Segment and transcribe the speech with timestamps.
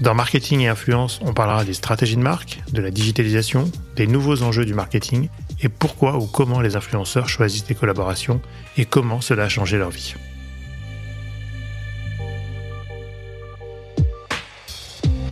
[0.00, 4.42] Dans Marketing et Influence, on parlera des stratégies de marque, de la digitalisation, des nouveaux
[4.42, 5.28] enjeux du marketing
[5.60, 8.40] et pourquoi ou comment les influenceurs choisissent des collaborations
[8.76, 10.14] et comment cela a changé leur vie.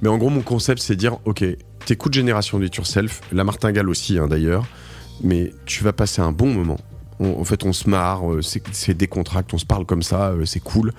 [0.02, 1.45] Mais en gros, mon concept, c'est dire, ok,
[1.84, 4.66] t'écoutes Génération It Yourself, la martingale aussi hein, d'ailleurs,
[5.23, 6.78] mais tu vas passer un bon moment.
[7.20, 10.60] en fait, on se marre, euh, c'est décontracte, on se parle comme ça, euh, c'est
[10.60, 10.92] cool,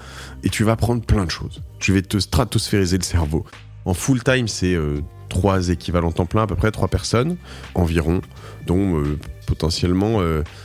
[0.44, 1.62] et tu vas apprendre plein de choses.
[1.80, 3.46] Tu vas te stratosphériser le cerveau.
[3.88, 7.38] En full time, c'est euh, trois équivalents temps plein, à peu près trois personnes
[7.74, 8.22] environ,
[8.66, 9.02] dont
[9.48, 10.20] potentiellement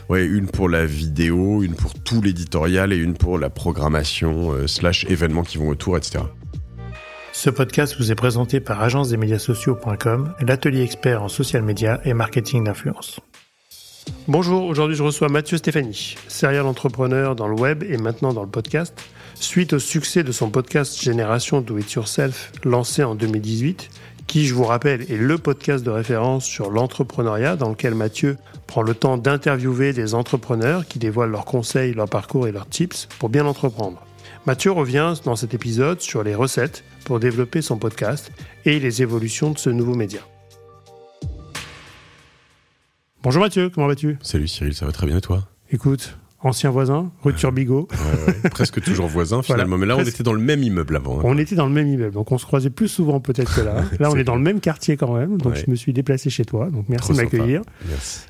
[0.08, 5.04] ouais, une pour la vidéo, une pour tout l'éditorial et une pour la programmation slash
[5.04, 6.24] événements qui vont autour, etc.
[7.32, 13.20] Ce podcast vous est présenté par agence-des-médias-sociaux.com, l'atelier expert en social media et marketing d'influence.
[14.28, 18.48] Bonjour, aujourd'hui je reçois Mathieu Stéphanie, serial entrepreneur dans le web et maintenant dans le
[18.48, 18.94] podcast.
[19.34, 23.90] Suite au succès de son podcast Génération Do It Yourself lancé en 2018,
[24.26, 28.82] qui, je vous rappelle, est le podcast de référence sur l'entrepreneuriat dans lequel Mathieu prend
[28.82, 33.28] le temps d'interviewer des entrepreneurs qui dévoilent leurs conseils, leurs parcours et leurs tips pour
[33.28, 34.04] bien entreprendre.
[34.46, 38.32] Mathieu revient dans cet épisode sur les recettes pour développer son podcast
[38.64, 40.20] et les évolutions de ce nouveau média.
[43.22, 44.18] Bonjour Mathieu, comment vas-tu?
[44.22, 45.46] Salut Cyril, ça va très bien et toi?
[45.70, 47.88] Écoute, ancien voisin, rue Turbigo.
[48.50, 49.78] presque toujours voisin finalement.
[49.78, 51.18] Mais là, on était dans le même immeuble avant.
[51.18, 51.24] Hein.
[51.24, 53.84] On était dans le même immeuble, donc on se croisait plus souvent peut-être que là.
[54.00, 56.44] Là, on est, dans le même quartier quand même, donc je me suis déplacé chez
[56.44, 56.70] toi.
[56.70, 57.62] Donc merci de m'accueillir.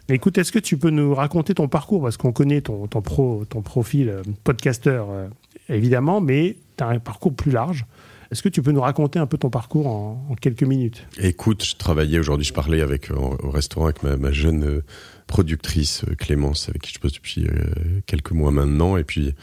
[0.09, 2.03] Écoute, est-ce que tu peux nous raconter ton parcours?
[2.03, 5.29] Parce qu'on connaît ton, ton, pro, ton profil euh, podcasteur, euh,
[5.69, 7.87] évidemment, mais tu as un parcours plus large.
[8.33, 11.07] Est-ce que tu peux nous raconter un peu ton parcours en, quelques minutes?
[11.19, 14.85] Écoute, je travaillais aujourd'hui, je parlais avec, au restaurant avec ma, jeune euh,
[15.27, 19.35] productrice euh, Clémence, avec qui je bosse depuis euh, quelques mois maintenant, et puis elle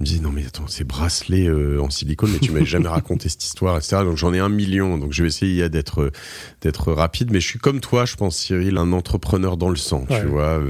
[0.00, 3.44] me disait non mais attends, c'est bracelet en silicone, mais tu m'as jamais raconté cette
[3.44, 3.98] histoire, etc.
[4.02, 6.12] Donc j'en ai un million, donc je vais essayer d'être
[6.60, 10.04] d'être rapide, mais je suis comme toi, je pense Cyril, un entrepreneur dans le sang,
[10.08, 10.60] tu vois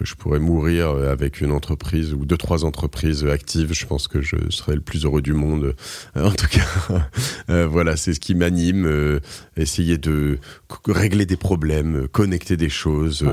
[0.00, 4.36] je pourrais mourir avec une entreprise ou deux trois entreprises actives, je pense que je
[4.50, 5.74] serais le plus heureux du monde.
[6.16, 7.08] Euh, en tout cas,
[7.50, 8.86] euh, voilà, c'est ce qui m'anime.
[8.86, 9.20] Euh,
[9.56, 10.38] essayer de
[10.86, 13.24] régler des problèmes, connecter des choses,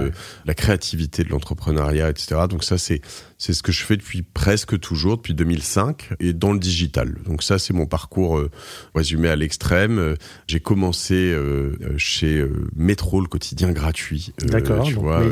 [0.46, 2.42] la créativité de l'entrepreneuriat, etc.
[2.50, 3.02] Donc ça, c'est
[3.40, 7.16] c'est ce que je fais depuis presque toujours, depuis 2005, et dans le digital.
[7.26, 8.52] Donc ça, c'est mon parcours euh,
[8.94, 9.98] résumé à l'extrême.
[9.98, 12.46] Euh, j'ai commencé euh, chez
[12.76, 14.34] Métro, le quotidien gratuit.
[14.44, 14.84] D'accord.
[14.84, 15.24] Tu vois,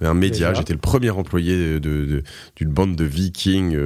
[0.00, 0.52] un média.
[0.54, 2.24] J'étais le premier employé de,
[2.56, 3.78] d'une bande de Vikings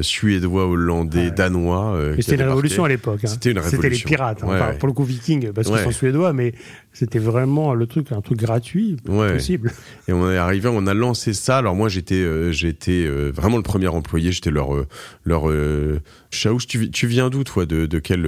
[0.00, 2.00] suédois, hollandais, danois.
[2.20, 3.20] c'était la révolution à l'époque.
[3.24, 3.28] Hein.
[3.28, 3.82] C'était une révolution.
[3.82, 4.44] C'était les pirates.
[4.44, 4.74] Hein.
[4.78, 6.54] pour le coup, Vikings, parce qu'ils sont suédois, mais
[6.98, 9.72] c'était vraiment le truc, un truc gratuit, possible.
[10.08, 11.58] Et on est arrivé, on a lancé ça.
[11.58, 14.32] Alors moi, j'étais, euh, j'étais euh, vraiment le premier employé.
[14.32, 14.88] J'étais leur, euh,
[15.24, 15.44] leur
[16.30, 16.66] Chaouche.
[16.66, 18.22] Tu, tu viens d'où, toi De, de quel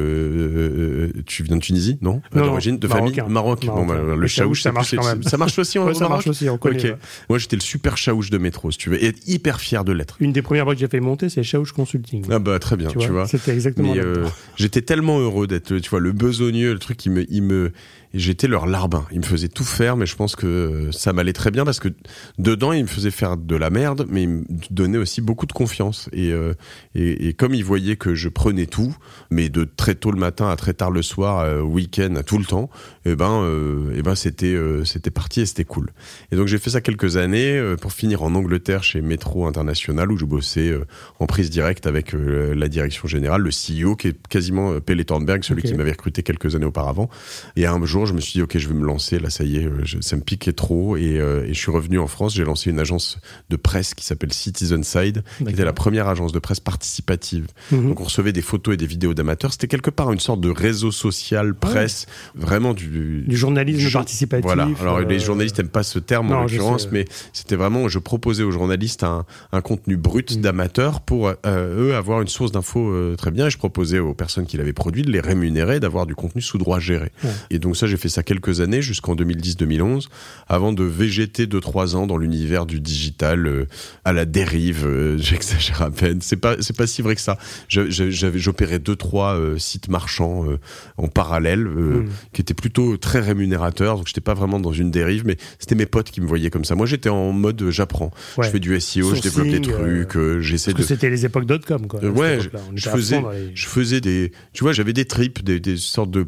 [1.27, 3.21] Tu viens de Tunisie, non, D'origine, de famille?
[3.29, 3.65] Maroc.
[3.67, 5.23] Bon, bah, le chaouche, ça marche quand même.
[5.23, 5.79] Ça marche aussi.
[5.95, 6.49] ça marche aussi.
[6.49, 6.97] On connaît.
[7.29, 9.93] Moi, j'étais le super chaouche de métro, si tu veux, et être hyper fier de
[9.93, 10.17] l'être.
[10.21, 12.25] Une des premières boîtes que j'ai fait monter, c'est Chaouche Consulting.
[12.31, 13.27] Ah bah très bien, tu vois.
[13.27, 13.95] C'était exactement.
[14.57, 17.73] J'étais tellement heureux d'être, tu vois, le besogneux, le truc qui me, il me
[18.15, 19.07] j'étais leur larbin.
[19.13, 21.89] Ils me faisaient tout faire, mais je pense que ça m'allait très bien parce que
[22.39, 25.53] dedans, ils me faisaient faire de la merde, mais ils me donnaient aussi beaucoup de
[25.53, 26.09] confiance.
[26.13, 26.55] Et, euh,
[26.95, 28.95] et, et, comme ils voyaient que je prenais tout,
[29.31, 32.45] mais de très tôt le matin à très tard le soir, euh, week-end, tout le
[32.45, 32.71] temps,
[33.05, 35.91] et eh ben, euh, et eh ben c'était euh, c'était parti et c'était cool.
[36.33, 40.13] Et donc j'ai fait ça quelques années euh, pour finir en Angleterre chez Metro International
[40.13, 40.79] où je bossais
[41.19, 45.63] en prise directe avec la direction générale, le CEO qui est quasiment Pelle Thornberg, celui
[45.63, 47.09] qui m'avait recruté quelques années auparavant.
[47.57, 49.57] Et un jour je me suis dit, ok, je vais me lancer, là, ça y
[49.57, 49.69] est,
[50.01, 50.97] ça me piquait trop.
[50.97, 54.85] Et, je suis revenu en France, j'ai lancé une agence de presse qui s'appelle Citizen
[54.85, 57.47] Side, qui était la première agence de presse participative.
[57.81, 57.89] Mhm.
[57.89, 59.53] Donc on recevait des photos et des vidéos d'amateurs.
[59.53, 63.25] C'était quelque part une sorte de réseau social, presse, vraiment du...
[63.27, 64.45] Du journalisme participatif.
[64.45, 64.69] Voilà.
[64.81, 68.43] Alors les euh, journalistes n'aiment pas ce terme en l'occurrence, mais c'était vraiment, je proposais
[68.43, 69.25] aux journalistes un,
[69.63, 70.43] contenu brut mhm.
[70.43, 73.47] d'amateurs pour eux avoir une source d'infos très bien.
[73.47, 76.59] Et je proposais aux personnes qui l'avaient produit de les rémunérer, d'avoir du contenu sous
[76.59, 77.13] droit géré.
[77.51, 80.09] Et donc ça, j'ai fait ça quelques années, jusqu'en 2010-2011,
[80.49, 83.67] avant de végéter 2-3 ans dans l'univers du digital euh,
[84.05, 84.87] à la dérive.
[84.87, 86.21] euh, J'exagère à peine.
[86.21, 87.39] C'est pas, c'est pas si vrai que ça.
[87.71, 90.59] J'opérais deux trois euh, sites marchands euh,
[90.97, 92.09] en parallèle, euh, Mm.
[92.33, 93.97] qui étaient plutôt très rémunérateurs.
[93.97, 96.65] Donc j'étais pas vraiment dans une dérive, mais c'était mes potes qui me voyaient comme
[96.65, 96.75] ça.
[96.75, 98.11] Moi, j'étais en mode euh, j'apprends.
[98.37, 98.47] Ouais.
[98.47, 101.25] Je fais du SEO, je développe des euh, trucs, euh, j'essaie de que c'était les
[101.25, 102.01] époques .com, quoi.
[102.05, 102.39] ouais,
[102.75, 106.27] je faisais, les- je faisais des, tu vois, j'avais des trips, des, des sortes de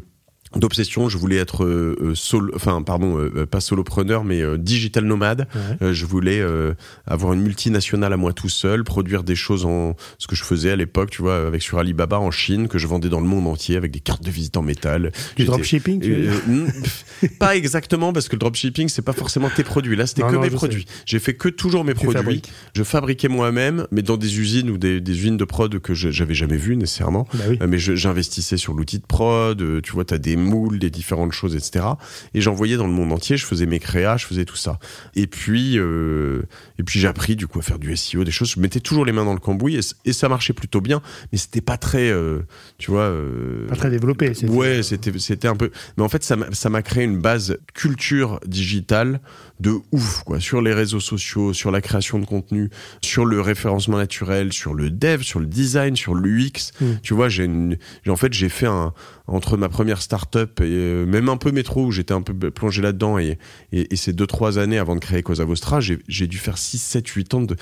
[0.55, 1.09] d'obsession.
[1.09, 5.05] Je voulais être euh, euh, solo, enfin pardon, euh, euh, pas solopreneur, mais euh, digital
[5.05, 5.47] nomade.
[5.81, 5.93] Ouais.
[5.93, 6.41] Je voulais
[7.05, 10.71] avoir une multinationale à moi tout seul, produire des choses en ce que je faisais
[10.71, 13.47] à l'époque, tu vois, avec sur Alibaba en Chine que je vendais dans le monde
[13.47, 15.11] entier avec des cartes de visite en métal.
[15.35, 17.05] Du dropshipping, tu veux dire euh, mm, pff,
[17.39, 19.95] pas exactement parce que le dropshipping c'est pas forcément tes produits.
[19.95, 20.85] Là c'était que non, mes produits.
[21.05, 22.17] J'ai fait que toujours mes Tu produits.
[22.17, 22.51] fabriques.
[22.75, 26.09] Je fabriquais moi-même, mais dans des usines ou des, des usines de prod que je-
[26.11, 27.27] j'avais jamais vues nécessairement.
[27.33, 27.59] Bah oui.
[27.67, 31.85] Mais j'investissais sur l'outil de prod, tu vois, t'as des moules, des différentes choses, etc.
[32.33, 34.79] Et j'envoyais dans le monde entier, je faisais mes créas, je faisais tout ça.
[35.15, 36.43] Et puis, euh,
[36.79, 38.51] et puis j'ai appris du coup à faire du SEO, des choses.
[38.51, 41.01] Je mettais toujours les mains dans le cambouis et, ça marchait plutôt bien,
[41.31, 42.39] mais c'était pas très, euh,
[42.77, 43.01] tu vois.
[43.03, 44.31] euh, Pas très développé.
[44.47, 45.71] Ouais, c'était c'était un peu.
[45.97, 49.21] Mais en fait, ça m'a créé une base culture digitale
[49.59, 50.39] de ouf, quoi.
[50.39, 52.69] Sur les réseaux sociaux, sur la création de contenu,
[53.01, 56.71] sur le référencement naturel, sur le dev, sur le design, sur l'UX.
[56.81, 56.85] Mm.
[57.01, 57.49] Tu vois, j'ai-
[58.07, 58.93] En fait, j'ai fait un
[59.27, 62.81] entre ma première start-up et euh, même un peu métro où j'étais un peu plongé
[62.81, 63.37] là-dedans et,
[63.71, 66.77] et, et ces deux trois années avant de créer Cosa Vostra, j'ai dû faire 6,
[66.77, 67.55] 7, 8 ans de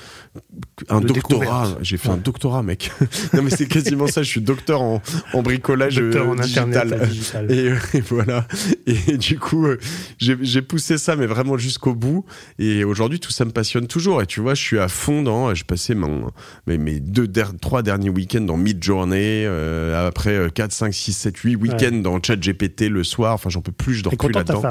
[0.88, 1.78] un De doctorat.
[1.82, 2.18] J'ai fait un Ouais.
[2.20, 2.90] doctorat, mec.
[3.32, 4.22] non mais c'est quasiment ça.
[4.22, 5.00] Je suis docteur en,
[5.32, 6.68] en bricolage Docteur euh, en digital.
[6.68, 7.52] internet euh, digital.
[7.52, 8.46] Et, euh, et voilà.
[8.86, 9.78] Et du coup, euh,
[10.18, 12.24] j'ai poussé ça, mais vraiment jusqu'au bout.
[12.58, 14.20] Et aujourd'hui, tout ça me passionne toujours.
[14.22, 15.54] Et tu vois, je suis à fond dans.
[15.54, 16.30] J'ai passé mon,
[16.66, 19.44] mes, mes deux, der- trois derniers week-ends dans Mid-Journey.
[19.46, 23.34] euh, après euh, 4, 5, 6, 7, 8 week-ends dans ChatGPT le soir.
[23.34, 23.94] Enfin, j'en peux plus.
[23.94, 24.62] Je dors plus là-dedans.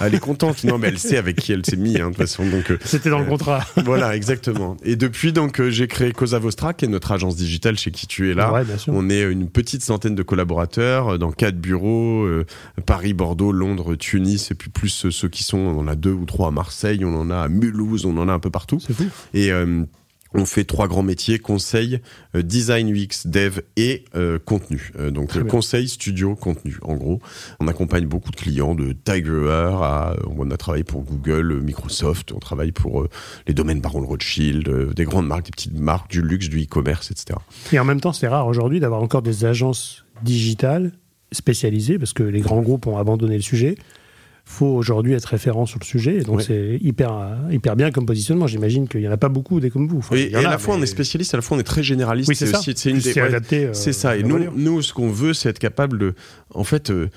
[0.00, 0.64] Elle est contente.
[0.64, 2.44] Non, mais elle sait avec qui elle s'est mise, hein, de toute façon.
[2.48, 3.64] Donc, euh, C'était dans le Euh, contrat.
[3.84, 4.76] voilà, exactement.
[4.84, 8.06] Et depuis, donc, euh, j'ai créé Cosa Vostra, qui est notre agence digitale chez qui
[8.06, 8.52] tu es là.
[8.52, 8.62] Ouais.
[8.88, 12.44] On est une petite centaine de collaborateurs dans quatre bureaux, euh,
[12.86, 16.24] Paris, Bordeaux, Londres, Tunis, et puis plus ceux qui sont, on en a deux ou
[16.24, 18.78] trois à Marseille, on en a à Mulhouse, on en a un peu partout.
[18.80, 19.04] C'est fou.
[19.34, 19.84] Et euh,
[20.34, 22.00] on fait trois grands métiers conseil,
[22.34, 24.92] euh, design UX, dev et euh, contenu.
[24.98, 25.50] Euh, donc Très bien.
[25.50, 26.76] conseil, studio, contenu.
[26.82, 27.20] En gros,
[27.60, 32.38] on accompagne beaucoup de clients de Tiger à on a travaillé pour Google, Microsoft, on
[32.38, 33.06] travaille pour
[33.46, 37.38] les domaines Baron Rothschild, des grandes marques, des petites marques, du luxe, du e-commerce, etc.
[37.72, 40.92] Et en même temps, c'est rare aujourd'hui d'avoir encore des agences digitales
[41.32, 43.76] spécialisées parce que les grands groupes ont abandonné le sujet.
[44.48, 46.16] Faut aujourd'hui être référent sur le sujet.
[46.16, 48.46] Et donc, c'est hyper, hyper bien comme positionnement.
[48.46, 49.98] J'imagine qu'il n'y en a pas beaucoup des comme vous.
[49.98, 52.28] Enfin, Et, à la fois, on est spécialiste, à la fois, on est très généraliste.
[52.28, 52.60] Oui, c'est ça.
[52.64, 54.16] C'est ouais, euh, C'est ça.
[54.16, 56.14] Et nous, nous, ce qu'on veut, c'est être capable de.
[56.54, 57.10] En fait, euh,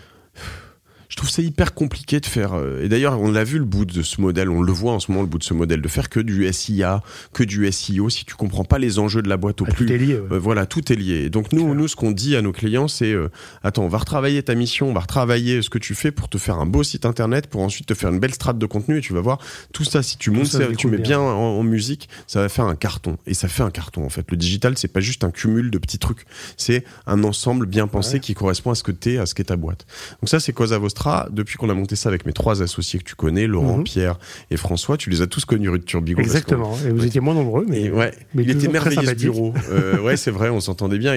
[1.11, 2.53] je trouve ça hyper compliqué de faire.
[2.53, 4.99] euh, et d'ailleurs, on l'a vu le bout de ce modèle, on le voit en
[5.01, 7.03] ce moment le bout de ce modèle, de faire que du SIA,
[7.33, 8.09] que du SEO.
[8.09, 9.85] Si tu comprends pas les enjeux de la boîte au Ah, plus.
[9.87, 10.15] tout est lié.
[10.15, 10.23] ouais.
[10.31, 11.29] Euh, voilà, tout est lié.
[11.29, 13.27] Donc nous, nous, ce qu'on dit à nos clients, c'est euh,
[13.61, 16.37] attends, on va retravailler ta mission, on va retravailler ce que tu fais pour te
[16.37, 18.97] faire un beau site internet, pour ensuite te faire une belle strate de contenu.
[18.99, 19.39] Et tu vas voir
[19.73, 20.01] tout ça.
[20.03, 21.17] Si tu montes, ça tu mets bien.
[21.17, 23.17] bien en, en musique, ça va faire un carton.
[23.27, 24.31] Et ça fait un carton en fait.
[24.31, 26.25] Le digital, c'est pas juste un cumul de petits trucs.
[26.55, 28.19] C'est un ensemble bien pensé Ouais.
[28.21, 29.85] qui correspond à ce que t'es, à ce qu'est ta boîte.
[30.21, 31.00] Donc ça, c'est Cosa Vostra.
[31.31, 33.83] Depuis qu'on a monté ça avec mes trois associés que tu connais, Laurent, Mhm.
[33.83, 34.19] Pierre
[34.49, 36.19] et François, tu les as tous connus rue de Turbigo.
[36.21, 36.77] Exactement.
[36.85, 37.07] Et vous Ouais.
[37.07, 37.83] étiez moins nombreux, mais.
[37.83, 39.53] et ouais, mais il était merveilleux ce bureau.
[39.71, 41.15] Euh, ouais, c'est vrai, on s'entendait bien.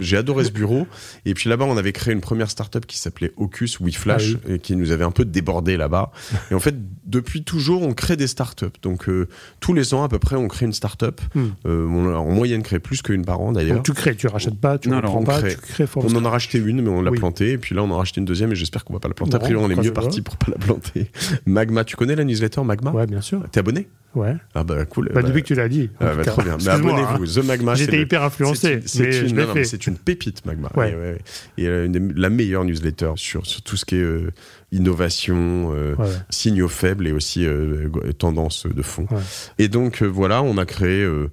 [0.00, 0.86] J'ai adoré ce bureau.
[1.24, 4.58] Et puis là-bas, on avait créé une première startup qui s'appelait Ocus WeFlash, Ah et
[4.58, 6.10] qui nous avait un peu débordé là-bas.
[6.50, 6.74] Et en fait,
[7.06, 8.66] depuis toujours, on crée des startups.
[8.82, 9.28] Donc euh,
[9.60, 11.20] tous les ans à peu près, on crée une startup.
[11.34, 11.46] Hmm.
[11.66, 13.76] Euh, on a en moyenne crée plus qu'une par an d'ailleurs.
[13.76, 15.54] Donc tu crées, tu rachètes pas, tu ne prends pas, crée.
[15.54, 17.18] tu crées from On en a racheté une, mais on l'a Oui.
[17.18, 17.50] plantée.
[17.52, 19.14] Et puis là, on en a racheté une deuxième, et j'espère qu'on va pas la
[19.14, 19.25] planter.
[19.26, 21.10] A Non, priori, on est mieux parti pour pas la planter.
[21.46, 23.42] Magma, tu connais la newsletter Magma Ouais, bien sûr.
[23.50, 24.34] T'es abonné Ouais.
[24.54, 25.10] Ah bah cool.
[25.12, 25.90] Bah, Bah, depuis que tu l'as dit.
[26.00, 26.56] ah, bah, trop bien.
[26.56, 27.40] Mais Excuse-moi, abonnez-vous.
[27.40, 27.72] The Magma.
[27.72, 27.74] hein.
[27.74, 30.70] J'étais hyper influencé, C'est- une, pépite, Magma.
[30.74, 30.92] Ouais.
[30.92, 31.18] Et, ouais,
[31.58, 34.30] Et euh, une la meilleure newsletter sur, sur tout ce qui est euh,
[34.72, 39.06] innovation, euh, Ouais, signaux faibles et aussi euh, tendances de fond.
[39.10, 39.18] Ouais.
[39.58, 41.30] Et donc euh, voilà, on a créé euh,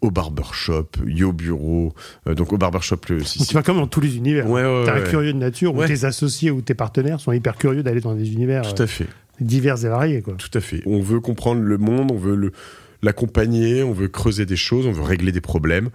[0.00, 1.94] au barbershop, Yo Bureau.
[2.26, 4.48] donc au barbershop, le, si- tu vas comme dans tous les univers.
[4.50, 5.08] Ouais, ouais, T'es un ouais.
[5.08, 8.32] curieux de nature, ou tes associés ou tes partenaires sont hyper curieux d'aller dans des
[8.32, 9.06] univers tout à fait.
[9.40, 10.22] divers et variés.
[10.22, 10.34] Quoi.
[10.34, 10.82] Tout à fait.
[10.86, 12.52] On veut comprendre le monde, on veut
[13.02, 15.90] l'accompagner, on veut creuser des choses, on veut régler des problèmes.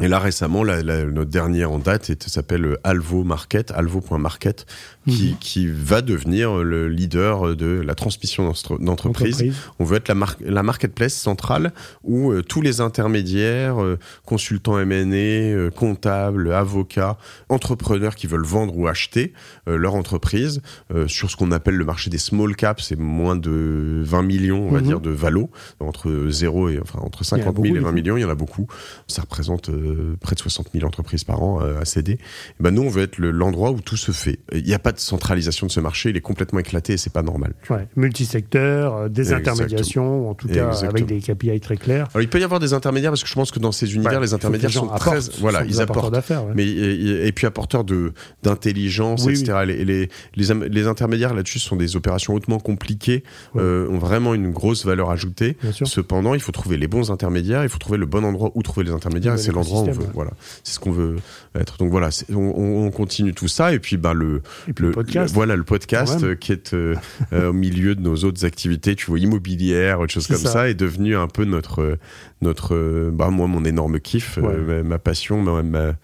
[0.00, 4.66] Euh, Et là récemment, la, la, notre dernière en date s'appelle Alvo Market, alvo.market,
[5.08, 5.36] qui, Mhm.
[5.40, 9.34] qui va devenir le leader de la transmission d'entre- d'entreprise.
[9.36, 9.54] Entreprise.
[9.78, 11.72] On veut être la, mar- la marketplace centrale
[12.04, 17.16] où euh, tous les intermédiaires, euh, consultants M&A, euh, comptables, avocats,
[17.48, 19.32] entrepreneurs qui veulent vendre ou acheter
[19.68, 20.60] euh, leur entreprise
[20.94, 24.68] euh, sur ce qu'on appelle le marché des small caps, c'est moins de 20 millions,
[24.68, 24.86] on va Mhm.
[24.86, 25.50] dire, de valo,
[25.80, 27.88] entre 0 et enfin entre Il y en a 50 000 beaucoup, et du 20
[27.88, 27.94] coup.
[27.94, 28.66] millions, il y en a beaucoup.
[29.06, 32.12] Ça représente euh, près de 60 000 entreprises par an euh, à céder.
[32.12, 32.18] Et
[32.60, 34.38] ben nous, on veut être le- l'endroit où tout se fait.
[34.54, 37.12] Il n'y a pas de centralisation de ce marché, il est complètement éclaté et c'est
[37.12, 37.54] pas normal.
[37.70, 39.54] Ouais, multisecteur, euh, des Exactement.
[39.54, 40.90] intermédiations, en tout cas Exactement.
[40.90, 42.08] avec des KPI très clairs.
[42.14, 44.14] Alors il peut y avoir des intermédiaires parce que je pense que dans ces univers,
[44.18, 46.14] Ouais, les intermédiaires sont très, voilà, sont ils apporteurs apportent.
[46.14, 46.44] d'affaires.
[46.46, 46.52] ouais.
[46.54, 49.58] Mais et, et puis apporteurs de d'intelligence, Oui, etc.
[49.66, 53.22] Les, les, les, intermédiaires là-dessus sont des opérations hautement compliquées,
[53.56, 55.56] euh, ont vraiment une grosse valeur ajoutée.
[55.84, 58.86] Cependant, il faut trouver les bons intermédiaires, il faut trouver le bon endroit où trouver
[58.86, 59.90] les intermédiaires, et c'est l'endroit où on veut.
[59.90, 60.14] l'écosystème, ouais.
[60.14, 60.30] Voilà,
[60.64, 61.16] c'est ce qu'on veut
[61.54, 61.76] être.
[61.78, 64.42] Donc voilà, on, on- on continue tout ça, et puis bah le,
[64.74, 65.34] puis le, podcast.
[65.34, 66.94] voilà le podcast euh, qui est euh,
[67.32, 70.50] euh, au milieu de nos autres activités, tu vois, immobilières, autre chose comme ça.
[70.52, 70.68] ça.
[70.68, 71.98] est devenu un peu notre
[72.42, 74.56] notre bah moi mon énorme kiff, Ouais.
[74.56, 75.94] ma, ma passion, ma, ma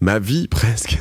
[0.00, 0.98] ma vie presque.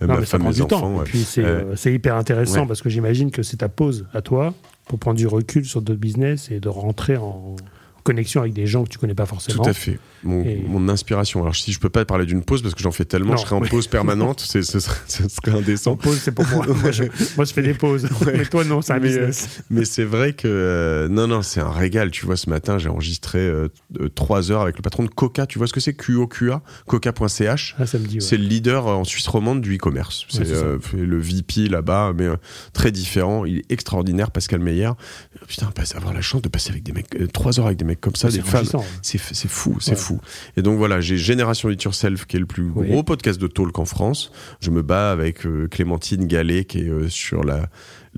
[0.00, 0.96] Ma Non, femme, mes enfants.
[0.96, 1.02] ouais.
[1.02, 2.66] Et puis c'est euh, hyper intéressant Ouais.
[2.68, 4.54] parce que j'imagine que c'est ta pause à toi
[4.88, 7.56] pour prendre du recul sur d'autres business et de rentrer en
[8.04, 9.64] connexion avec des gens que tu connais pas forcément.
[9.64, 9.98] Tout à fait.
[10.26, 11.40] Mon, Et- mon inspiration.
[11.42, 13.42] Alors si je peux pas parler d'une pause parce que j'en fais tellement, Non, je
[13.42, 14.40] serais en pause permanente.
[14.46, 15.96] c'est ce serait, serait indécent.
[15.96, 16.66] pause, c'est pour moi.
[16.66, 17.04] moi, je,
[17.36, 18.08] moi, je fais des pauses.
[18.26, 19.48] Mais toi, non, c'est un Mais, business.
[19.70, 22.10] Mais c'est vrai que euh, non non c'est un régal.
[22.10, 23.68] Tu vois ce matin j'ai enregistré euh,
[24.00, 25.46] euh, trois heures avec le patron de Coca.
[25.46, 27.76] Tu vois ce que c'est QOQA Coca.ch.
[27.78, 28.16] Ah, ça me dit.
[28.16, 28.20] ouais.
[28.20, 30.26] C'est le leader euh, en Suisse romande du e-commerce.
[30.28, 32.36] C'est Ouais, euh, le VP là-bas, mais euh,
[32.72, 33.44] très différent.
[33.44, 34.86] Il est extraordinaire, Pascal Meyer.
[34.86, 34.92] Euh,
[35.46, 38.00] Putain, avoir la chance de passer avec des mecs, euh, trois heures avec des mecs
[38.00, 38.64] comme ça, des femmes.
[39.02, 39.18] C'est
[39.48, 39.96] fou, c'est Ouais.
[40.16, 40.50] Fou.
[40.56, 42.88] Et donc voilà, j'ai Génération It Yourself qui est le plus Oui.
[42.88, 44.32] gros podcast de talk en France.
[44.60, 47.68] Je me bats avec euh, Clémentine Gallet qui est euh, sur la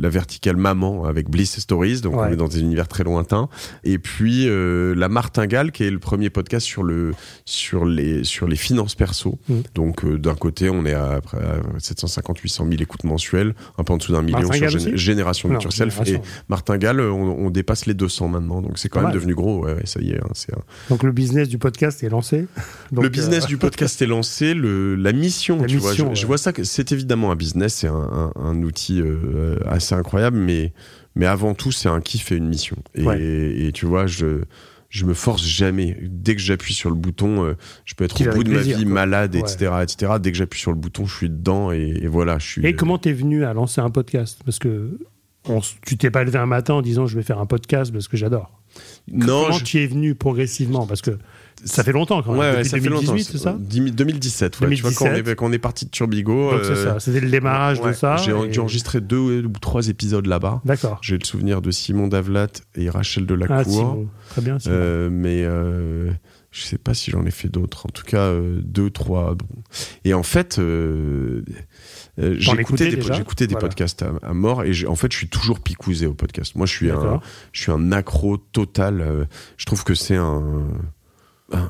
[0.01, 2.27] la verticale maman avec Bliss Stories, donc Ouais.
[2.29, 3.49] on est dans des univers très lointains.
[3.85, 7.13] Et puis euh, la Martingale qui est le premier podcast sur le
[7.45, 9.39] sur les sur les finances perso.
[9.49, 9.55] Mm.
[9.75, 13.93] Donc euh, d'un côté on est à, à 750 800 000 écoutes mensuelles, un peu
[13.93, 15.75] en dessous d'un million sur Gén- Génération Yourself.
[15.93, 16.15] génération.
[16.17, 19.65] Et Martingale, on, on dépasse les 200 maintenant, donc c'est quand même devenu gros.
[19.65, 22.47] Ouais, ça y est, hein, un- Donc, le business du podcast est lancé.
[22.93, 25.93] Donc, le business euh, du podcast est lancé, le, la mission, La tu vois.
[26.15, 29.57] Je, vois ça que c'est évidemment un business, c'est un, un- un outil euh,
[29.89, 30.73] assez incroyable, mais,
[31.15, 32.77] mais avant tout, c'est un kiff et une mission.
[32.95, 33.21] Et, Ouais.
[33.21, 34.43] et tu vois, je,
[34.91, 35.97] je me force jamais.
[36.03, 38.79] Dès que j'appuie sur le bouton, euh, je peux être au bout de plaisir, ma
[38.79, 38.93] vie, quoi.
[38.95, 39.41] malade, Ouais.
[39.41, 40.13] etc., etc.
[40.21, 42.67] Dès que j'appuie sur le bouton, je suis dedans et, et voilà, je suis.
[42.67, 44.41] Et comment t'es venu à lancer un podcast?
[44.45, 44.99] Parce que
[45.49, 48.07] on tu t'es pas levé un matin en disant je vais faire un podcast parce
[48.09, 48.61] que j'adore.
[49.11, 50.87] non, comment je- tu es venu progressivement?
[50.87, 51.13] Parce que
[51.65, 52.41] ça fait longtemps quand même.
[52.41, 53.29] Ouais, ouais, Depuis ça fait 2018, longtemps.
[53.33, 54.75] c'est ça 10 2017, ouais.
[54.77, 55.33] Tu vois, quand on 2017.
[55.33, 56.51] est, quand on est parti de Turbigo.
[56.53, 57.01] Donc c'est euh, ça.
[57.01, 58.17] C'était le démarrage ouais, de ça.
[58.17, 60.61] J'ai et- dû enregistrer deux ou trois épisodes là-bas.
[60.65, 60.99] D'accord.
[61.03, 63.65] J'ai le souvenir de Simon Davlat et Rachel Ah, Delacour.
[63.73, 64.09] Simon.
[64.31, 64.59] Très bien.
[64.59, 64.75] Simon.
[64.77, 66.11] Euh, mais euh,
[66.51, 67.87] je sais pas si j'en ai fait d'autres.
[67.87, 69.35] En tout cas, euh, deux, trois.
[69.35, 69.47] bon.
[70.05, 71.43] Et en fait, euh,
[72.19, 72.85] euh, j'ai T'en écouté
[73.19, 73.69] écoutais des, Voilà.
[73.69, 76.55] podcasts à, à mort et en fait, je suis toujours picousé au podcast.
[76.57, 77.21] Moi, je suis un,
[77.53, 79.01] je suis un accro total.
[79.01, 79.25] euh,
[79.57, 80.67] je trouve que c'est un-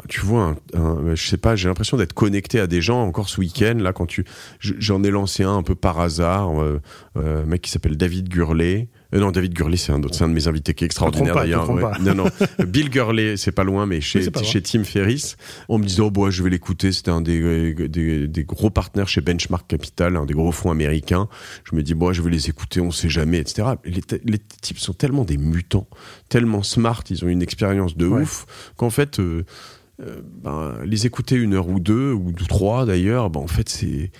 [0.08, 3.40] tu vois, un- je sais pas, j'ai l'impression d'être connecté à des gens encore ce
[3.40, 3.76] week-end.
[3.78, 4.25] Là, quand tu,
[4.58, 6.80] je- j'en ai lancé un un peu par hasard, euh,
[7.16, 8.88] euh, un mec qui s'appelle David Gurley.
[9.14, 11.70] Euh, non, David Gurley, c'est un, autre- un de mes invités qui est extraordinaire d'ailleurs.
[11.70, 11.82] ouais.
[12.02, 12.26] Non, non.
[12.66, 15.36] Bill Gurley, c'est pas loin, mais chez, Oui, chez Tim Ferriss,
[15.70, 16.92] on me disait, oh, boy, je vais l'écouter.
[16.92, 21.28] C'était un des, des, des gros partenaires chez Benchmark Capital, un des gros fonds américains.
[21.64, 23.68] Je me dis, bon, je vais les écouter, on sait jamais, etc.
[23.84, 25.88] Et Les, les types sont tellement des mutants,
[26.28, 28.22] tellement smart, ils ont une expérience de Ouais.
[28.22, 28.44] ouf,
[28.76, 29.44] qu'en fait, euh,
[30.02, 34.10] euh, ben, les écouter une heure ou deux, ou trois d'ailleurs, ben, en fait, c'est,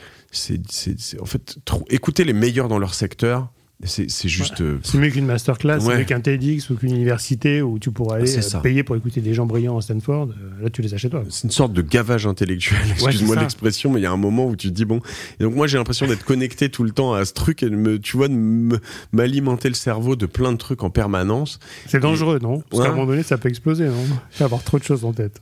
[1.21, 3.51] en fait, trop- écouter les meilleurs dans leur secteur,
[3.85, 5.99] c'est, juste, euh, C'est mieux qu'une masterclass, c'est Ouais.
[5.99, 9.21] mieux qu'un TEDx ou qu'une université où tu pourras aller C'est euh, payer pour écouter
[9.21, 10.31] des gens brillants à Stanford.
[10.31, 11.23] Euh, Là, tu les chez toi.
[11.31, 13.41] c'est une sorte de gavage intellectuel, excuse-moi ça.
[13.43, 15.01] l'expression, mais il y a un moment où tu te dis bon.
[15.39, 17.77] Et donc moi j'ai l'impression d'être connecté tout le temps à ce truc et de
[17.77, 18.81] me, tu vois, de me-
[19.13, 21.61] m'alimenter le cerveau de plein de trucs en permanence.
[21.87, 22.61] C'est dangereux, non?
[22.71, 22.95] Parce qu'à Ouais.
[22.95, 24.05] un moment donné, ça peut exploser, non?
[24.41, 25.41] Avoir trop de choses en tête.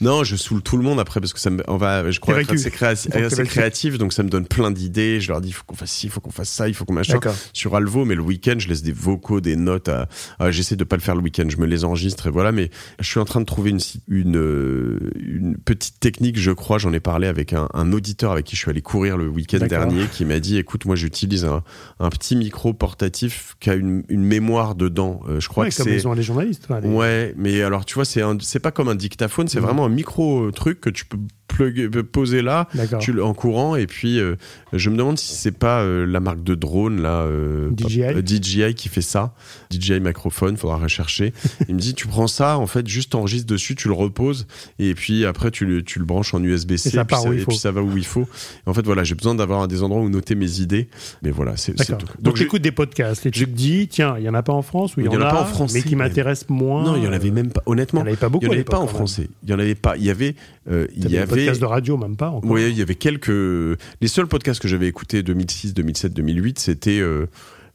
[0.00, 2.34] Non, je saoule tout le monde après parce que ça me, on va, je crois
[2.54, 5.20] assez, créati- assez créatif, donc ça me donne plein d'idées.
[5.20, 6.84] Je leur dis, il faut qu'on fasse ci, il faut qu'on fasse ça, il faut
[6.84, 7.14] qu'on machin.
[7.52, 9.88] Sur Alvo, mais le week-end, je laisse des vocaux, des notes.
[9.88, 10.08] À,
[10.38, 12.50] à- j'essaie de pas le faire le week-end, je me les enregistre et voilà.
[12.52, 12.70] Mais
[13.00, 13.70] je suis en train de trouver
[14.08, 16.78] une euh, une petite technique, je crois.
[16.78, 19.64] J'en ai parlé avec un, un auditeur avec qui je suis allé courir le week-end
[19.66, 21.62] dernier, qui m'a dit, écoute, moi j'utilise un,
[22.00, 25.20] un petit micro portatif qui a une, une mémoire dedans.
[25.28, 26.66] Euh, je crois Ouais, que c'est les journalistes.
[26.82, 29.64] les- Ouais, mais alors tu vois, c'est pas comme un dictaphone, c'est Mhm.
[29.66, 32.66] vraiment un micro truc que tu peux plug, poser là
[33.00, 34.34] tu, en courant et puis euh,
[34.72, 38.00] je me demande si c'est pas euh, la marque de drone là euh, DJI?
[38.00, 39.34] pas- euh, DJI qui fait ça
[39.70, 41.32] DJI microphone faudra rechercher
[41.68, 44.46] il me dit tu prends ça en fait juste enregistres dessus tu le reposes
[44.78, 47.32] et puis après tu le, tu le branches en USB-C Et ça puis part où
[47.34, 48.26] il et puis ça va où il faut
[48.66, 50.88] Et en fait voilà j'ai besoin d'avoir des endroits où noter mes idées
[51.22, 52.06] mais voilà c'est tout.
[52.20, 54.62] Donc, j'écoute des podcasts et tu te dis, tiens, il y en a pas en
[54.62, 56.08] France ou il y, en a pas en mais qui même.
[56.08, 56.84] m'intéressent moins.
[56.84, 58.44] non il y en avait même pas Il y honnêtement en avait pas beaucoup.
[58.44, 60.34] il y en avait pas en français il y en avait pas il y avait
[60.70, 62.50] euh, il y avait podcasts de radio, même pas encore.
[62.50, 63.28] Oui, il y avait quelques.
[63.28, 67.26] Les seuls podcasts que j'avais écoutés 2006, 2007, 2008, c'était euh,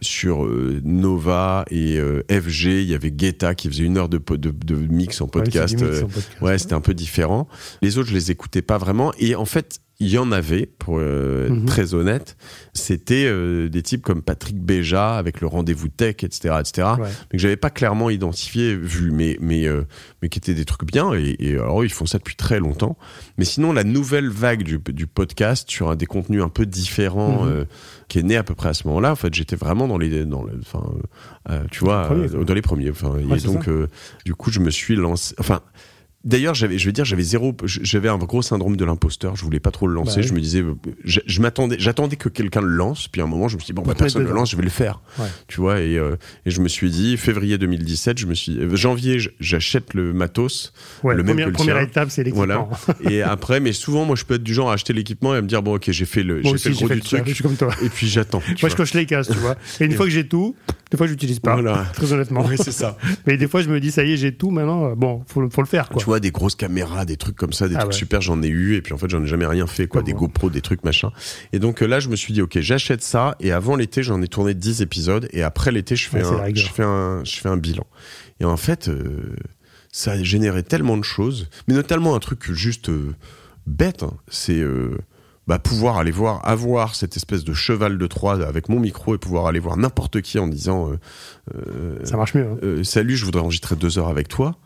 [0.02, 2.66] sur euh, Nova et euh, FG.
[2.66, 5.76] Il y avait Guetta qui faisait une heure de, po- de, de mix podcast.
[5.76, 5.78] en
[6.08, 6.42] podcast.
[6.42, 7.48] Ouais, c'était un peu différent.
[7.82, 9.12] Les autres, je les écoutais pas vraiment.
[9.20, 11.58] Et en fait, il y en avait, pour euh, Mhm.
[11.58, 12.38] être très honnête.
[12.74, 16.88] C'était euh, des types comme Patrick Béja avec le rendez-vous tech, etc., etc.
[16.98, 17.10] Ouais.
[17.32, 19.84] Mais que j'avais pas clairement identifié, vu, mais mais euh,
[20.22, 21.14] mais qui étaient des trucs bien.
[21.14, 22.98] Et, et alors ils font ça depuis très longtemps.
[23.38, 27.44] Mais sinon, la nouvelle vague du, du podcast sur un des contenus un peu différents,
[27.44, 27.66] Mhm.
[28.08, 29.12] qui est né à peu près à ce moment-là.
[29.12, 30.84] En fait, j'étais vraiment dans les dans le, enfin,
[31.72, 32.90] tu vois, Dans les premiers, dans les premiers.
[32.92, 33.68] Enfin, Ouais, et donc
[34.26, 35.36] du coup, je me suis lancé.
[35.40, 35.60] Enfin.
[36.26, 39.38] D'ailleurs, j'avais, je veux dire, j'avais zéro, j'avais un gros syndrome de l'imposteur.
[39.38, 40.16] Je voulais pas trop le lancer.
[40.18, 40.28] Bah oui.
[40.28, 40.64] Je me disais,
[41.06, 43.08] je, je m'attendais, j'attendais que quelqu'un le lance.
[43.08, 44.64] Puis à un moment, je me suis dit, bon, bah, personne le lance, je vais
[44.64, 45.00] le faire.
[45.18, 45.28] Ouais.
[45.48, 48.76] Tu vois, et, euh, et je me suis dit, février 2017, je me suis, euh,
[48.76, 50.74] janvier, j'achète le matos.
[51.04, 51.84] Ouais, le même première, que le première tien.
[51.86, 52.70] étape, c'est l'équipement.
[52.70, 53.00] Voilà.
[53.10, 55.42] et après, mais souvent, moi, je peux être du genre à acheter l'équipement et à
[55.42, 57.24] me dire, bon, ok, j'ai fait le, j'ai fait le gros fait du truc.
[57.28, 57.74] Je suis comme toi.
[57.82, 58.42] Et puis j'attends.
[58.62, 59.56] Moi, je coche les cases, tu vois.
[59.80, 60.54] Et une fois que j'ai tout,
[60.92, 61.54] des fois, je l'utilise pas.
[61.54, 61.86] Voilà.
[61.94, 62.46] Très honnêtement.
[62.46, 62.98] Ouais, c'est ça.
[63.26, 64.90] Mais des fois, je me dis, ça y est, j'ai tout maintenant.
[64.92, 66.09] euh, Bon, faut le faire, quoi.
[66.20, 67.98] Des grosses caméras, des trucs comme ça, des Ah trucs ouais.
[67.98, 70.14] super, j'en ai eu, et puis en fait, j'en ai jamais rien fait, quoi, des
[70.14, 70.22] moi.
[70.22, 71.12] GoPro, des trucs, machin.
[71.54, 74.22] Et donc euh, là, je me suis dit, ok, j'achète ça, et avant l'été, j'en
[74.24, 77.36] ai tourné 10 épisodes, et après l'été, je fais Ouais, un, je fais un, je
[77.36, 77.86] fais un bilan.
[78.40, 79.36] Et en fait, euh,
[79.92, 83.14] ça a généré tellement de choses, mais notamment un truc juste euh,
[83.68, 84.98] bête, hein, c'est, euh,
[85.48, 89.18] bah, pouvoir aller voir, avoir cette espèce de cheval de Troie avec mon micro et
[89.18, 91.00] pouvoir aller voir n'importe qui en disant, euh,
[91.56, 92.46] euh, Ça marche mieux.
[92.46, 92.58] hein.
[92.62, 94.58] euh, salut, je voudrais enregistrer deux heures avec toi.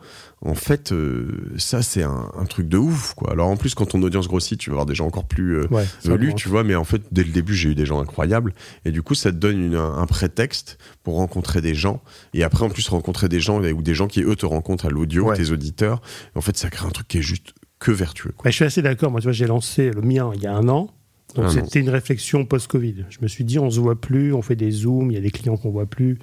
[0.44, 3.32] En fait, euh, ça c'est un, un truc de ouf, quoi.
[3.32, 5.66] Alors en plus, quand ton audience grossit, tu vas avoir des gens encore plus euh,
[5.70, 6.64] Ouais, velus, tu vois.
[6.64, 8.52] Mais en fait, dès le début, j'ai eu des gens incroyables,
[8.84, 12.02] et du coup, ça te donne une- un, un prétexte pour rencontrer des gens,
[12.34, 14.90] et après en plus rencontrer des gens ou des gens qui eux te rencontrent à
[14.90, 15.36] l'audio, Ouais.
[15.36, 16.02] tes auditeurs.
[16.34, 18.32] En fait, ça crée un truc qui est juste que vertueux.
[18.36, 18.44] Quoi.
[18.44, 19.10] Bah, je suis assez d'accord.
[19.10, 20.90] Moi, tu vois, j'ai lancé le mien il y a un an.
[21.34, 21.50] Donc, Un an.
[21.50, 23.06] c'était une réflexion post-Covid.
[23.10, 25.20] Je me suis dit, on se voit plus, on fait des zooms, il y a
[25.20, 26.18] des clients qu'on voit plus.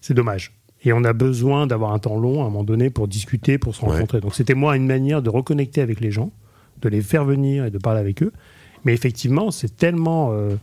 [0.00, 0.52] C'est dommage.
[0.84, 3.74] Et on a besoin d'avoir un temps long à un moment donné pour discuter, pour
[3.74, 3.92] se Ouais.
[3.92, 4.20] rencontrer.
[4.20, 6.30] Donc, c'était moi une manière de reconnecter avec les gens,
[6.82, 8.32] de les faire venir et de parler avec eux.
[8.84, 10.56] Mais effectivement, c'est tellement euh,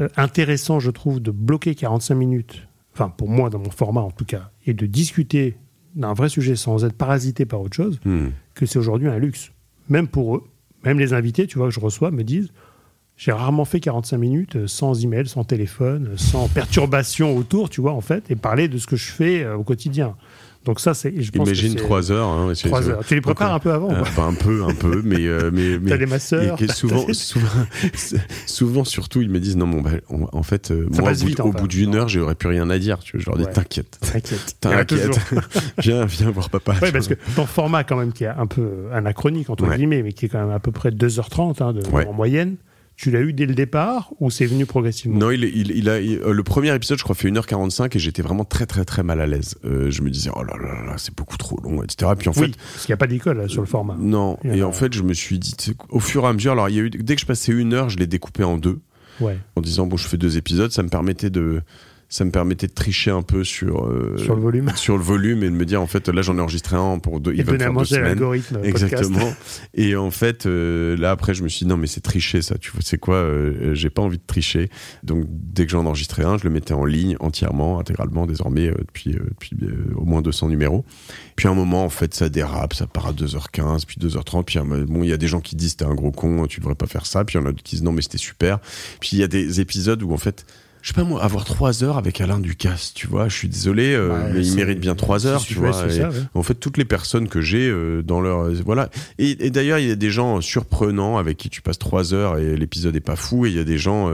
[0.00, 4.10] euh, intéressant, je trouve, de bloquer 45 minutes, enfin, pour moi, dans mon format en
[4.10, 5.56] tout cas, et de discuter
[5.94, 8.30] d'un vrai sujet sans être parasité par autre chose Hmm.
[8.54, 9.52] que c'est aujourd'hui un luxe.
[9.88, 10.42] Même pour eux,
[10.84, 12.50] même les invités, tu vois, que je reçois, me disent
[13.16, 17.80] j'ai rarement fait 45 minutes euh, sans email, sans téléphone, euh, sans perturbation autour, tu
[17.80, 20.14] vois, en fait, et parler de ce que je fais euh, au quotidien.
[20.64, 21.10] Donc ça, c'est.
[21.20, 22.26] je pense que Imagine trois heures.
[22.26, 23.04] Hein, trois heures.
[23.06, 25.78] Tu les prépares Donc, un peu avant euh, un peu, un peu, mais euh, mais
[25.78, 26.56] mais T'as des masseurs.
[26.62, 27.46] Et souvent, souvent,
[28.46, 31.40] souvent, surtout, ils me disent non, bon, bah, on- en fait, euh, moi, au bout,
[31.40, 32.98] au bout d'une heure, j'aurais plus rien à dire.
[33.00, 33.52] Tu vois, je leur dis Ouais.
[33.52, 34.56] t'inquiète, T'inquiète.
[34.60, 35.20] T'inquiète,
[35.78, 36.74] viens, viens voir papa.
[36.82, 39.76] Oui, parce que ton format, quand même, qui est un peu anachronique, entre Ouais.
[39.76, 42.06] guillemets, mais qui est quand même à peu près 2h30 hein, de, Ouais.
[42.06, 42.56] en moyenne,
[42.96, 45.18] tu l'as eu dès le départ ou c'est venu progressivement?
[45.18, 47.98] Non, il, il, il a il- euh, le premier épisode, je crois, fait 1h45 et
[47.98, 49.56] j'étais vraiment très très très mal à l'aise.
[49.64, 52.12] Euh, je me disais oh là là là, c'est beaucoup trop long, etc.
[52.18, 53.96] Puis en Oui, fait, parce qu'il n'y a pas d'école sur le format.
[53.98, 54.38] non.
[54.44, 55.54] Et en fait, je me suis dit,
[55.90, 57.72] au fur et à mesure, alors il y a eu dès que je passais une
[57.74, 58.80] heure, je l'ai découpé en deux.
[59.20, 59.38] Ouais.
[59.54, 61.62] en disant bon je fais deux épisodes ça me permettait de
[62.14, 64.70] ça me permettait de tricher un peu sur euh, Sur le volume.
[64.76, 67.18] sur le volume et de me dire en fait là j'en ai enregistré un pour
[67.18, 68.18] deux Et il va me faire deux semaines.
[68.18, 68.64] podcast.
[68.64, 69.34] exactement.
[69.74, 72.56] Et en fait euh, là après je me suis dit non mais c'est tricher ça
[72.56, 72.82] tu vois.
[72.84, 74.70] C'est quoi euh, j'ai pas envie de tricher.
[75.02, 79.10] Donc dès que j'en enregistrais un je le mettais en ligne entièrement intégralement désormais depuis
[79.14, 79.56] depuis
[79.96, 80.84] au moins 200 numéros.
[81.34, 84.60] Puis à un moment en fait ça dérape ça part à 2h15 puis 2h30 puis
[84.86, 86.86] bon il y a des gens qui disent t'es un gros con tu devrais pas
[86.86, 87.24] faire ça.
[87.24, 88.60] Puis il y en a d'autres qui disent non mais c'était super.
[89.00, 90.46] Puis il y a des épisodes où en fait
[90.84, 93.94] je sais pas moi, avoir trois heures avec Alain Ducasse, tu vois, je suis désolé,
[93.94, 95.72] euh, Ouais, mais il mérite bien trois heures, tu vois.
[95.72, 96.10] ça, ouais.
[96.34, 98.90] en fait, toutes les personnes que j'ai euh, dans leur euh, voilà.
[99.18, 102.36] Et, et d'ailleurs, il y a des gens surprenants avec qui tu passes trois heures
[102.36, 104.10] et l'épisode est pas fou, et il y a des gens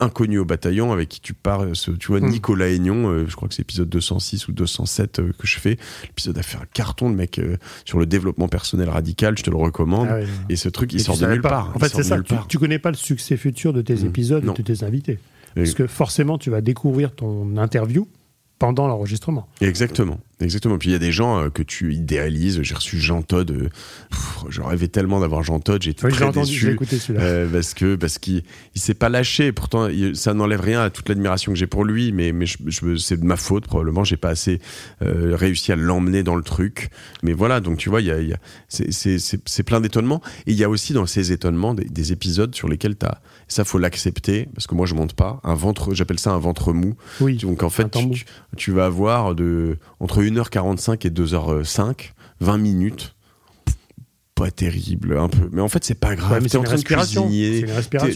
[0.00, 1.64] inconnus au bataillon avec qui tu pars.
[1.74, 2.28] ce- tu vois, Hmm.
[2.28, 5.76] Nicolas Aignon, euh, je crois que c'est épisode 206 ou 207 euh, que je fais.
[6.04, 9.36] L'épisode a fait un carton, le mec euh, sur le développement personnel radical.
[9.38, 10.08] Je te le recommande.
[10.10, 10.18] Ah.
[10.48, 11.70] Et ce truc, il Et sort de nulle part.
[11.70, 12.20] En Il fait, c'est ça.
[12.20, 14.06] Tu, tu connais pas le succès futur de tes Mm.
[14.06, 14.52] épisodes Non.
[14.54, 15.18] de tes invités.
[15.54, 18.08] Parce que forcément, tu vas découvrir ton interview
[18.58, 19.48] pendant l'enregistrement.
[19.60, 20.18] Exactement.
[20.40, 20.78] Exactement.
[20.78, 22.62] Puis il y a des gens euh, que tu idéalises.
[22.62, 23.50] J'ai reçu Jean Todd.
[23.50, 23.68] euh,
[24.10, 25.82] pff, je rêvais tellement d'avoir Jean Todd.
[25.82, 26.70] J'étais Oui, très entendu, déçu.
[26.72, 27.24] écouté celui-là.
[27.24, 28.44] Euh, parce que parce qu'il
[28.76, 29.50] il s'est pas lâché.
[29.52, 32.12] Pourtant, il- ça n'enlève rien à toute l'admiration que j'ai pour lui.
[32.12, 34.04] Mais mais je, je- c'est de ma faute probablement.
[34.04, 34.60] J'ai pas assez
[35.02, 36.90] euh, réussi à l'emmener dans le truc.
[37.24, 37.58] Mais voilà.
[37.60, 40.22] Donc tu vois, il y a, il y a- c'est c'est c'est c'est plein d'étonnements.
[40.46, 43.64] Et il y a aussi dans ces étonnements des, des épisodes sur lesquels t'as ça
[43.64, 45.94] faut l'accepter parce que moi je monte pas un ventre.
[45.94, 46.94] J'appelle ça un ventre mou.
[47.20, 47.38] Oui.
[47.38, 47.88] Donc en fait,
[48.56, 53.14] tu, vas avoir de entre 1h45 et 2h05, 20 minutes.
[54.34, 55.48] Pas terrible, un peu.
[55.50, 56.40] Mais en fait, c'est pas grave.
[56.40, 57.64] Ouais, t'es en train de cuisiner.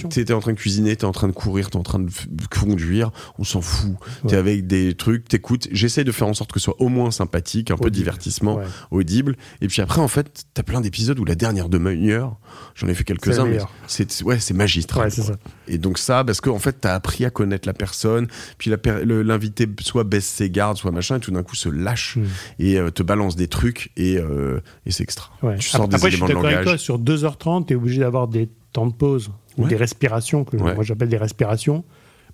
[0.08, 2.10] T'es t'es en train de cuisiner, t'es en train de courir, t'es en train de
[2.48, 3.10] conduire.
[3.40, 3.96] On s'en fout.
[4.28, 4.36] T'es Ouais.
[4.36, 5.66] avec des trucs, t'écoutes.
[5.72, 8.58] J'essaie de faire en sorte que ce soit au moins sympathique, un peu de divertissement,
[8.58, 8.64] Ouais.
[8.92, 9.34] audible.
[9.62, 12.36] Et puis après, en fait, t'as plein d'épisodes où la dernière demi-heure,
[12.76, 15.06] j'en ai fait quelques-uns, mais c'est ouais, c'est magistral.
[15.06, 15.34] Ouais, c'est ça.
[15.68, 18.26] Et donc ça, parce qu'en fait, t'as appris à connaître la personne,
[18.58, 18.70] puis
[19.04, 22.22] l'invité soit baisse ses gardes, soit machin, et tout d'un coup se lâche Mm.
[22.58, 25.30] et euh, te balance des trucs, et, euh, et c'est extra.
[25.42, 25.56] Ouais.
[25.58, 26.74] Tu sors Après, des je suis éléments de d'accord avec langage.
[26.74, 29.68] toi, sur 2h30, tu es obligé d'avoir des temps de pause, ou Ouais.
[29.68, 30.74] des respirations, que Ouais.
[30.74, 31.84] moi j'appelle des respirations.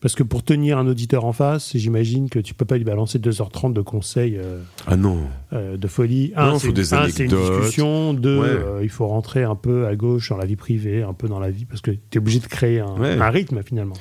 [0.00, 3.18] Parce que pour tenir un auditeur en face, j'imagine que tu peux pas lui balancer
[3.18, 5.18] 2h30 de conseils euh, Ah non.
[5.52, 6.32] euh, de folie.
[6.36, 8.14] Non, Un, faut c'est des un, c'est une discussion.
[8.14, 8.46] Deux, Ouais.
[8.48, 11.40] euh, il faut rentrer un peu à gauche dans la vie privée, un peu dans
[11.40, 13.18] la vie, parce que tu es obligé de créer un, Ouais.
[13.20, 13.96] un rythme finalement.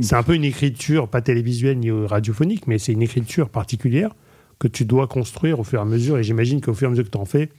[0.00, 4.14] C'est un peu une écriture, pas télévisuelle ni radiophonique, mais c'est une écriture particulière
[4.58, 6.16] que tu dois construire au fur et à mesure.
[6.16, 7.50] Et j'imagine qu'au fur et à mesure que tu en fais,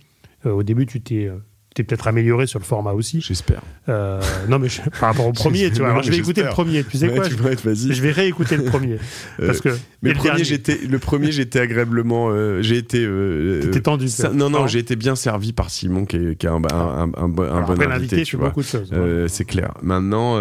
[0.43, 1.29] au début, tu t'es
[1.75, 3.21] t'es peut-être amélioré sur le format aussi.
[3.21, 3.61] J'espère.
[3.89, 5.89] Euh, non, mais je- par rapport au premier, tu vois.
[5.89, 6.83] Alors, je vais écouter le premier.
[6.83, 8.93] Tu sais Ouais, quoi tu je, être- je vais réécouter le premier.
[9.39, 9.69] Euh, parce que.
[10.01, 13.03] Mais le premier, j'étais, le premier, j'étais agréablement, euh, j'ai été.
[13.05, 14.07] euh, T'étais tendu.
[14.07, 17.03] ça- non, non, j'ai été bien servi par Simon, qui est, qui est un, un,
[17.03, 18.47] un, un bon- un Alors, bon après, invité, tu vois.
[18.49, 18.91] beaucoup de choses.
[18.91, 19.25] Ouais.
[19.27, 19.73] c'est clair.
[19.83, 20.37] Maintenant,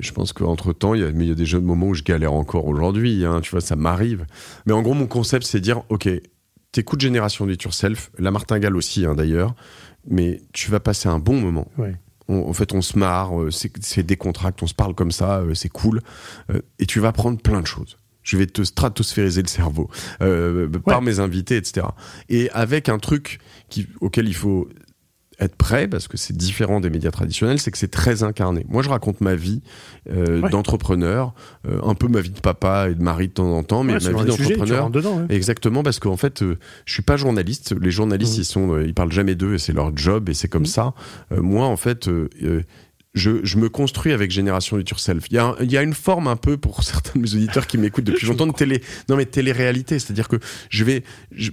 [0.00, 1.86] je pense qu'entre temps, il y a, mais il y a des jeux de moments
[1.88, 3.24] où je galère encore aujourd'hui.
[3.24, 4.26] Hein, tu vois, ça m'arrive.
[4.66, 6.08] Mais en gros, mon concept, c'est dire, ok,
[6.72, 9.54] t'écoutes Génération It Yourself, la martingale aussi, hein, d'ailleurs,
[10.08, 11.68] mais tu vas passer un bon moment.
[11.78, 11.94] Ouais.
[12.28, 15.54] On- en fait, on se marre, euh, c'est décontracte, on se parle comme ça, euh,
[15.54, 16.00] c'est cool,
[16.50, 17.98] euh, et tu vas apprendre plein de choses.
[18.22, 21.86] Je vais te stratosphériser le cerveau euh, par mes invités, etc.
[22.28, 24.68] Et avec un truc qui, auquel il faut
[25.44, 28.64] être prêt, parce que c'est différent des médias traditionnels, c'est que c'est très incarné.
[28.68, 29.62] Moi, je raconte ma vie
[30.10, 30.50] euh, Ouais.
[30.50, 31.34] d'entrepreneur,
[31.68, 33.92] euh, un peu ma vie de papa et de mari de temps en temps, mais
[33.94, 34.90] Ouais, ma vie d'entrepreneur.
[34.94, 35.26] ouais.
[35.34, 37.74] Exactement, parce qu'en fait, euh, je suis pas journaliste.
[37.80, 38.40] Les journalistes, Mhm.
[38.40, 40.66] ils sont, euh, ils parlent jamais d'eux et c'est leur job et c'est comme Mhm.
[40.66, 40.94] ça.
[41.36, 42.08] Moi, en fait,
[43.14, 45.26] je, je me construis avec Génération Yourself.
[45.30, 47.34] Il y, a, un- il y a une forme un peu pour certains de mes
[47.34, 50.36] auditeurs qui m'écoutent depuis longtemps de télé, non mais télé-réalité, c'est-à-dire que
[50.70, 51.50] je vais, je-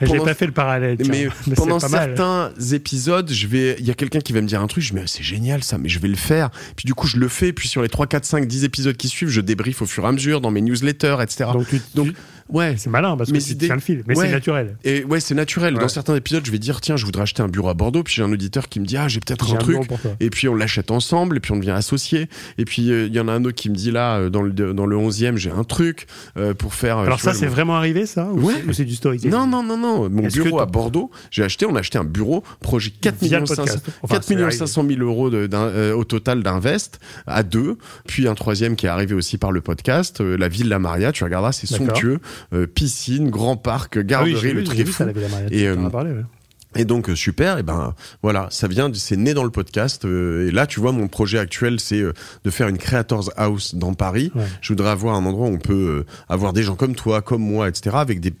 [0.00, 0.96] J'ai pas fait le parallèle.
[1.00, 1.28] tiens.
[1.46, 2.14] mais pendant pas mal.
[2.16, 4.94] certains épisodes, je vais, il y a quelqu'un qui va me dire un truc, je
[4.94, 6.50] me dis, c'est génial ça, mais je vais le faire.
[6.76, 7.52] Puis du coup, je le fais.
[7.52, 10.08] Puis sur les 3, 4, 5, 10 épisodes qui suivent, je débriefe au fur et
[10.08, 11.50] à mesure dans mes newsletters, etc.
[11.52, 12.14] Donc, tu, Donc, tu-
[12.52, 12.74] ouais.
[12.76, 13.36] c'est malin parce que
[13.74, 14.02] le fil.
[14.06, 14.26] Mais Ouais.
[14.26, 14.76] c'est naturel.
[14.84, 15.74] Et ouais, c'est naturel.
[15.74, 15.80] Ouais.
[15.80, 18.02] Dans certains épisodes, je vais dire, tiens, je voudrais acheter un bureau à Bordeaux.
[18.02, 19.78] Puis j'ai un auditeur qui me dit, ah, j'ai peut-être un truc.
[20.20, 22.28] Et puis on l'achète ensemble, et puis on devient associé.
[22.58, 24.42] Et puis euh, il y en a un autre qui me dit là, euh, dans
[24.42, 26.98] le, dans le 11e, j'ai un truc euh, pour faire.
[26.98, 28.54] Alors ça, c'est vraiment arrivé, ça Ou Ouais.
[28.62, 30.08] c'est- ou c'est du storytelling Non, non, non, non.
[30.10, 33.42] Mon bureau à Bordeaux, j'ai acheté, on a acheté un bureau, projet 4 Via le
[33.44, 33.86] millions 500 podcast.
[34.02, 34.58] Enfin, 4 c'est millions arrivé.
[34.58, 38.88] 500 000 euros de- euh, au total d'invest à deux, puis un troisième qui est
[38.88, 42.18] arrivé aussi par le podcast, la Villa Maria, tu regarderas, c'est somptueux,
[42.74, 45.04] piscine, grand parc, Ah oui, garderie, j'ai le truc est fou.
[45.50, 46.24] Et, en euh, as parlé, ouais.
[46.74, 50.04] Et donc euh, super, et ben voilà, ça vient, c'est né dans le podcast.
[50.04, 52.12] euh, et là, tu vois, mon projet actuel, c'est euh,
[52.44, 54.32] de faire une creators house dans Paris.
[54.34, 54.44] Ouais.
[54.62, 57.42] Je voudrais avoir un endroit où on peut euh, avoir des gens comme toi, comme
[57.42, 58.32] moi, etc., avec des,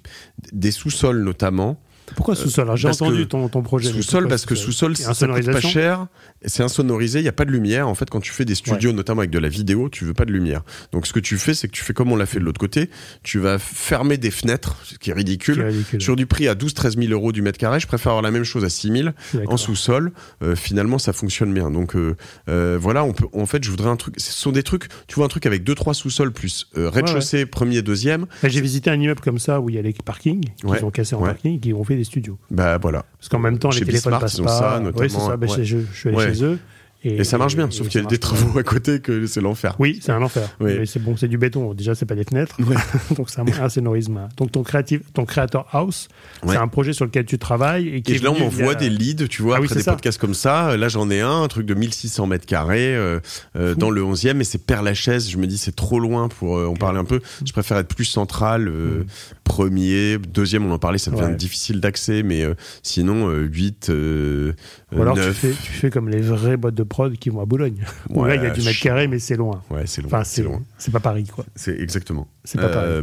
[0.52, 1.78] des sous-sols notamment.
[2.14, 2.64] Pourquoi sous-sol?
[2.64, 3.90] Alors, J'ai entendu ton, ton projet.
[3.90, 6.06] Sous-sol parce que sous-sol, ça coûte pas cher.
[6.44, 7.88] C'est insonorisé, il y a pas de lumière.
[7.88, 10.24] En fait, quand tu fais des studios, notamment avec de la vidéo, tu veux pas
[10.24, 10.62] de lumière.
[10.92, 12.60] Donc, ce que tu fais, c'est que tu fais comme on l'a fait de l'autre
[12.60, 12.90] côté.
[13.22, 15.62] Tu vas fermer des fenêtres, ce qui est ridicule.
[15.62, 16.00] Ridicule.
[16.02, 18.44] Sur du prix à 12-13 000 euros du mètre carré, je préfère avoir la même
[18.44, 19.54] chose à 6 000 Je suis d'accord.
[19.54, 20.12] en sous-sol.
[20.42, 21.70] Euh, finalement, ça fonctionne bien.
[21.70, 22.16] Donc euh,
[22.48, 23.26] euh, voilà, on peut.
[23.32, 24.14] En fait, je voudrais un truc.
[24.18, 24.88] Ce sont des trucs.
[25.06, 28.26] Tu vois un truc avec deux trois sous-sols plus euh, rez-de-chaussée, premier, deuxième.
[28.42, 30.82] Bah, J'ai visité un immeuble comme ça où il y a les parkings Ouais.
[30.82, 32.38] ont cassés en parking qui ont fait des studios.
[32.50, 33.04] Bah voilà.
[33.18, 34.58] Parce qu'en même temps, Chez les téléphones Bismarck, passent ils ont pas.
[34.58, 35.36] ça, Oui, notamment, c'est ça.
[35.36, 35.64] Bah, ouais.
[35.64, 36.34] je, je suis allé Ouais.
[36.34, 36.58] chez eux.
[37.04, 39.74] Et, ça marche bien, sauf qu'il y a des travaux à côté que c'est l'enfer.
[39.80, 40.48] Oui, c'est un enfer.
[40.60, 40.74] Oui.
[40.78, 41.74] Mais c'est bon, c'est du béton.
[41.74, 42.54] Déjà, c'est pas des fenêtres.
[42.60, 42.76] Ouais.
[43.16, 44.28] Donc, c'est un insonorisme.
[44.36, 46.06] Donc, ton, créatif, ton Creator House,
[46.44, 46.52] Ouais.
[46.52, 47.88] c'est un projet sur lequel tu travailles.
[47.88, 49.82] Et, qui Et est là, on m'envoie des leads, tu vois, Ah oui, après des
[49.82, 49.90] ça.
[49.94, 50.76] podcasts comme ça.
[50.76, 53.18] Là, j'en ai un, un truc de 1600 mètres carrés euh,
[53.56, 55.28] euh, dans le 11e, et c'est Père-Lachaise.
[55.28, 57.20] Je me dis, c'est trop loin pour euh, en parler un peu.
[57.44, 59.06] Je préfère être plus central, euh, Mm.
[59.44, 61.34] Premier, deuxième, on en parlait, ça devient Ouais.
[61.36, 64.52] difficile d'accès, mais euh, sinon, euh, 8, euh,
[64.92, 65.36] Ou alors, tu 9.
[65.36, 67.84] fais, tu fais comme les vraies boîtes de prod qui vont à Boulogne.
[68.10, 69.62] Où Ouais, là, il y a du mètre carré, mais c'est loin.
[69.70, 70.08] Ouais, c'est loin.
[70.08, 70.62] Enfin, c'est loin.
[70.78, 71.44] c'est pas Paris, quoi.
[71.54, 72.28] C'est exactement.
[72.44, 72.90] C'est pas pareil.
[72.90, 73.02] Euh,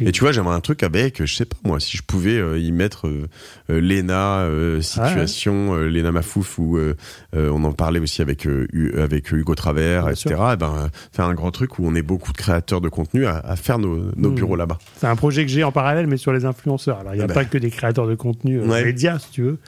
[0.00, 0.08] Oui.
[0.08, 2.58] Et tu vois, j'aimerais un truc avec, je sais pas moi, si je pouvais euh,
[2.58, 3.28] y mettre euh,
[3.70, 6.94] euh, Lena euh, situation, euh, Lena Mafouf ou euh,
[7.34, 8.46] on en parlait aussi avec
[8.98, 10.34] avec Hugo Travers, Bien etc.
[10.36, 10.50] sûr.
[10.52, 13.38] Eh ben faire un grand truc où on est beaucoup de créateurs de contenu à,
[13.38, 14.34] à faire nos, nos Mm.
[14.34, 14.78] bureaux là-bas.
[14.98, 16.98] C'est un projet que j'ai en parallèle, mais sur les influenceurs.
[16.98, 17.34] Alors, il n'y a Ah bah.
[17.34, 18.84] pas que des créateurs de contenu Ouais.
[18.84, 19.58] médias, si tu veux.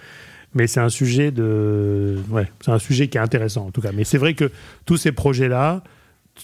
[0.55, 3.93] Mais c'est un sujet de, ouais, c'est un sujet qui est intéressant en tout cas.
[3.95, 4.51] Mais c'est vrai que
[4.87, 5.83] tous ces projets-là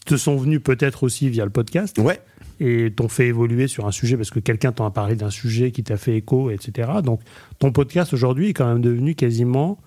[0.07, 2.19] te sont venus peut-être aussi via le podcast Ouais.
[2.63, 5.71] Et t'ont fait évoluer sur un sujet parce que quelqu'un t'en a parlé d'un sujet
[5.73, 6.91] qui t'a fait écho, etc.
[7.05, 7.21] Donc
[7.59, 9.79] ton podcast aujourd'hui est quand même devenu quasiment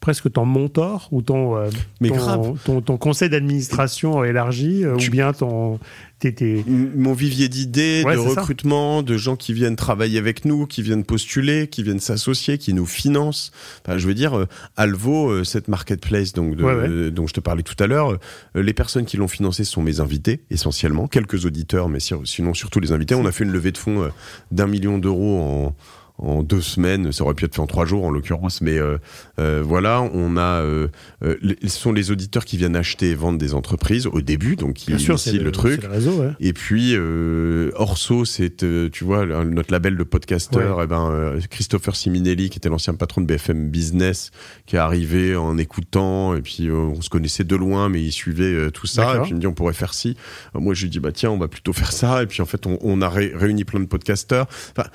[0.00, 1.68] presque ton mentor ou ton, euh,
[2.06, 2.58] ton, grave.
[2.64, 5.80] ton, ton conseil d'administration élargi euh, Tu- ou bien ton
[6.18, 8.40] tes- Mon vivier d'idées, Ouais, de ça.
[8.40, 12.72] recrutement, de gens qui viennent travailler avec nous, qui viennent postuler, qui viennent s'associer, qui
[12.72, 13.52] nous financent.
[13.84, 16.88] Enfin, je veux dire, euh, Alvo, euh, cette marketplace donc de, Ouais, ouais.
[16.88, 18.18] euh, dont je te parlais tout à l'heure,
[18.56, 22.54] euh, les personnes qui l'ont financé sont mes invités essentiellement, quelques auditeurs, mais si- sinon
[22.54, 23.14] surtout les invités.
[23.14, 24.10] On a fait une levée de fonds
[24.50, 25.76] d'un million d'euros en
[26.18, 28.96] en deux semaines, ça aurait pu être fait en trois jours en l'occurrence, mais euh,
[29.38, 30.88] euh, voilà, on a, euh,
[31.22, 34.74] euh, ce sont les auditeurs qui viennent acheter et vendre des entreprises au début, donc
[34.74, 35.82] qui sûr c'est le, truc.
[35.82, 36.30] le réseau ouais.
[36.40, 40.82] Et puis euh, Orso, c'est euh, tu vois le- notre label de podcasteur.
[40.82, 44.30] Et ben euh, Christopher Siminelli, qui était l'ancien patron de BFM Business,
[44.66, 46.34] qui est arrivé en écoutant.
[46.34, 49.16] Et puis euh, on se connaissait de loin, mais il suivait tout ça.
[49.16, 50.16] Et puis il me dit on pourrait faire ci.
[50.54, 52.22] Moi je lui dis bah tiens on va plutôt faire ça.
[52.22, 54.46] Et puis en fait on, on a ré- réuni plein de podcasteurs.
[54.76, 54.88] Enfin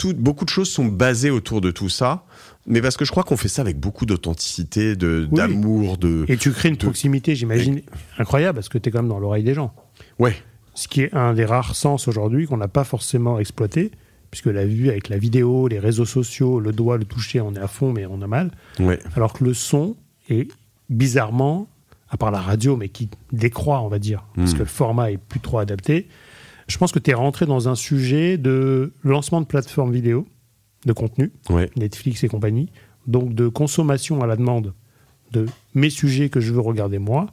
[0.00, 2.24] tout, beaucoup de choses sont basées autour de tout ça.
[2.66, 5.36] Mais parce que je crois qu'on fait ça avec beaucoup d'authenticité, de Oui.
[5.36, 7.82] d'amour, de Et tu crées une de- proximité, j'imagine,
[8.18, 9.72] incroyable, parce que tu es quand même dans l'oreille des gens.
[10.18, 10.34] ouais.
[10.74, 13.90] Ce qui est un des rares sens aujourd'hui qu'on n'a pas forcément exploité,
[14.30, 17.58] puisque la vue avec la vidéo, les réseaux sociaux, le doigt, le toucher, on est
[17.58, 18.50] à fond, mais on a mal.
[18.78, 18.98] Ouais.
[19.16, 19.96] Alors que le son
[20.30, 20.48] est
[20.88, 21.68] bizarrement,
[22.08, 24.54] à part la radio, mais qui décroît, on va dire, parce Mm.
[24.54, 26.08] que le format est plus trop adapté.
[26.70, 30.26] Je pense que tu es rentré dans un sujet de lancement de plateformes vidéo,
[30.86, 31.68] de contenu, Ouais.
[31.76, 32.70] Netflix et compagnie,
[33.06, 34.72] donc de consommation à la demande
[35.32, 37.26] de mes sujets que je veux regarder moi.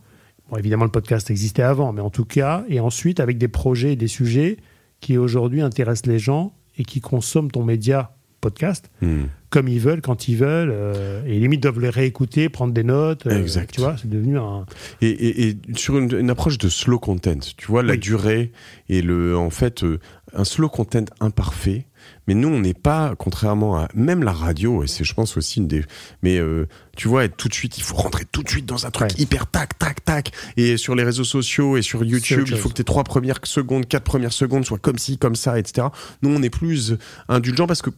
[0.50, 3.94] Bon, évidemment, le podcast existait avant, mais en tout cas, et ensuite avec des projets
[3.94, 4.58] et des sujets
[5.02, 9.26] qui aujourd'hui intéressent les gens et qui consomment ton média podcast Hmm.
[9.50, 13.26] Comme ils veulent, quand ils veulent, euh, et limite doivent les réécouter, prendre des notes.
[13.28, 13.72] euh, Exact.
[13.74, 14.66] Tu vois, c'est devenu un.
[15.02, 18.00] Et, et, et sur une, une approche de slow content, tu vois, la Oui.
[18.00, 18.52] durée
[18.90, 20.00] et le, en fait, euh,
[20.34, 21.86] un slow content imparfait.
[22.28, 25.60] Mais nous, on n'est pas, contrairement à même la radio, et c'est, je pense, aussi
[25.60, 25.84] une des.
[26.24, 28.86] Mais euh, tu vois, être tout de suite, il faut rentrer tout de suite dans
[28.86, 29.16] un truc Ouais.
[29.22, 30.32] hyper tac, tac, tac.
[30.58, 33.88] Et sur les réseaux sociaux et sur YouTube, il faut que tes trois premières secondes,
[33.88, 35.88] quatre premières secondes soient comme ci, comme ça, etc.
[36.22, 36.96] Nous, on est plus
[37.30, 37.90] indulgent parce que.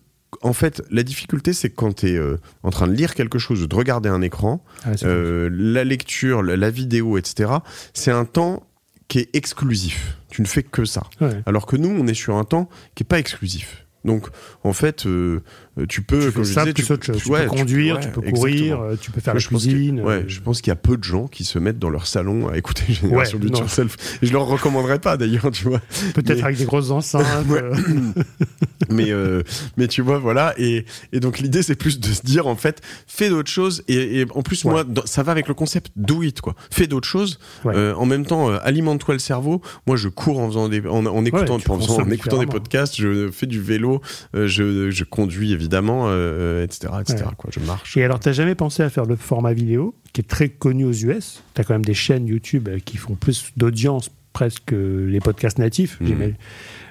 [0.42, 2.20] En fait, la difficulté, c'est que quand tu es
[2.64, 6.44] en train de lire quelque chose ou de regarder un écran, Ah, euh, la lecture,
[6.44, 7.52] la, vidéo, etc.,
[7.94, 8.68] c'est un temps
[9.08, 10.18] qui est exclusif.
[10.30, 11.04] Tu ne fais que ça.
[11.20, 11.42] Ouais.
[11.46, 13.86] Alors que nous, on est sur un temps qui est pas exclusif.
[14.06, 14.28] Donc,
[14.64, 15.42] en fait, euh,
[15.88, 18.84] tu peux, Tu comme je disais, tu, ouais, peux conduire, tu peux courir, exactement.
[18.84, 20.02] euh, tu peux faire la je pense que- cuisine.
[20.02, 22.08] ouais, euh, je pense qu'il y a peu de gens qui se mettent dans leur
[22.08, 23.60] salon à écouter Génération Ouais, Beat non.
[23.60, 23.96] Yourself.
[24.22, 25.80] Et je leur recommanderais pas d'ailleurs, tu vois.
[26.14, 27.26] Peut-être mais- avec des grosses enceintes.
[27.50, 27.74] Euh,
[28.90, 29.44] mais euh,
[29.78, 32.82] mais tu vois voilà et et donc l'idée c'est plus de se dire en fait
[33.08, 36.24] fais d'autres choses et, et en plus moi dans- ça va avec le concept do
[36.24, 37.40] it quoi fais d'autres choses.
[37.66, 41.06] Euh, en même temps euh, alimente-toi le cerveau moi je cours en faisant des en,
[41.06, 44.02] en écoutant en, écoutant des podcasts je fais du vélo
[44.36, 45.69] euh, je je conduis évidemment
[46.08, 47.36] euh, etc etc Ouais.
[47.38, 50.28] quoi je marche Et alors, t'as jamais pensé à faire le format vidéo, qui est
[50.28, 54.10] très connu aux US T'as quand même des chaînes YouTube euh, qui font plus d'audience
[54.34, 56.34] presque que les podcasts natifs, Mhm.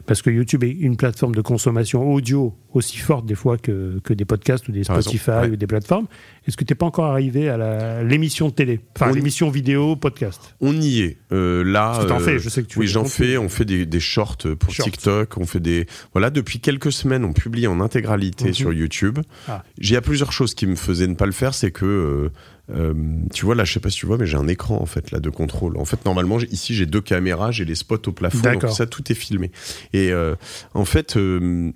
[0.09, 4.13] Parce que YouTube est une plateforme de consommation audio aussi forte des fois que, que
[4.15, 5.51] des podcasts ou des raison, Spotify ouais.
[5.51, 6.07] ou des plateformes.
[6.47, 8.81] Est-ce que t'es pas encore arrivé à l'émission de télé?
[8.97, 10.57] Enfin, On- l'émission vidéo, podcast.
[10.61, 12.87] on y est euh, là Parce que t'en euh, fais, je sais que tu oui,
[12.89, 13.37] j'en fais.
[13.37, 14.85] On fait des, des shorts pour Shorts.
[14.87, 15.37] TikTok.
[15.37, 15.87] On fait des.
[16.13, 18.55] Voilà, depuis quelques semaines, on publie en intégralité Mhm.
[18.55, 19.19] sur YouTube.
[19.47, 19.63] Ah.
[19.79, 21.53] J'ai il y a plusieurs choses qui me faisaient ne pas le faire.
[21.53, 22.31] C'est que, euh,
[22.71, 22.95] euh,
[23.33, 25.11] tu vois, là, je sais pas si tu vois, mais j'ai un écran, en fait,
[25.11, 25.77] là, de contrôle.
[25.77, 28.53] En fait, normalement, ici, j'ai deux caméras, j'ai les spots au plafond.
[28.53, 29.51] Donc, ça, tout est filmé.
[29.93, 30.35] Et, euh,
[30.75, 31.73] en fait, euh,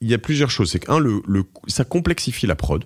[0.00, 0.70] il y a plusieurs choses.
[0.70, 2.84] C'est qu'un, le, le, ça complexifie la prod.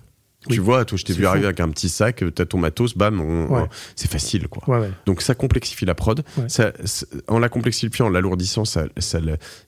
[0.49, 0.55] Oui.
[0.55, 1.29] Tu vois, toi, je t'ai vu fou.
[1.29, 3.61] arriver avec un petit sac, t'as ton matos, bam, on- Ouais.
[3.63, 4.63] on- c'est facile, quoi.
[4.69, 4.91] Ouais, ouais.
[5.07, 6.23] Donc ça complexifie la prod.
[6.49, 6.73] Ça,
[7.29, 9.21] en la complexifiant, en l'alourdissant, ça, ça,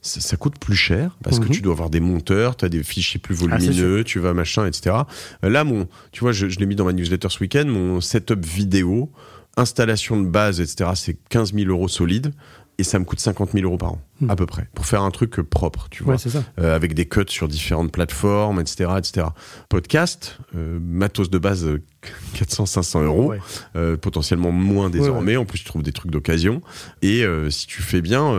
[0.02, 1.50] ça, coûte plus cher parce que Mhm.
[1.50, 4.66] tu dois avoir des monteurs, tu as des fichiers plus Ah, volumineux, tu vas machin,
[4.66, 4.96] etc.
[5.44, 8.00] Euh, Là, mon, tu vois, je, je l'ai mis dans ma newsletter ce week-end, mon
[8.00, 9.10] setup vidéo,
[9.56, 10.90] installation de base, etc.
[10.94, 12.32] C'est 15 000 euros solide
[12.80, 14.30] et ça me coûte 50 000 euros par an, Mhm.
[14.30, 16.42] à peu près, pour faire un truc euh, propre, tu vois Ouais, ça.
[16.58, 19.26] euh, avec des cuts sur différentes plateformes, etc., etc.
[19.68, 21.82] Podcast, euh, matos de base, euh,
[22.34, 23.38] 400-500 euros, Ouais.
[23.76, 25.36] euh, potentiellement moins désormais.
[25.36, 26.62] En plus, tu trouves des trucs d'occasion.
[27.02, 28.34] Et si tu fais bien,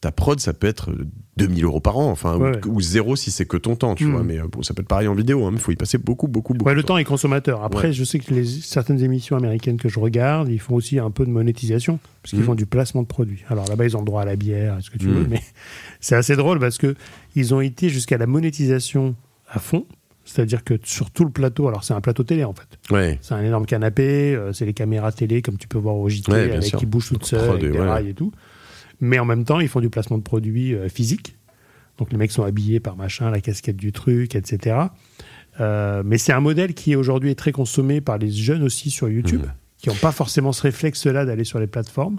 [0.00, 0.90] ta prod, ça peut être
[1.38, 4.04] 2000 euros par an, enfin, Ouais, ou, ou zéro si c'est que ton temps, tu
[4.06, 4.10] Mm.
[4.12, 4.22] vois.
[4.22, 6.52] Mais euh, bon, ça peut être pareil en vidéo, il faut y passer beaucoup, beaucoup,
[6.52, 6.68] beaucoup.
[6.68, 7.62] Ouais, le temps est consommateur.
[7.64, 11.10] Après, je sais que les, certaines émissions américaines que je regarde, ils font aussi un
[11.10, 12.44] peu de monétisation, parce qu'ils Mhm.
[12.46, 13.44] font du placement de produits.
[13.48, 15.14] Alors là-bas, ils ont le droit à la bière, est-ce que tu Mhm.
[15.14, 15.40] veux, mais
[16.00, 16.94] c'est assez drôle parce que
[17.34, 19.14] ils ont été jusqu'à la monétisation
[19.50, 19.86] à fond.
[20.24, 23.16] C'est-à-dire que sur tout le plateau, alors c'est un plateau télé en fait.
[23.22, 26.30] C'est un énorme canapé, euh, c'est les caméras télé comme tu peux voir au JT,
[26.32, 28.32] avec qui bougent toutes seules, avec des rails et tout.
[29.02, 31.36] Mais en même temps, ils font du placement de produits euh, physique.
[31.98, 34.76] Donc les mecs sont habillés par machin, la casquette du truc, etc.
[35.60, 39.08] Euh, mais c'est un modèle qui aujourd'hui est très consommé par les jeunes aussi sur
[39.10, 39.52] YouTube, Mhm.
[39.78, 42.18] qui n'ont pas forcément ce réflexe-là d'aller sur les plateformes.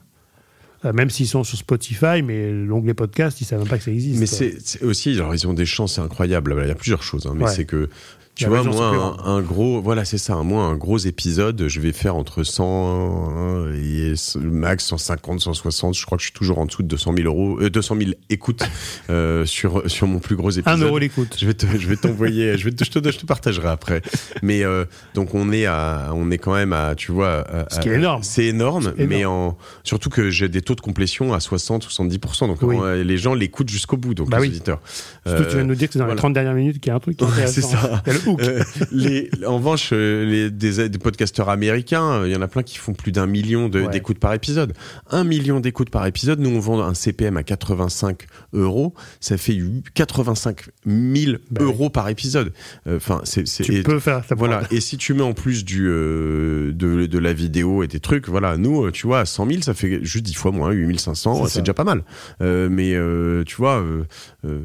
[0.86, 3.92] Euh, même s'ils sont sur Spotify, mais l'onglet podcast, ils savent même pas que ça
[3.92, 4.20] existe.
[4.20, 6.54] Mais c'est c'est aussi, alors ils ont des chances incroyables.
[6.62, 7.50] Il y a plusieurs choses, hein, mais Ouais.
[7.52, 7.90] c'est que
[8.36, 10.36] tu vois, moi, un, un gros, voilà, c'est ça.
[10.38, 15.96] Moi, un gros épisode, je vais faire entre 100 et max 150, 160.
[15.96, 18.12] Je crois que je suis toujours en dessous de 200 000 euros, euh, 200 000
[18.30, 18.64] écoutes
[19.10, 20.68] euh, sur sur mon plus gros épisode.
[20.82, 21.36] Un euro l'écoute.
[21.40, 24.02] Je vais te, je vais t'envoyer, je vais te, je te, je te partagerai après.
[24.42, 27.80] Mais euh, donc on est à, on est quand même à, tu vois, à- Ce
[27.80, 28.24] qui est énorme.
[28.24, 29.10] C'est énorme, C'est énorme.
[29.10, 32.78] mais en surtout que j'ai des taux de complétion à 60, 70 Donc Oui.
[32.82, 34.48] euh, les gens l'écoutent jusqu'au bout, donc Bah les oui.
[34.50, 34.80] auditeurs.
[35.26, 36.16] Surtout, tu viens de nous dire que c'est dans voilà.
[36.16, 37.54] les 30 dernières minutes qu'il y a un truc qui est intéressant.
[37.54, 38.02] c'est ça.
[38.28, 42.48] Euh, les, en revanche, euh, les, des, des podcasteurs américains, euh, il y en a
[42.48, 43.88] plein qui font plus d'un million Ouais.
[43.90, 44.74] d'écoutes par épisode.
[45.10, 49.58] Un million d'écoutes par épisode, nous on vend un CPM à 85 euros, ça fait
[49.94, 51.66] 85 000 Bah oui.
[51.66, 52.54] euros par épisode.
[52.88, 54.64] Euh, Enfin, c'est Tu et- peux faire ta voilà.
[54.72, 58.30] Et si tu mets en plus du euh, de, de la vidéo et des trucs,
[58.30, 61.36] voilà, nous, euh, tu vois, à 100 000, ça fait juste 10 fois moins, 8500,
[61.36, 61.60] C'est c'est ça.
[61.62, 62.04] déjà pas mal.
[62.42, 64.04] Euh, mais euh, tu vois, euh,
[64.46, 64.60] euh,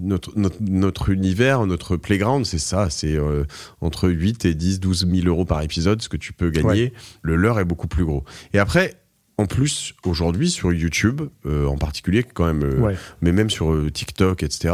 [0.00, 3.44] notre, notre notre univers, notre playground, c'est ça, c'est euh,
[3.80, 6.92] entre 8 et 10, 12 000 euros par épisode, ce que tu peux gagner.
[7.22, 8.24] Le leur est beaucoup plus gros.
[8.52, 8.94] Et après.
[9.36, 12.94] En plus, aujourd'hui, sur YouTube, euh, en particulier, quand même, euh, Ouais.
[13.20, 14.72] mais même sur euh, TikTok, etc.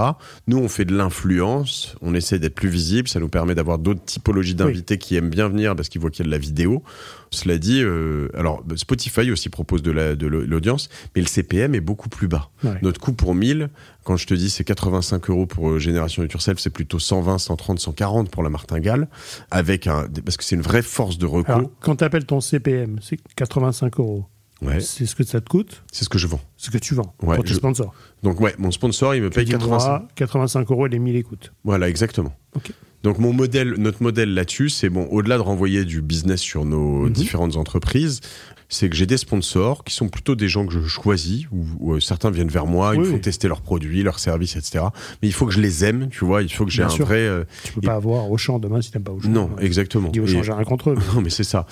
[0.48, 4.04] Nous, on fait de l'influence, on essaie d'être plus visible, ça nous permet d'avoir d'autres
[4.04, 6.82] typologies d'invités qui aiment bien venir parce qu'ils voient qu'il y a de la vidéo.
[7.32, 11.80] Cela dit, euh, alors Spotify aussi propose de la- de l'audience, mais le CPM est
[11.80, 12.50] beaucoup plus bas.
[12.64, 12.78] Ouais.
[12.82, 13.70] Notre coût pour 1000,
[14.02, 17.78] quand je te dis c'est 85 euros pour euh, Génération Yourself, c'est plutôt 120, 130,
[17.78, 19.06] 140 pour la martingale,
[19.52, 21.54] avec un, parce que c'est une vraie force de recours.
[21.54, 24.26] Alors, quand tu appelles ton CPM, c'est 85 euros.
[24.62, 26.40] ouais, C'est ce que ça te coûte, c'est ce que je vends.
[26.56, 27.94] ce que tu vends Ouais, pour tes je- sponsors.
[28.24, 29.88] Donc ouais, mon sponsor, il me paye dis, 85.
[29.88, 31.52] moi, 85 euros et les 1000 écoutes.
[31.64, 32.34] Voilà, exactement.
[32.56, 32.72] Ok.
[33.02, 37.06] Donc mon modèle, notre modèle là-dessus, c'est bon, au-delà de renvoyer du business sur nos
[37.06, 37.10] Mhm.
[37.12, 38.20] différentes entreprises,
[38.70, 41.92] c'est que j'ai des sponsors qui sont plutôt des gens que je choisis, ou, ou,
[41.94, 43.20] euh, certains viennent vers moi, ils Oui, me font oui.
[43.20, 44.84] tester leurs produits, leurs services, etc.
[45.20, 47.04] Mais il faut que je les aime, tu vois, il faut que j'ai un sûr.
[47.04, 47.18] vrai...
[47.18, 49.28] euh, Tu peux Et- pas avoir Auchan demain si t'aimes pas Auchan.
[49.28, 50.08] Non, exactement.
[50.08, 50.94] Dis Auchan, j'ai rien contre eux.
[50.96, 51.66] mais non, mais c'est ça.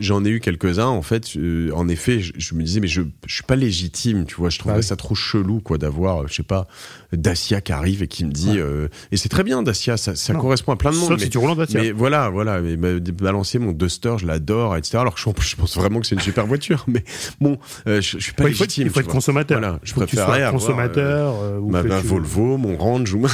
[0.00, 1.36] J'en ai eu quelques-uns, en fait.
[1.36, 4.48] euh, en effet, je, je me disais, mais je, je suis pas légitime, tu vois.
[4.50, 4.86] Je trouverais Bah oui.
[4.88, 6.66] ça trop chelou, quoi, d'avoir, euh, je sais pas,
[7.12, 8.50] Dacia qui arrive et qui me dit.
[8.50, 8.58] Ouais.
[8.58, 11.08] euh, et c'est très bien, Dacia, ça, correspond à plein de monde.
[11.08, 11.80] Sauf mais, si tu roules en Dacia.
[11.80, 12.60] mais voilà, voilà.
[12.60, 14.98] Mais m'a balancer mon Duster, je l'adore, etc.
[14.98, 16.84] Alors que je, je pense vraiment que c'est une super voiture.
[16.88, 17.02] Mais
[17.40, 18.86] bon, euh, je, je suis pas Ouais, légitime.
[18.86, 19.58] il faut être consommateur.
[19.60, 21.34] Voilà, je sois avoir, consommateur.
[21.42, 23.28] euh, ou Ma, que ma tu- Volvo, mon Range ou ma-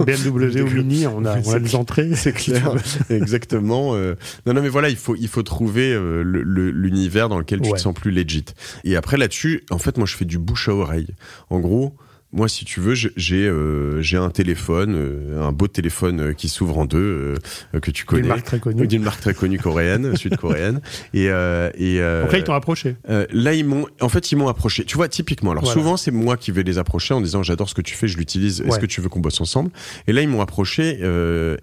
[0.04, 2.14] BMW ou Mini, on a, on a entrées.
[2.14, 2.72] c'est clair,
[3.10, 3.94] exactement.
[3.94, 4.14] euh.
[4.46, 7.60] Non, non, mais voilà, il faut, il faut trouver euh, le- le- l'univers dans lequel
[7.60, 7.76] tu Ouais.
[7.76, 8.44] te sens plus legit.
[8.84, 11.08] Et après là-dessus, en fait, moi, je fais du bouche à oreille.
[11.50, 11.96] En gros.
[12.32, 16.76] Moi, si tu veux, j'ai euh, un téléphone, euh, un beau téléphone euh, qui s'ouvre
[16.78, 17.36] en deux,
[17.74, 18.86] euh, que tu connais, Une marque très connue.
[18.86, 20.80] d'une marque très connue coréenne, sud-coréenne.
[21.14, 22.96] Et, et Donc là, ils t'ont approché.
[23.08, 24.84] là, ils m'ont, en fait, ils m'ont approché.
[24.84, 25.52] Tu vois, typiquement.
[25.52, 25.78] Alors Voilà.
[25.80, 28.18] souvent, c'est moi qui vais les approcher en disant j'adore ce que tu fais, je
[28.18, 28.60] l'utilise.
[28.60, 28.80] Est-ce Ouais.
[28.80, 29.70] que tu veux qu'on bosse ensemble?
[30.06, 30.98] Et là, ils m'ont approché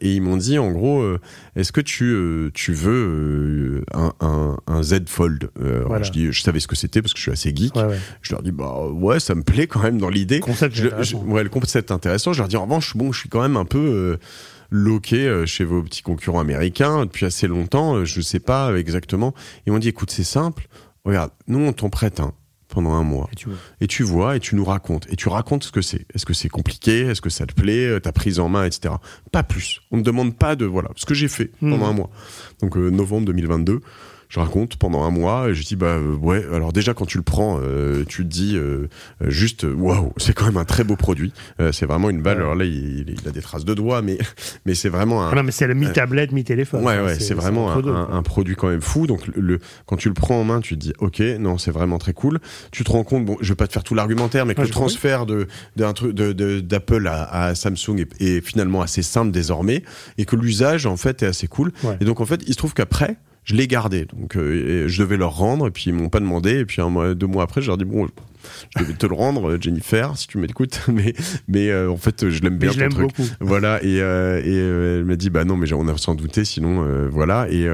[0.01, 1.03] et ils m'ont dit en gros,
[1.55, 5.49] est-ce que tu tu veux un, un, un Z Fold
[5.85, 6.03] Voilà.
[6.03, 7.75] Je dis, je savais ce que c'était parce que je suis assez geek.
[7.75, 7.99] Ouais, ouais.
[8.21, 10.39] Je leur dis bah ouais, ça me plaît quand même dans l'idée.
[10.53, 11.23] Concept Je- je- intéressant.
[11.25, 12.33] ouais, le concept est intéressant.
[12.33, 14.17] Je leur dis en revanche, bon, je suis quand même un peu euh,
[14.69, 17.95] loqué euh, chez vos petits concurrents américains depuis assez longtemps.
[17.95, 19.33] euh, Je sais pas exactement.
[19.65, 20.67] Ils m'ont dit, écoute, c'est simple.
[21.05, 22.33] Regarde, nous on t'en prête un
[22.69, 23.57] pendant un mois Et tu vois.
[23.81, 26.07] et tu vois et tu nous racontes et tu racontes ce que c'est.
[26.15, 27.01] Est-ce que c'est compliqué?
[27.01, 27.99] Est-ce que ça te plaît?
[28.01, 28.95] Ta prise en main, etc.
[29.31, 29.81] Pas plus.
[29.91, 31.71] On ne demande pas de voilà ce que j'ai fait Mhm.
[31.71, 32.09] pendant un mois.
[32.61, 33.81] Donc euh, novembre 2022.
[34.33, 37.17] Je raconte pendant un mois et je dis bah euh, ouais alors déjà quand tu
[37.17, 38.87] le prends euh, tu te dis euh,
[39.23, 42.21] euh, juste euh, waouh c'est quand même un très beau produit Euh, c'est vraiment une
[42.23, 42.43] balle Ouais.
[42.43, 44.17] alors là il, il a des traces de doigts mais
[44.65, 46.83] mais c'est vraiment un, Ah non, mais c'est le mi-tablette, mi-téléphone.
[46.83, 49.05] Ouais, Enfin, ouais, c'est vraiment un, produit quand même fou.
[49.05, 51.97] Donc, le, quand tu le prends en main, tu te dis, ok, non, c'est vraiment
[51.99, 52.39] très cool.
[52.71, 54.65] Tu te rends compte, bon, je vais pas te faire tout l'argumentaire, mais que Ouais,
[54.67, 59.31] le transfert de d'un truc de- d'Apple à, à Samsung est, est finalement assez simple
[59.31, 59.83] désormais,
[60.17, 61.71] et que l'usage en fait est assez cool.
[61.83, 61.97] Ouais.
[62.01, 63.17] Et donc, en fait, il se trouve qu'après.
[63.43, 66.59] Je l'ai gardé, donc euh, je devais leur rendre, et puis ils m'ont pas demandé,
[66.59, 68.07] et puis un mois, deux mois après, je leur dis bon,
[68.75, 70.81] je devais te le rendre, Jennifer, si tu m'écoutes.
[70.93, 71.13] Mais,
[71.47, 72.71] mais en fait, je l'aime bien.
[72.71, 73.25] je l'aime beaucoup.
[73.39, 73.83] Voilà.
[73.83, 77.47] Et, et elle m'a dit, bah non, mais on a sans douter, sinon, voilà.
[77.49, 77.67] Et,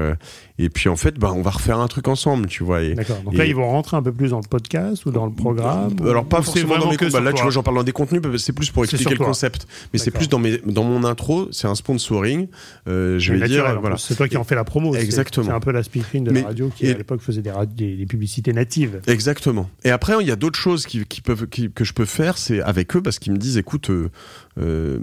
[0.60, 2.86] et puis en fait, bah, on va refaire un truc ensemble, tu vois.
[2.86, 3.22] D'accord.
[3.24, 5.96] Donc là, ils vont rentrer un peu plus dans le podcast ou dans le programme.
[6.06, 8.20] Alors pas forcément dans mes bah, Là, tu vois, j'en parle dans des contenus.
[8.36, 9.66] C'est plus pour expliquer le concept.
[9.92, 11.48] Mais c'est plus dans mes dans mon intro.
[11.50, 12.48] C'est un sponsoring.
[12.88, 13.96] Euh, je vais dire, voilà.
[13.96, 14.94] C'est toi qui en fais la promo.
[14.94, 15.46] Exactement.
[15.46, 17.52] C'est un peu la speakerine de la radio qui à l'époque faisait des,
[17.96, 19.00] des, publicités natives.
[19.06, 19.70] Exactement.
[19.84, 22.38] Et après, il y a d'autres choses qui, qui peuvent que je peux faire.
[22.38, 23.90] C'est avec eux parce qu'ils me disent, écoute.
[23.90, 24.10] Euh,
[24.58, 24.98] euh,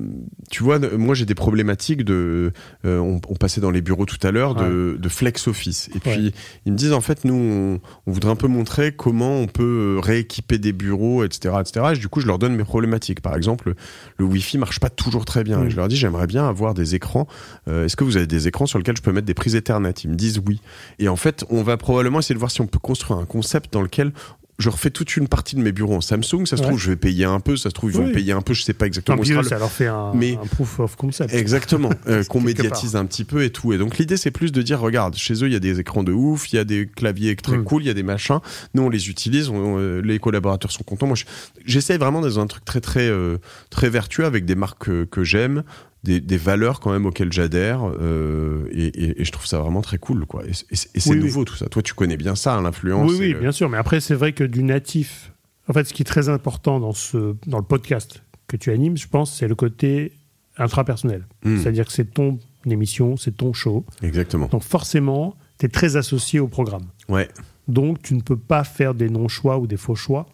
[0.51, 2.51] tu vois, moi j'ai des problématiques de.
[2.86, 5.89] Euh, on, passait dans les bureaux tout à l'heure de, de, flex office.
[5.95, 6.34] Et puis
[6.66, 10.58] ils me disent en fait, nous on, voudrait un peu montrer comment on peut rééquiper
[10.58, 11.86] des bureaux, etc., etc.
[11.93, 13.22] Et du coup, je leur donne mes problématiques.
[13.22, 13.74] Par exemple,
[14.18, 15.64] le Wi-Fi marche pas toujours très bien.
[15.64, 17.28] Et je leur dis, j'aimerais bien avoir des écrans.
[17.68, 19.93] Est-ce que vous avez des écrans sur lesquels je peux mettre des prises Ethernet?
[20.03, 20.62] Ils me disent oui.
[20.99, 23.72] Et en fait, on va probablement essayer de voir si on peut construire un concept
[23.72, 24.12] dans lequel
[24.60, 26.45] je refais toute une partie de mes bureaux en Samsung.
[26.45, 27.58] Ça se trouve, je vais payer un peu.
[27.58, 28.53] Ça se trouve, ils vont payer un peu.
[28.53, 29.18] Je sais pas exactement.
[29.18, 31.34] Tant ça leur fait un, mais, un proof of concept.
[31.34, 31.91] Exactement.
[32.08, 33.74] euh, qu'on médiatise un petit peu et tout.
[33.74, 36.03] Et donc, l'idée, c'est plus de dire, regarde, chez eux, il y a des écrans
[36.03, 37.64] de ouf, il y a des claviers très mm.
[37.66, 38.39] cool, il y a des machins.
[38.74, 39.51] Nous, on les utilise.
[39.53, 41.08] Euh, les collaborateurs sont contents.
[41.08, 41.18] Moi,
[41.64, 43.38] j'essaie vraiment d'être un truc très, très, euh,
[43.70, 45.64] très vertueux avec des marques que, que j'aime
[46.08, 50.43] des, valeurs quand même auxquelles j'adhère euh, et, je trouve ça vraiment très cool quoi.
[50.45, 51.68] Et, c'est nouveau tout ça.
[51.68, 53.12] Toi, tu connais bien ça, hein, l'influence.
[53.12, 53.70] Oui, oui, bien sûr.
[53.70, 55.34] Mais après, c'est vrai que du natif,
[55.68, 58.97] en fait, ce qui est très important dans ce dans le podcast que tu animes,
[58.97, 60.14] je pense, c'est le côté
[60.58, 61.28] intrapersonnel.
[61.43, 61.58] Hmm.
[61.58, 63.86] C'est-à-dire que c'est ton émission, c'est ton show.
[64.01, 64.47] Exactement.
[64.47, 66.86] Donc forcément, tu es très associé au programme.
[67.10, 67.28] Ouais.
[67.68, 70.28] Donc tu ne peux pas faire des non-choix ou des faux choix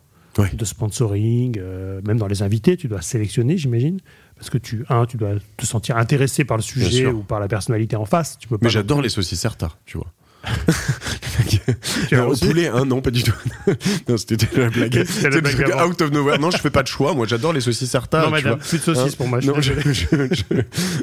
[0.53, 3.99] de sponsoring, euh, même dans les invités, tu dois sélectionner, j'imagine.
[4.36, 7.47] Parce que tu, un, tu dois te sentir intéressé par le sujet ou par la
[7.47, 8.38] personnalité en face.
[8.39, 10.07] Tu peux pas Mais j'adore les saucisses Certa, tu vois.
[12.14, 13.34] Au poulet, hein, non, pas du tout.
[14.08, 15.04] non, c'était la blague.
[15.06, 16.39] C'était blague out of nowhere.
[16.39, 17.14] Non, je fais pas de choix.
[17.14, 18.24] Moi, j'adore les saucisses Sarta.
[18.24, 19.39] Non, madame, plus de saucisses hein pour moi.
[19.41, 19.74] Non, je,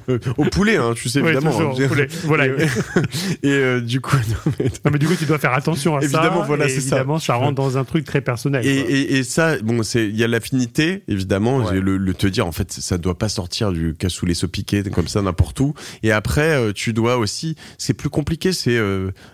[0.09, 1.51] euh, au poulet, hein, tu sais, évidemment.
[1.53, 2.09] Toujours, hein, au poulet.
[2.25, 2.47] Voilà.
[2.47, 4.67] Et, euh, du coup, non mais...
[4.67, 4.99] non mais...
[4.99, 6.29] du coup, tu dois faire attention à évidemment, ça.
[6.29, 6.97] Évidemment, voilà, c'est ça.
[6.97, 8.67] Évidemment, ça rentre dans un truc très personnel.
[8.67, 11.71] Et, et, et ça, bon, c'est, il y a l'affinité, évidemment.
[11.71, 15.23] Le, le, te dire, en fait, ça doit pas sortir du cassoulet saupiqué comme ça
[15.23, 15.75] n'importe où.
[16.03, 18.79] Et après, euh, tu dois aussi, c'est plus compliqué, c'est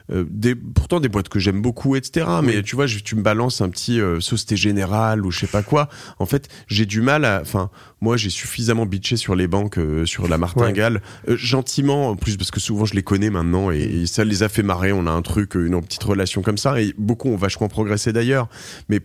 [0.08, 2.26] des, pourtant des boîtes que j'aime beaucoup, etc.
[2.42, 5.62] Mais tu vois, tu me balances un petit euh, Société Générale ou je sais pas
[5.62, 5.88] quoi.
[6.18, 7.40] En fait, j'ai du mal à.
[7.40, 7.70] Enfin,
[8.00, 12.36] moi, j'ai suffisamment bitché sur les banques, euh, sur la martingale, euh, gentiment en plus
[12.36, 14.92] parce que souvent je les connais maintenant et, ça les a fait marrer.
[14.92, 18.48] On a un truc, une petite relation comme ça et beaucoup ont vachement progressé d'ailleurs.
[18.88, 19.00] Mais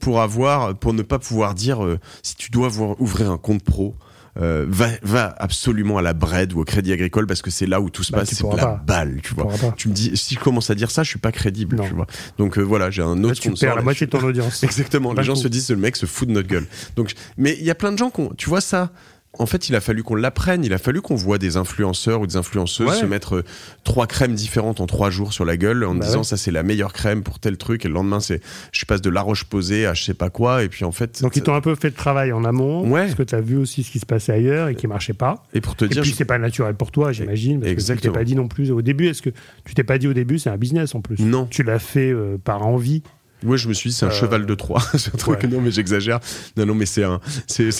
[0.00, 1.80] pour avoir, pour ne pas pouvoir dire
[2.22, 3.94] si tu dois ouvrir un compte pro.
[4.38, 7.80] Euh, va, va absolument à la Bred ou au Crédit Agricole parce que c'est là
[7.80, 9.48] où tout se bah, passe, c'est la balle, tu vois.
[9.76, 12.06] Tu me dis, si je commence à dire ça, je suis pas crédible, tu vois.
[12.38, 14.62] Donc euh, voilà, j'ai un autre là, tu Perds la moitié de ton audience.
[14.62, 15.12] Exactement.
[15.12, 16.66] les gens se disent, le mec se fout de notre gueule.
[16.96, 18.92] Donc, mais il y a plein de gens qui, tu vois ça
[19.38, 20.64] en fait, il a fallu qu'on l'apprenne.
[20.64, 23.44] Il a fallu qu'on voit des influenceurs ou des influenceuses se mettre euh,
[23.84, 26.62] trois crèmes différentes en trois jours sur la gueule en bah disant ça c'est la
[26.62, 28.40] meilleure crème pour tel truc et le lendemain c'est
[28.72, 30.64] je passe de la roche posée à je sais pas quoi.
[30.64, 33.02] Et puis en fait donc ils t'ont un peu fait le travail en amont ouais.
[33.02, 35.44] parce que tu as vu aussi ce qui se passait ailleurs et qui marchait pas.
[35.54, 37.96] Et pour te dire et puis c'est pas naturel pour toi j'imagine parce Exactement.
[37.96, 39.06] que tu t'es pas dit non plus au début.
[39.08, 39.30] Est-ce que
[39.64, 41.20] tu t'es pas dit au début c'est un business en plus?
[41.20, 41.46] Non.
[41.46, 43.02] Tu l'as fait euh, par envie?
[43.44, 44.80] Oui, je me suis dit, c'est un euh, cheval de Troie.
[44.94, 46.20] c'est un truc, non, mais j'exagère.
[46.56, 47.20] Non, non, mais c'est un.
[47.46, 47.70] c'est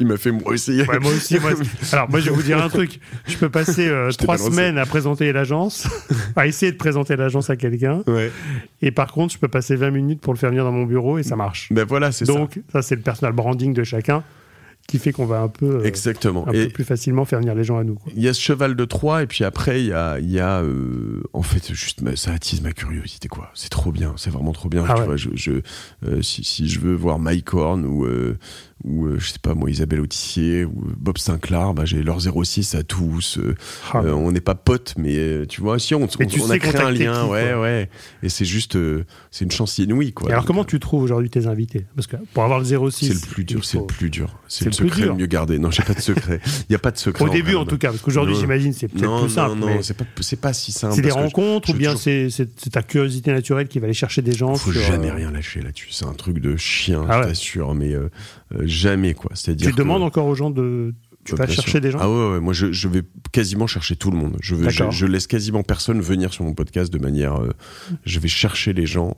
[0.00, 0.82] il m'a fait moi aussi.
[0.82, 1.38] Ouais, moi aussi.
[1.38, 1.52] Moi,
[1.92, 3.00] alors, moi, je vais vous dire un truc.
[3.26, 5.86] Je peux passer euh, trois semaines à présenter l'agence,
[6.36, 8.02] à essayer de présenter l'agence à quelqu'un.
[8.06, 8.30] Ouais.
[8.82, 11.18] Et par contre, je peux passer 20 minutes pour le faire venir dans mon bureau
[11.18, 11.68] et ça marche.
[11.72, 12.32] Ben voilà, c'est ça.
[12.32, 14.22] Donc, ça, c'est le personal branding de chacun
[14.88, 16.48] qui fait qu'on va un peu, euh, Exactement.
[16.48, 17.98] un peu plus facilement faire venir les gens à nous.
[18.16, 20.40] Il y a ce cheval de Troie et puis après il y a, il y
[20.40, 23.50] a euh, en fait juste ça attise ma curiosité quoi.
[23.54, 24.84] C'est trop bien, c'est vraiment trop bien.
[24.88, 25.52] Ah tu vois, je, je
[26.06, 28.06] euh, si, si, je veux voir Mike Horn ou
[28.84, 32.76] ou euh, je sais pas moi Isabelle Autissier ou Bob Sinclair bah j'ai leur 06
[32.76, 33.54] à tous euh,
[33.92, 36.90] ah, euh, on n'est pas potes mais tu vois si on, on, a créé un
[36.90, 37.90] lien ouais ouais.
[38.22, 38.78] Et c'est juste
[39.30, 40.30] c'est une chance inouïe quoi.
[40.30, 41.86] Alors comment tu trouves aujourd'hui tes invités?
[41.96, 44.38] Parce que pour avoir le 06 c'est le plus dur c'est le plus dur.
[44.46, 46.40] C'est le, secret le mieux gardé non j'ai pas de secret.
[46.68, 48.88] Il y a pas de secret au début en tout cas parce qu'aujourd'hui j'imagine c'est
[48.88, 51.74] peut-être plus simple non non c'est pas c'est pas si simple c'est des rencontres ou
[51.74, 52.28] bien c'est
[52.70, 55.88] ta curiosité naturelle qui va aller chercher des gens faut jamais rien lâcher là-dessus.
[55.90, 57.74] C'est un truc de chien ah je t'assure.
[57.74, 57.94] Mais
[58.68, 59.30] jamais quoi.
[59.34, 59.68] C'est-à-dire.
[59.68, 60.94] Tu demandes encore aux gens de.
[61.24, 63.02] Tu vas chercher des gens Ah ouais, ouais moi je, je, vais
[63.32, 64.36] quasiment chercher tout le monde.
[64.40, 67.42] Je, veux, je, laisse quasiment personne venir sur mon podcast de manière.
[67.42, 67.50] Euh,
[68.04, 69.16] je vais chercher les gens.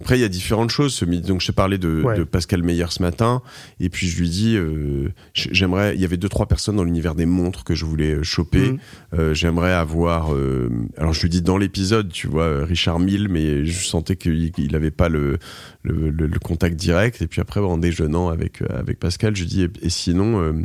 [0.00, 0.98] Après, il y a différentes choses.
[1.02, 2.16] Donc, je t'ai parlé de, Ouais.
[2.16, 3.42] de Pascal Meyer ce matin,
[3.80, 5.94] et puis je lui dis, euh, j'aimerais.
[5.94, 8.72] Il y avait deux trois personnes dans l'univers des montres que je voulais euh, choper.
[8.72, 8.78] Mhm.
[9.18, 10.32] Euh, j'aimerais avoir.
[10.34, 14.52] euh, alors, je lui dis dans l'épisode, tu vois, Richard Mille, mais je sentais qu'il
[14.56, 15.38] il avait pas le,
[15.82, 17.20] le, le- le contact direct.
[17.22, 20.64] Et puis après, en déjeunant avec avec Pascal, je lui dis, et, et sinon.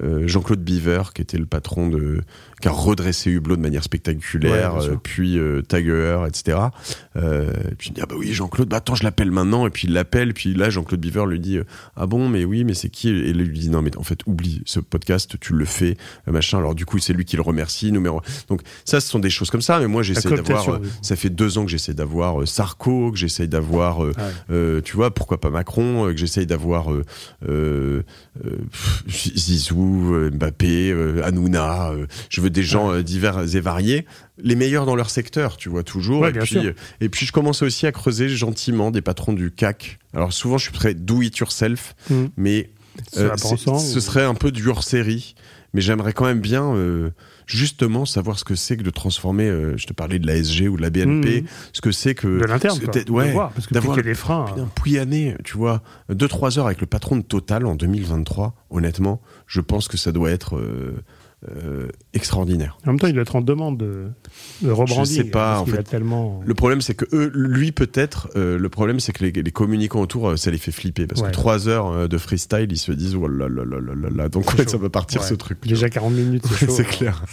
[0.00, 2.20] Jean-Claude Biver, qui était le patron de,
[2.60, 6.58] qui a redressé Hublot de manière spectaculaire, Ouais, euh, puis euh, Taguer, etc.
[7.16, 9.70] Euh, et puis il dit ah bah oui Jean-Claude, bah attends je l'appelle maintenant, et
[9.70, 11.64] puis il l'appelle, puis là Jean-Claude Biver lui dit euh,
[11.96, 13.08] ah bon mais oui mais c'est qui?
[13.08, 15.96] Et lui dit non mais en fait oublie ce podcast, tu le fais
[16.26, 16.58] machin.
[16.58, 18.20] Alors du coup c'est lui qui le remercie, numéro.
[18.48, 20.88] Donc ça ce sont des choses comme ça, mais moi j'essaie d'avoir, oui.
[21.02, 24.82] ça fait deux ans que j'essaie d'avoir Sarko, que j'essaie d'avoir Ah ouais.
[24.82, 26.88] tu vois, pourquoi pas Macron, que j'essaye d'avoir
[29.08, 30.92] Zizou, Mbappé,
[31.24, 31.92] Hanouna.
[32.28, 34.06] je veux des gens euh, divers et variés,
[34.42, 36.20] les meilleurs dans leur secteur, tu vois toujours.
[36.22, 39.50] Ouais, et puis, euh, et puis je commence aussi à creuser gentiment des patrons du
[39.50, 39.98] CAC.
[40.14, 42.30] Alors souvent je suis très do it yourself, Mhm.
[42.36, 42.70] mais
[43.12, 43.20] ce
[43.70, 45.34] ou- serait un peu du hors série.
[45.72, 47.10] Mais j'aimerais quand même bien euh,
[47.46, 49.44] justement savoir ce que c'est que de transformer.
[49.48, 51.46] euh, je te parlais de la SG ou de la BNP, Mhm.
[51.72, 52.80] ce que c'est que De l'interne,
[53.10, 54.46] ouais, voir, parce que d'avoir les freins.
[54.46, 55.80] Putain, Pouyanné, tu vois,
[56.12, 60.32] 2-3 heures avec le patron de Total en 2023, honnêtement, je pense que ça doit
[60.32, 61.04] être euh,
[61.48, 62.76] euh, extraordinaire.
[62.84, 64.08] En même temps, il doit être en demande de,
[64.62, 65.04] de rebranding.
[65.16, 65.82] Je sais pas, en fait.
[65.84, 66.42] tellement.
[66.44, 70.00] Le problème, c'est que eux, lui peut-être, euh, le problème, c'est que les, les communicants
[70.02, 71.06] autour, euh, ça les fait flipper.
[71.06, 71.28] Parce Ouais.
[71.28, 74.28] que 3 heures de freestyle, ils se disent, oh là là là là là là,
[74.28, 75.26] donc ouais, ça va partir Ouais.
[75.26, 75.58] ce truc.
[75.66, 76.84] Déjà 40 minutes, c'est hein.
[76.84, 77.24] clair.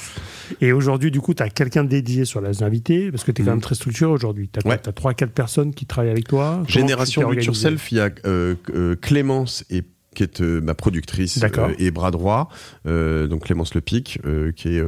[0.61, 3.45] Et aujourd'hui, du coup, tu as quelqu'un dédié sur les invités, parce que tu es
[3.45, 4.49] quand même très structuré aujourd'hui.
[4.51, 4.77] Tu as, Ouais.
[4.77, 6.51] 3-4 personnes qui travaillent avec toi?
[6.55, 7.47] Comment Génération organisé?
[7.47, 8.55] Yourself, il y a euh,
[9.01, 9.83] Clémence et
[10.17, 12.49] qui est euh, ma productrice euh, et bras droit,
[12.87, 14.19] euh, donc Clémence Lepic,
[14.55, 14.83] qui est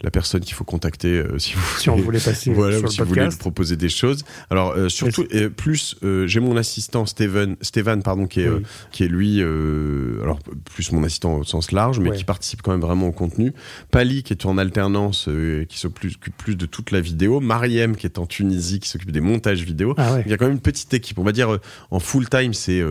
[0.00, 3.04] la personne qu'il faut contacter si vous Si on voulait passer voilà, sur si le
[3.04, 4.24] vous voulez proposer des choses.
[4.48, 8.62] Alors surtout, et plus j'ai mon assistant Steven, Steven pardon, qui est Oui.
[8.90, 12.16] qui est lui, alors plus mon assistant au sens large, mais Ouais.
[12.16, 13.52] qui participe quand même vraiment au contenu.
[13.90, 15.28] Pali qui est en alternance,
[15.68, 17.40] qui s'occupe plus de toute la vidéo.
[17.40, 19.94] Mariem qui est en Tunisie, qui s'occupe des montages vidéo.
[19.98, 20.22] Ah ouais.
[20.24, 21.18] Il y a quand même une petite équipe.
[21.18, 21.58] On va dire
[21.90, 22.82] en full time, c'est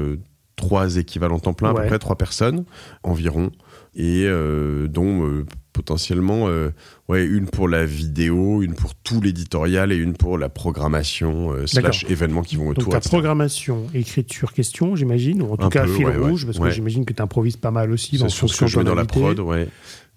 [0.60, 1.82] trois équivalents temps plein, à Ouais.
[1.84, 2.66] peu près trois personnes
[3.04, 3.52] environ,
[3.96, 6.70] et euh, dont euh, potentiellement euh,
[7.08, 12.06] ouais une pour la vidéo, une pour tout l'éditorial et une pour la programmation slash
[12.10, 12.92] événements qui vont Donc, autour.
[12.92, 13.10] ta etc.
[13.10, 16.70] programmation, écriture, question, j'imagine, ou en tout Un cas peu, fil ouais, rouge, parce que
[16.70, 19.68] j'imagine que tu improvises pas mal aussi en fonction de dans la prod, ouais.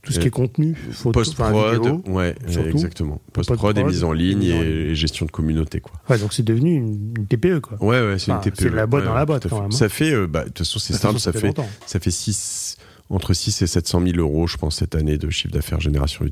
[0.02, 2.02] Tout ce qui est contenu, photo, Post-prod, vidéo.
[2.08, 2.68] ouais, surtout.
[2.70, 3.20] exactement.
[3.32, 4.90] Post-prod et mise en ligne et, ligne.
[4.90, 5.92] et gestion de communauté, quoi.
[6.10, 7.80] Ouais, donc c'est devenu une, une TPE, quoi.
[7.80, 8.62] Ouais, ouais, c'est Enfin, une TPE.
[8.62, 9.70] c'est la boîte ouais, dans la boîte, quand même, hein.
[9.70, 11.54] Ça fait, euh, bah, de toute façon, c'est façon, simple, ça fait,
[11.86, 12.78] ça fait 6,
[13.10, 16.24] entre 6 et 700 000 euros, je pense, cette année de chiffre d'affaires génération.
[16.24, 16.30] Et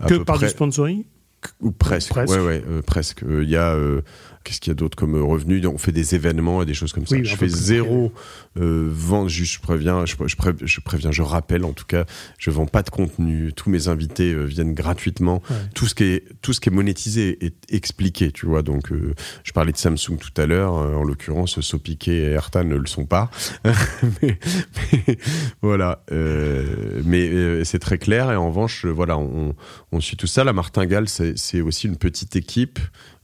[0.00, 1.04] à Que peu par près, du sponsoring?
[1.60, 2.10] Ou presque.
[2.10, 2.34] Presque.
[2.34, 3.22] Ouais, ouais, euh, presque.
[3.22, 4.00] Euh, Il y a, euh,
[4.46, 6.92] qu'est-ce qu'il y a d'autre comme euh, revenus On fait des événements et des choses
[6.92, 7.16] comme ça.
[7.16, 8.12] Oui, je fais zéro
[8.58, 12.04] euh, vente, je préviens, je, je, pré- je préviens, je rappelle en tout cas,
[12.38, 13.52] je vends pas de contenu.
[13.54, 15.42] Tous mes invités euh, viennent gratuitement.
[15.50, 15.56] Ouais.
[15.74, 18.62] Tout ce qui est tout ce qui est monétisé est expliqué, tu vois.
[18.62, 20.72] Donc, euh, je parlais de Samsung tout à l'heure.
[20.74, 23.30] en l'occurrence, Sopiquet et Airtan ne le sont pas.
[24.22, 24.38] mais,
[24.96, 25.16] mais,
[25.62, 26.04] voilà.
[27.04, 28.30] mais c'est très clair.
[28.30, 29.54] Et en revanche, voilà, on,
[29.92, 30.44] on suit tout ça.
[30.44, 32.78] La Martingale, c'est aussi une petite équipe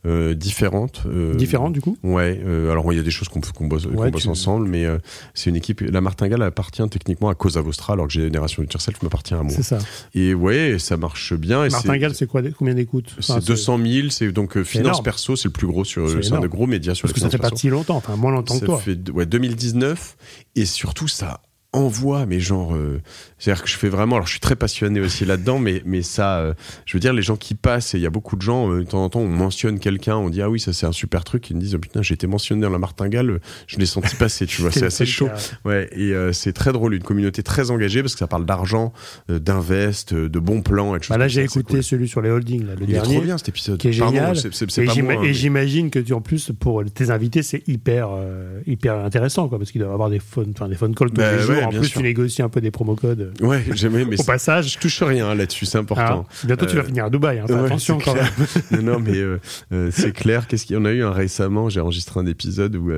[0.04, 1.02] euh, différente.
[1.06, 3.86] euh, Différent, du coup Ouais, euh, alors il y a des choses qu'on qu'on bosse,
[3.86, 4.98] qu'on Ouais, bosse tu- ensemble, mais euh,
[5.34, 5.80] c'est une équipe.
[5.80, 9.52] La Martingale appartient techniquement à Cosa Vostra, alors que Génération It Yourself m'appartient à moi.
[9.54, 9.78] C'est ça.
[10.14, 11.64] Et ouais, ça marche bien.
[11.64, 13.14] et Martingale, c'est quoi Combien d'écoutes?
[13.18, 15.04] Enfin, c'est 200 000, c'est donc finance énorme.
[15.04, 17.30] perso, c'est le plus gros sur, C'est un des gros médias sur Parce que ça
[17.30, 18.78] fait pas si longtemps, enfin moins longtemps que Ça toi.
[18.78, 20.16] fait ouais 2019
[20.56, 21.40] et surtout ça
[21.72, 23.00] envoie mais genre euh,
[23.38, 26.38] c'est-à-dire que je fais vraiment alors je suis très passionné aussi là-dedans mais mais ça
[26.40, 26.54] euh,
[26.84, 28.80] je veux dire les gens qui passent et il y a beaucoup de gens euh,
[28.80, 31.24] de temps en temps on mentionne quelqu'un on dit ah oui ça c'est un super
[31.24, 34.14] truc ils me disent oh, putain j'ai été mentionné dans la martingale je l'ai senti
[34.16, 35.28] passer tu vois c'est assez chaud
[35.64, 38.92] Ouais, et euh, c'est très drôle, une communauté très engagée parce que ça parle d'argent,
[39.30, 41.82] euh, d'invest, euh, de bons plans et choses Bah là, j'ai écouté cool.
[41.82, 43.14] celui sur les holdings, là, le Il est dernier.
[43.16, 43.78] trop bien cet épisode.
[43.78, 44.36] qui est Pardon, génial.
[44.36, 49.48] Et mais- j'imagine que tu, en plus, pour tes invités, c'est hyper, euh, hyper intéressant,
[49.48, 51.54] quoi, parce qu'ils doivent avoir des phone, des phone calls tous Bah les jours.
[51.62, 51.98] Ouais, en bien plus, sûr.
[52.00, 54.72] tu négocies un peu des promo codes Ouais, j'aimais, mais au passage.
[54.74, 56.26] je touche rien hein, là-dessus, c'est important.
[56.30, 57.38] Ah, bientôt, tu vas Euh, finir à Dubaï.
[57.38, 58.24] Hein, Ouais, attention quand même.
[58.24, 58.62] clair.
[58.82, 59.40] non, non, mais euh,
[59.72, 60.46] euh, c'est clair.
[60.46, 61.68] Qu'est-ce qu'il y en a eu un récemment?
[61.68, 62.90] J'ai enregistré un épisode où,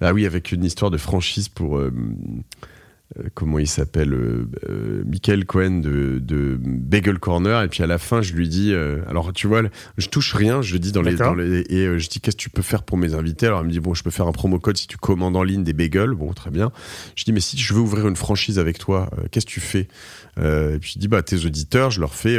[0.00, 1.80] ah oui, avec une histoire de franchise pour.
[3.18, 7.82] Euh, euh, comment il s'appelle euh, euh, Michael Cohen de, de Bagel Corner et puis
[7.82, 8.72] à la fin je lui dis
[9.08, 9.62] alors tu vois
[9.98, 12.50] je touche rien je dis dans les, dans les et je dis qu'est-ce que tu
[12.50, 13.46] peux faire pour mes invités?
[13.46, 15.42] Alors il me dit bon je peux faire un promo code si tu commandes en
[15.42, 16.10] ligne des bagels.
[16.10, 16.70] Bon très bien.
[17.16, 19.88] Je dis mais si je veux ouvrir une franchise avec toi qu'est-ce que tu fais?
[20.38, 22.38] Et puis je dis bah tes auditeurs je leur fais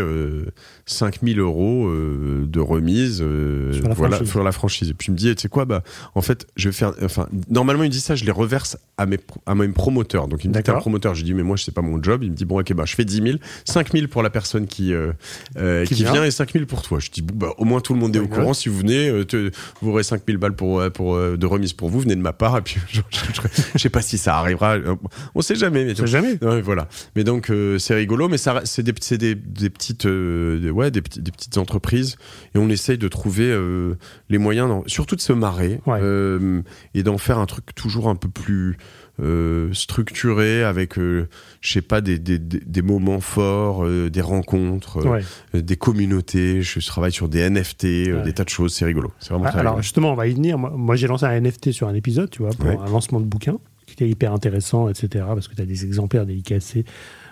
[0.86, 4.90] 5000 euros de remise sur la voilà sur la franchise.
[4.90, 5.66] Et puis il me dit tu sais quoi?
[5.66, 5.84] Bah
[6.16, 9.20] en fait je vais faire enfin normalement il dit ça je les reverse à mes
[9.46, 10.28] à mes promoteurs.
[10.28, 11.16] Donc il me un promoteur.
[11.16, 12.24] Je dis, mais moi, je sais pas mon job.
[12.24, 13.38] Il me dit, bon, ok, bah, je fais 10 000.
[13.66, 15.12] 5 000 pour la personne qui, euh,
[15.58, 16.24] euh, qui, vient.
[16.24, 17.00] et 5 000 pour toi.
[17.00, 18.54] Je dis, bon, bah, au moins tout le monde est au courant.
[18.54, 19.52] Si vous venez, euh,
[19.82, 22.00] vous aurez 5 000 balles pour, pour, de remise pour vous.
[22.00, 22.58] Venez de ma part.
[22.58, 23.02] Et puis, je,
[23.74, 24.78] je, sais pas si ça arrivera.
[25.36, 25.86] On sait jamais.
[25.86, 26.38] Mais sait jamais.
[26.62, 26.88] voilà.
[27.16, 28.30] Mais donc, c'est rigolo.
[28.30, 32.18] Mais ça, c'est des, des, des, petites, ouais, des, des, petites entreprises.
[32.56, 33.56] Et on essaye de trouver
[34.30, 35.80] les moyens, surtout de se marrer.
[36.94, 38.78] et d'en faire un truc toujours un peu plus,
[39.20, 41.28] euh, structuré avec, euh,
[41.62, 45.00] je sais pas, des, des, des, moments forts, euh, des rencontres,
[45.54, 46.64] des communautés.
[46.64, 47.86] Je travaille sur des NFT,
[48.24, 48.74] des tas de choses.
[48.74, 49.12] C'est rigolo.
[49.20, 50.58] C'est vraiment ah, très Alors justement, on va y venir.
[50.58, 53.60] Moi, j'ai lancé un NFT sur un épisode, tu vois, pour un lancement de bouquin
[53.86, 55.26] qui était hyper intéressant, etc.
[55.28, 56.84] Parce que tu as des exemplaires dédicacés.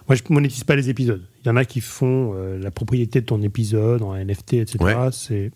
[0.07, 1.23] Moi, je monétise pas les épisodes.
[1.43, 5.09] Il y en a qui font la propriété de ton épisode en NFT, etc.
[5.11, 5.51] C'est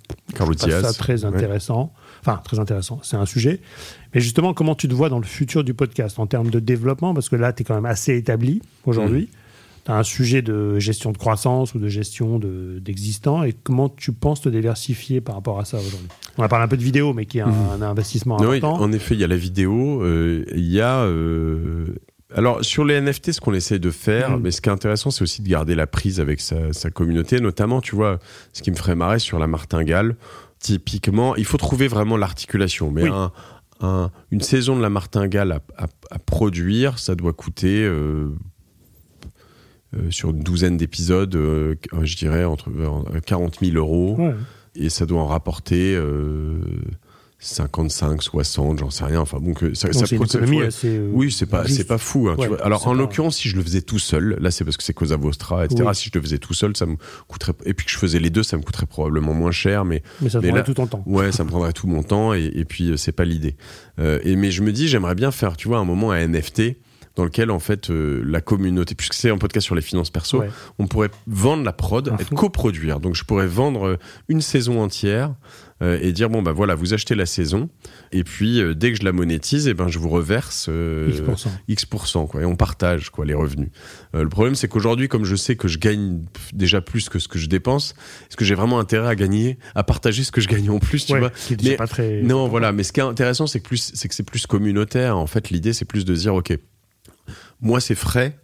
[0.57, 1.93] ça très intéressant.
[2.25, 2.99] Enfin, très intéressant.
[3.03, 3.59] C'est un sujet.
[4.13, 7.13] Mais justement, comment tu te vois dans le futur du podcast en termes de développement?
[7.13, 9.23] Parce que là, tu es quand même assez établi aujourd'hui.
[9.23, 9.85] Mmh.
[9.85, 13.43] Tu as un sujet de gestion de croissance ou de gestion d'existant.
[13.43, 16.07] et comment tu penses te diversifier par rapport à ça aujourd'hui?
[16.39, 17.83] On a parlé un peu de vidéo, mais qui est un, mmh.
[17.83, 18.81] investissement important.
[18.81, 20.01] en effet, il y a la vidéo.
[20.01, 21.01] Euh, il y a.
[21.01, 21.85] Euh,
[22.33, 24.41] alors sur les NFT, ce qu'on essaie de faire, mmh.
[24.41, 27.81] mais ce qui est intéressant, c'est aussi de garder la prise avec sa, communauté, notamment,
[27.81, 28.17] tu vois,
[28.51, 30.15] ce qui me ferait marrer sur la martingale.
[30.65, 32.89] Typiquement, il faut trouver vraiment l'articulation.
[32.89, 33.07] Mais
[33.81, 38.29] un, une saison de la martingale à, produire, ça doit coûter euh,
[39.95, 42.71] euh, sur une douzaine d'épisodes, euh, je dirais entre
[43.27, 44.17] 40 000 euros.
[44.73, 45.95] Et ça doit en rapporter
[47.39, 49.19] 55, 60, j'en sais rien.
[49.19, 50.17] Enfin bon, que ça, ça assez,
[50.87, 52.29] euh, Oui, c'est pas, c'est pas fou.
[52.29, 52.63] Hein, tu vois.
[52.63, 55.17] Alors en l'occurrence, si je le faisais tout seul, là c'est parce que c'est Cosa
[55.17, 55.89] Vostra, etc.
[55.93, 56.95] Si je le faisais tout seul, ça me
[57.27, 57.53] coûterait.
[57.65, 59.85] Et puis que je faisais les deux, ça me coûterait probablement moins cher.
[59.85, 61.03] Mais, mais ça prendrait tout ton temps.
[61.05, 62.33] Ouais, ça me prendrait tout mon temps.
[62.33, 63.55] Et, et puis euh, c'est pas l'idée.
[63.99, 66.77] Euh, et mais je me dis, j'aimerais bien faire, tu vois, un moment à NFT
[67.15, 70.43] dans lequel en fait euh, la communauté, puisque c'est un podcast sur les finances perso,
[70.79, 72.99] on pourrait vendre la prod et coproduire.
[72.99, 73.97] Donc je pourrais vendre
[74.27, 75.33] une saison entière
[75.81, 77.67] euh, et dire bon bah voilà vous achetez la saison
[78.13, 81.11] et puis euh, dès que je la monétise et eh ben je vous reverse euh,
[81.67, 83.67] X quoi et on partage quoi les revenus.
[84.13, 86.21] le problème c'est qu'aujourd'hui comme je sais que je gagne
[86.53, 87.93] déjà plus que ce que je dépense,
[88.29, 91.07] est-ce que j'ai vraiment intérêt à gagner, à partager ce que je gagne en plus,
[91.07, 92.21] tu vois mais, pas très...
[92.21, 95.17] Non voilà, mais ce qui est intéressant c'est que plus c'est que c'est plus communautaire.
[95.17, 96.57] En fait l'idée c'est plus de dire ok
[97.61, 98.37] moi c'est frais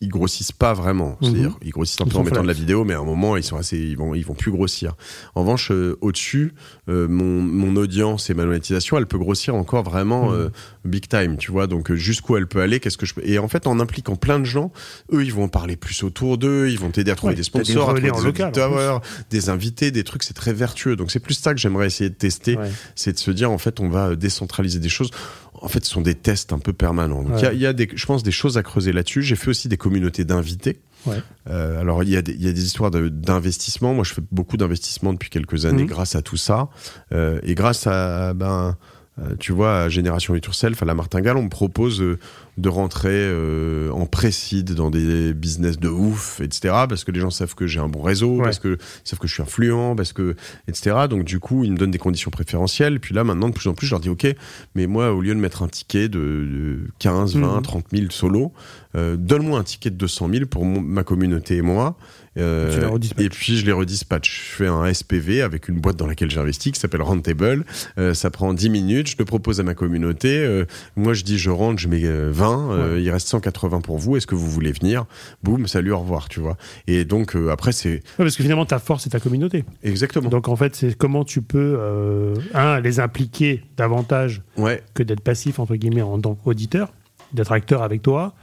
[0.00, 1.10] ils grossissent pas vraiment.
[1.10, 1.16] Mhm.
[1.20, 3.42] C'est-à-dire, ils grossissent un peu en mettant de la vidéo, mais à un moment, ils
[3.42, 4.94] sont assez, ils vont, ils vont plus grossir.
[5.34, 6.54] En revanche, euh, au-dessus,
[6.88, 10.34] euh, mon, mon audience et ma monétisation, elle peut grossir encore vraiment mhm.
[10.34, 10.48] euh,
[10.84, 11.66] big time, tu vois.
[11.66, 13.22] Donc, jusqu'où elle peut aller, qu'est-ce que je peux.
[13.24, 14.72] Et en fait, en impliquant plein de gens,
[15.12, 17.94] eux, ils vont en parler plus autour d'eux, ils vont t'aider à trouver des sponsors,
[17.94, 19.00] des, à trouver des local,
[19.30, 20.22] des invités, des trucs.
[20.22, 20.94] C'est très vertueux.
[20.94, 22.56] Donc, c'est plus ça que j'aimerais essayer de tester,
[22.94, 25.10] c'est de se dire, en fait, on va décentraliser des choses
[25.62, 27.22] en fait, ce sont des tests un peu permanents.
[27.22, 29.22] Donc, il y, a, des, je pense, des choses à creuser là-dessus.
[29.22, 30.80] J'ai fait aussi des communautés d'invités.
[31.48, 33.94] Euh, alors, il y, a des, y a des histoires d'investissement.
[33.94, 35.88] Moi, je fais beaucoup d'investissement depuis quelques années mmh.
[35.88, 36.68] grâce à tout ça.
[37.12, 38.76] Euh, et grâce à, ben,
[39.20, 42.18] euh, tu vois, à Génération It Yourself, à la Martingale, on me propose euh,
[42.56, 46.74] de rentrer euh, en précide dans des business de ouf, etc.
[46.88, 49.34] Parce que les gens savent que j'ai un bon réseau, parce que savent que je
[49.34, 50.36] suis influent, parce que,
[50.68, 50.96] etc.
[51.10, 53.00] Donc du coup, ils me donnent des conditions préférentielles.
[53.00, 54.26] Puis là, maintenant, de plus en plus, je leur dis, ok,
[54.74, 58.52] mais moi, au lieu de mettre un ticket de, 15, 20, 30 000 solo,
[58.94, 61.96] donne-moi un ticket de 200 000 pour ma communauté et moi.
[62.38, 64.50] Euh, et puis je les redispatch.
[64.50, 67.64] Je fais un SPV avec une boîte dans laquelle j'investis qui s'appelle Rentable.
[67.98, 70.38] Euh, ça prend 10 minutes, je le propose à ma communauté.
[70.38, 70.64] Euh,
[70.96, 74.34] moi je dis je rentre, je mets 20, il reste 180 pour vous, est-ce que
[74.34, 75.06] vous voulez venir?
[75.42, 76.56] Boum, salut, au revoir, tu vois.
[76.86, 78.02] Et donc après c'est...
[78.16, 79.64] parce que finalement ta force c'est ta communauté.
[79.82, 80.28] Exactement.
[80.28, 81.78] Donc en fait c'est comment tu peux,
[82.54, 84.42] un, les impliquer davantage
[84.94, 86.92] que d'être passif entre guillemets en tant qu'auditeur,
[87.32, 88.34] d'être acteur avec toi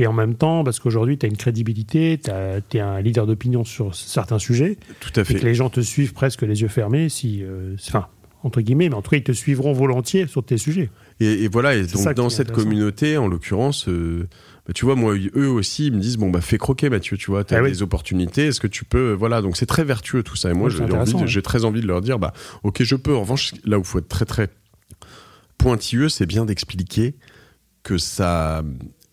[0.00, 3.64] et en même temps, parce qu'aujourd'hui, tu as une crédibilité, tu es un leader d'opinion
[3.64, 4.78] sur certains sujets.
[4.98, 5.34] Tout à fait.
[5.34, 8.06] Et que les gens te suivent presque les yeux fermés, si, euh, enfin,
[8.42, 10.88] entre guillemets, mais en tout cas, ils te suivront volontiers sur tes sujets.
[11.20, 14.26] Et, voilà, et donc dans cette communauté, en l'occurrence, euh,
[14.66, 17.30] bah, tu vois, moi, eux aussi, ils me disent, bon, bah, fais croquer, Mathieu, tu
[17.30, 20.22] vois, tu as ah des opportunités, est-ce que tu peux, voilà, donc c'est très vertueux
[20.22, 20.48] tout ça.
[20.50, 20.70] Et moi,
[21.26, 22.32] j'ai très envie de leur dire, bah,
[22.62, 23.14] ok, je peux.
[23.14, 24.48] En revanche, là où il faut être très, très
[25.58, 27.16] pointilleux, c'est bien d'expliquer
[27.82, 28.62] que ça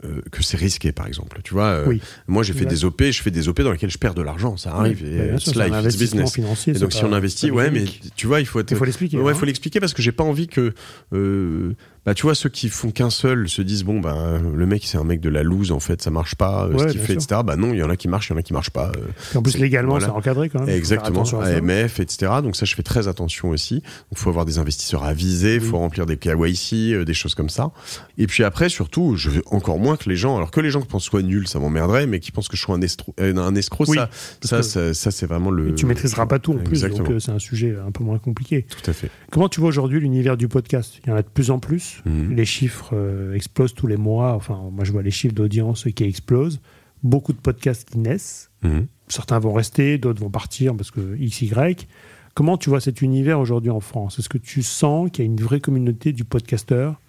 [0.04, 1.39] euh, que c'est risqué, par exemple.
[1.43, 2.02] Tu vois, euh, Oui.
[2.28, 4.56] moi j'ai fait des OP, je fais des OP dans lesquels je perds de l'argent,
[4.56, 5.00] ça arrive.
[5.02, 6.34] Oui, et, bah, euh, sûr, un life, it's investissement business.
[6.34, 6.76] financier.
[6.76, 7.86] Et donc si on investit, ouais, mais
[8.16, 8.70] tu vois, il faut être.
[8.72, 9.18] Il faut l'expliquer.
[9.18, 9.36] Ouais, hein.
[9.36, 10.74] faut l'expliquer parce que j'ai pas envie que,
[11.14, 11.74] euh,
[12.08, 14.97] bah, tu vois, ceux qui font qu'un seul se disent bon, bah, le mec c'est
[14.97, 17.20] un mec de la loose en fait, ça marche pas, euh, Ouais, ce qu'il fait,
[17.20, 17.22] sûr.
[17.22, 17.41] etc.
[17.45, 18.93] Bah non, il y en a qui marchent, il y en a qui marchent pas.
[18.95, 20.05] euh, en plus, légalement, voilà.
[20.05, 20.70] c'est encadré quand même.
[20.70, 21.24] Exactement.
[21.41, 22.32] AMF, etc.
[22.41, 23.84] Donc ça, je fais très attention aussi.
[24.14, 27.49] Il faut avoir des investisseurs avisés, il faut remplir des KYC, euh, des choses comme
[27.49, 27.72] ça.
[28.18, 30.80] Et puis après, surtout, je veux encore moins que les gens, alors que les gens
[30.82, 33.55] qui pensent soit nul, ça m'emmerderait, mais qui pensent que je suis un, estro- un
[33.55, 34.10] escroc, Oui, ça,
[34.41, 35.70] ça, ça, ça, c'est vraiment le.
[35.70, 37.10] Et tu maîtriseras pas tout en plus, Exactement.
[37.10, 38.66] donc c'est un sujet un peu moins compliqué.
[38.70, 39.10] Tout à fait.
[39.30, 40.99] Comment tu vois aujourd'hui l'univers du podcast?
[41.03, 41.97] Il y en a de plus en plus.
[42.06, 42.36] Mhm.
[42.36, 44.34] Les chiffres euh, explosent tous les mois.
[44.34, 46.60] Enfin, moi, je vois les chiffres d'audience qui explosent.
[47.04, 48.50] Beaucoup de podcasts qui naissent.
[48.64, 48.88] Mhm.
[49.08, 51.88] Certains vont rester, d'autres vont partir parce que X, Y.
[52.34, 54.20] Comment tu vois cet univers aujourd'hui en France?
[54.20, 57.00] Est-ce que tu sens qu'il y a une vraie communauté du podcasteur?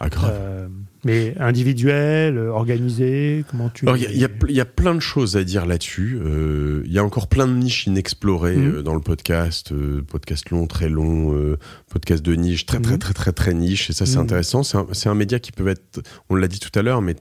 [0.00, 0.32] Ah, grave.
[0.34, 0.68] euh,
[1.04, 5.44] Mais individuel, euh, organisé Comment tu il y, y y a plein de choses à
[5.44, 6.18] dire là-dessus.
[6.20, 8.74] Euh, Il y a encore plein de niches inexplorées Mhm.
[8.76, 9.72] euh, dans le podcast.
[10.08, 11.56] podcast long, très long,
[11.90, 12.98] podcast de niche, très, très, Mhm.
[12.98, 13.90] très, très, très niche.
[13.90, 14.22] Et ça, c'est Mhm.
[14.24, 14.62] intéressant.
[14.62, 17.16] C'est un, un média qui peut être, on l'a dit tout à l'heure, mais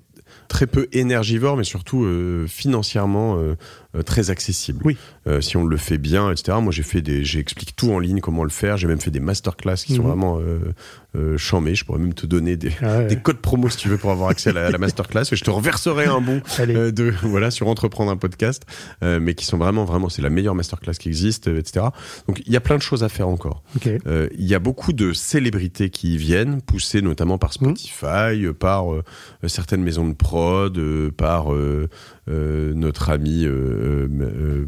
[0.47, 2.05] très peu énergivore, mais surtout
[2.47, 3.37] financièrement
[4.03, 4.81] très accessible.
[4.85, 4.97] Oui.
[5.27, 6.57] Euh, si on le fait bien, etc.
[6.61, 8.77] Moi, j'ai fait des, j'explique tout en ligne, comment le faire.
[8.77, 10.07] J'ai même fait des masterclass qui sont Mhm.
[10.07, 10.73] vraiment euh,
[11.15, 11.37] euh.
[11.37, 13.07] Je pourrais même te donner des, Ah ouais.
[13.07, 15.23] des codes promo si tu veux pour avoir accès à la, à la masterclass.
[15.31, 18.63] Et je te reverserai un bon euh, de voilà sur entreprendre un podcast,
[19.03, 21.87] euh, mais qui sont vraiment vraiment c'est la meilleure masterclass qui existe, euh, etc.
[22.27, 23.63] Donc il y a plein de choses à faire encore.
[24.05, 28.53] Euh, Il y a beaucoup de célébrités qui y viennent, poussées notamment par Spotify, euh,
[28.53, 29.03] par euh,
[29.47, 31.87] certaines maisons de prod, euh, par euh, euh,
[32.27, 34.65] notre ami euh, euh,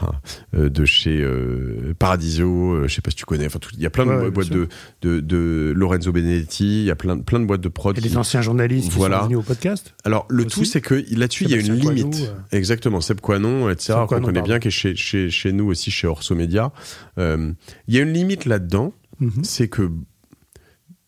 [0.00, 0.12] ah,
[0.54, 3.46] euh, de chez euh, Paradiso, euh, je sais pas si tu connais.
[3.46, 4.68] Enfin, il y a plein de ouais, boîtes de,
[5.02, 7.96] de, de Lorenzo Benedetti, il y a plein, plein de boîtes de prod.
[7.96, 9.16] Qui- des anciens journalistes Voilà.
[9.16, 9.94] qui sont venus au podcast.
[10.04, 10.54] alors le aussi.
[10.60, 12.22] tout, c'est que là-dessus, il y a une limite.
[12.28, 12.56] Euh.
[12.56, 13.94] Exactement, Seb Quanon, etc.
[14.08, 16.72] Qu'on connaît bien, qui est chez, chez, chez nous aussi, chez Orso Media.
[17.18, 17.52] Euh,
[17.88, 19.42] Il y a une limite là-dedans, Mhm.
[19.42, 19.90] c'est que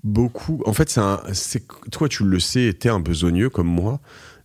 [0.02, 0.62] beaucoup.
[0.66, 0.98] En fait,
[1.32, 1.62] c'est
[1.92, 4.00] toi, tu le sais, t'es un besogneux comme moi.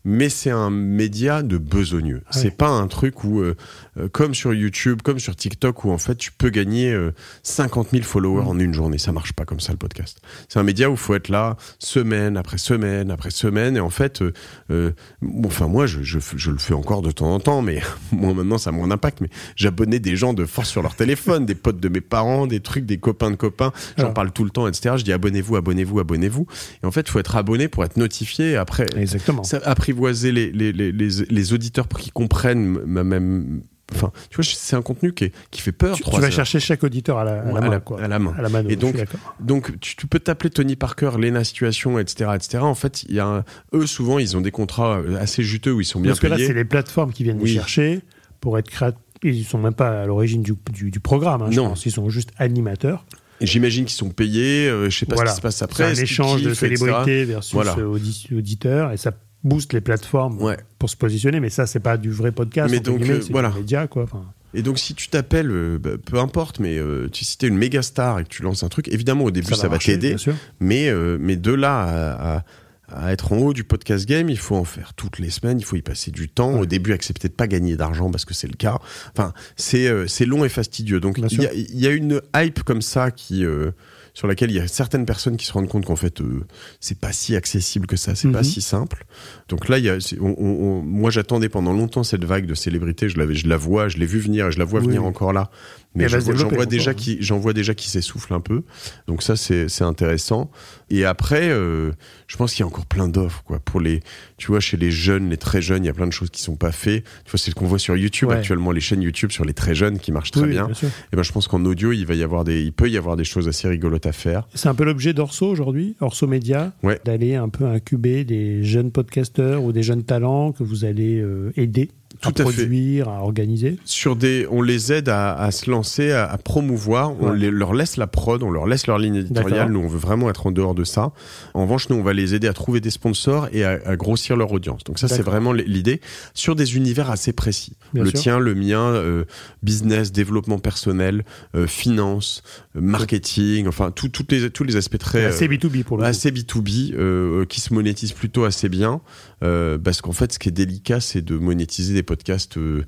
[0.05, 2.21] Mais c'est un média de besogneux.
[2.27, 2.31] Ah.
[2.31, 3.55] C'est pas un truc où, euh,
[3.97, 7.11] euh, comme sur YouTube, comme sur TikTok, où en fait tu peux gagner euh,
[7.43, 8.97] 50 000 followers en une journée.
[8.97, 10.21] Ça marche pas comme ça le podcast.
[10.47, 13.77] C'est un média où il faut être là semaine après semaine après semaine.
[13.77, 14.31] Et en fait, euh,
[14.71, 14.91] euh,
[15.21, 17.81] bon, enfin moi, je, je, je le fais encore de temps en temps, mais
[18.11, 19.21] moi maintenant ça a mon impact.
[19.21, 22.59] Mais j'abonnais des gens de force sur leur téléphone, des potes de mes parents, des
[22.59, 23.71] trucs, des copains de copains.
[23.97, 24.11] J'en Ah.
[24.11, 24.95] parle tout le temps, etc.
[24.97, 26.45] Je dis abonnez-vous, abonnez-vous, abonnez-vous.
[26.83, 28.55] Et en fait, il faut être abonné pour être notifié.
[28.55, 29.43] Après, Exactement.
[29.43, 29.59] ça,
[29.95, 33.61] apprivoiser les, les, les, les, auditeurs pour qu'ils comprennent ma même.
[33.93, 35.95] Enfin, tu vois, c'est un contenu qui, est- qui fait peur.
[35.95, 36.31] Tu, vas heures.
[36.31, 37.67] chercher chaque auditeur à la, à la main.
[37.67, 38.01] à la- quoi.
[38.01, 38.33] à la main.
[38.37, 38.95] À la mano, Et donc.
[39.39, 42.57] Donc, tu, tu peux t'appeler Tony Parker, Lena Situation, etc., etc.
[42.63, 43.43] En fait, il y a un-
[43.73, 46.27] eux souvent, ils ont des contrats euh, assez juteux où ils sont bien Parce que
[46.27, 46.47] là, payés.
[46.47, 47.49] c'est les plateformes qui viennent Oui.
[47.49, 48.01] les chercher
[48.41, 48.99] pour être créatifs.
[49.23, 51.43] Ils sont même pas à l'origine du, du, du programme.
[51.43, 51.69] hein, je Non.
[51.69, 51.85] pense.
[51.85, 53.05] Ils sont juste animateurs.
[53.41, 54.67] J'imagine qu'ils sont payés.
[54.67, 55.31] euh, je sais pas Voilà.
[55.31, 55.83] ce qui se passe C'est après.
[55.83, 57.75] un est-ce qu'ils échange de célébrités versus Voilà.
[57.77, 59.11] euh, audi- auditeurs et ça
[59.45, 60.57] booste les plateformes Ouais.
[60.79, 61.39] pour se positionner.
[61.39, 62.69] Mais ça, c'est pas du vrai podcast.
[62.71, 63.49] Mais donc, euh, voilà.
[63.51, 64.03] du média, quoi.
[64.03, 67.47] Enfin, Et donc, si tu t'appelles, euh, bah, peu importe, mais euh, tu, si t'es
[67.47, 70.15] une méga star et que tu lances un truc, évidemment, au début, ça, va t'aider.
[70.59, 72.43] Mais, euh, mais de là à, à-
[72.87, 75.65] à être en haut du podcast game, il faut en faire toutes les semaines, il
[75.65, 76.59] faut y passer du temps.
[76.59, 78.77] Au début, accepter de pas gagner d'argent parce que c'est le cas.
[79.17, 80.99] Enfin, c'est euh, long et fastidieux.
[80.99, 83.43] Donc, il y, a- il y a une hype comme ça qui.
[83.43, 83.71] euh,
[84.15, 86.43] sur laquelle il y a certaines personnes qui se rendent compte qu'en fait euh,
[86.79, 88.43] c'est pas si accessible que ça, c'est pas Mhm.
[88.45, 89.05] si simple.
[89.49, 93.09] Donc là, il y a, on- on- moi j'attendais pendant longtemps cette vague de célébrités.
[93.09, 95.03] Je l'avais, je la vois, je l'ai vu venir, et je la vois Oui, venir
[95.05, 95.51] encore là.
[95.95, 98.63] Mais j'en vois, déjà qui, j'en vois déjà qui s'essouffle un peu.
[99.07, 100.51] Donc ça, c'est intéressant.
[100.89, 101.91] Et après, euh,
[102.27, 103.59] je pense qu'il y a encore plein d'offres, quoi.
[103.59, 104.01] Pour les,
[104.37, 106.41] tu vois, chez les jeunes, les très jeunes, il y a plein de choses qui
[106.41, 107.03] sont pas faites.
[107.23, 108.35] Tu vois, c'est ce qu'on voit sur YouTube Ouais.
[108.35, 110.67] actuellement, les chaînes YouTube sur les très jeunes qui marchent très Oui, bien.
[111.11, 113.15] Et ben, je pense qu'en audio, il va y avoir des, il peut y avoir
[113.15, 114.47] des choses assez rigolotes à faire.
[114.53, 116.99] C'est un peu l'objet d'Orso aujourd'hui, Orso Média, Ouais.
[117.05, 121.51] d'aller un peu incuber des jeunes podcasteurs ou des jeunes talents que vous allez euh,
[121.55, 121.89] aider
[122.21, 122.43] Tout à fait.
[122.43, 123.77] produire, à organiser.
[123.85, 127.13] Sur des, on les aide à, à se lancer, à, à promouvoir.
[127.21, 129.71] On les- leur laisse la prod, on leur laisse leur ligne éditoriale.
[129.71, 131.11] Nous, on veut vraiment être en dehors de ça.
[131.53, 134.35] En revanche, nous, on va les aider à trouver des sponsors et à, à grossir
[134.37, 134.83] leur audience.
[134.83, 136.01] Donc ça, c'est vraiment l'idée
[136.33, 137.73] sur des univers assez précis.
[137.93, 138.19] Bien le sûr.
[138.19, 139.25] tien, le mien, euh,
[139.63, 141.23] business, développement personnel,
[141.55, 142.43] euh, finance,
[142.75, 146.09] euh, marketing, enfin tout- les, tous les aspects très euh, assez B2B pour le coup.
[146.09, 149.01] assez B2B euh, qui se monétise plutôt assez bien
[149.43, 152.85] euh, parce qu'en fait ce qui est délicat c'est de monétiser des podcasts euh,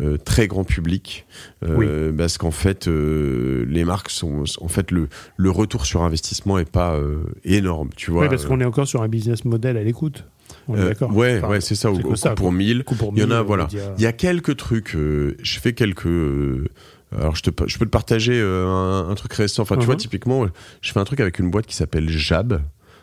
[0.00, 1.26] euh, très grand public
[1.62, 6.70] euh, parce qu'en fait les marques sont en fait le, le retour sur investissement est
[6.70, 6.98] pas
[7.44, 10.24] énorme tu vois Oui, parce qu'on est encore sur un business model à l'écoute.
[10.68, 11.14] On est d'accord.
[11.14, 12.56] ouais, Enfin, ouais, c'est ça, au, au ça, coup pour quoi.
[12.56, 12.84] 1000.
[12.84, 13.64] Coup pour Il y en mille, a, voilà.
[13.64, 13.92] médias.
[13.98, 16.06] Il y a quelques trucs, je fais quelques...
[17.16, 19.62] alors je, te, je peux te partager un, un truc récent.
[19.62, 20.46] Enfin, tu vois, typiquement,
[20.80, 22.60] je fais un truc avec une boîte qui s'appelle Jab.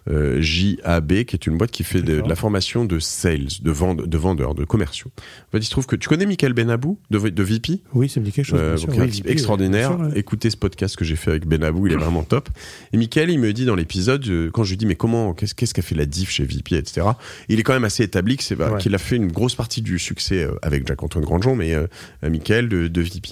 [0.09, 4.05] Euh, J-A-B, qui est une boîte qui fait de, la formation de sales, de, vende,
[4.07, 5.11] de vendeurs, de commerciaux.
[5.17, 8.19] En fait, il se trouve que tu connais Michael Benabou de, de VP Oui, ça
[8.19, 8.59] me dit quelque chose.
[8.61, 8.87] euh, bien sûr.
[8.87, 9.95] donc, un type extraordinaire.
[9.95, 10.19] bien sûr, ouais.
[10.19, 12.49] Écoutez ce podcast que j'ai fait avec Benabou, il est vraiment top.
[12.93, 15.73] Et Michael, il me dit dans l'épisode, euh, quand je lui dis mais comment, qu'est-ce
[15.73, 17.07] qu'a fait la diff chez VP, etc.
[17.49, 18.79] Il est quand même assez établi que c'est bah, Ouais.
[18.79, 21.87] qu'il a fait une grosse partie du succès euh, avec Jacques-Antoine Grandjean, mais euh,
[22.23, 23.29] Michael de, de VP.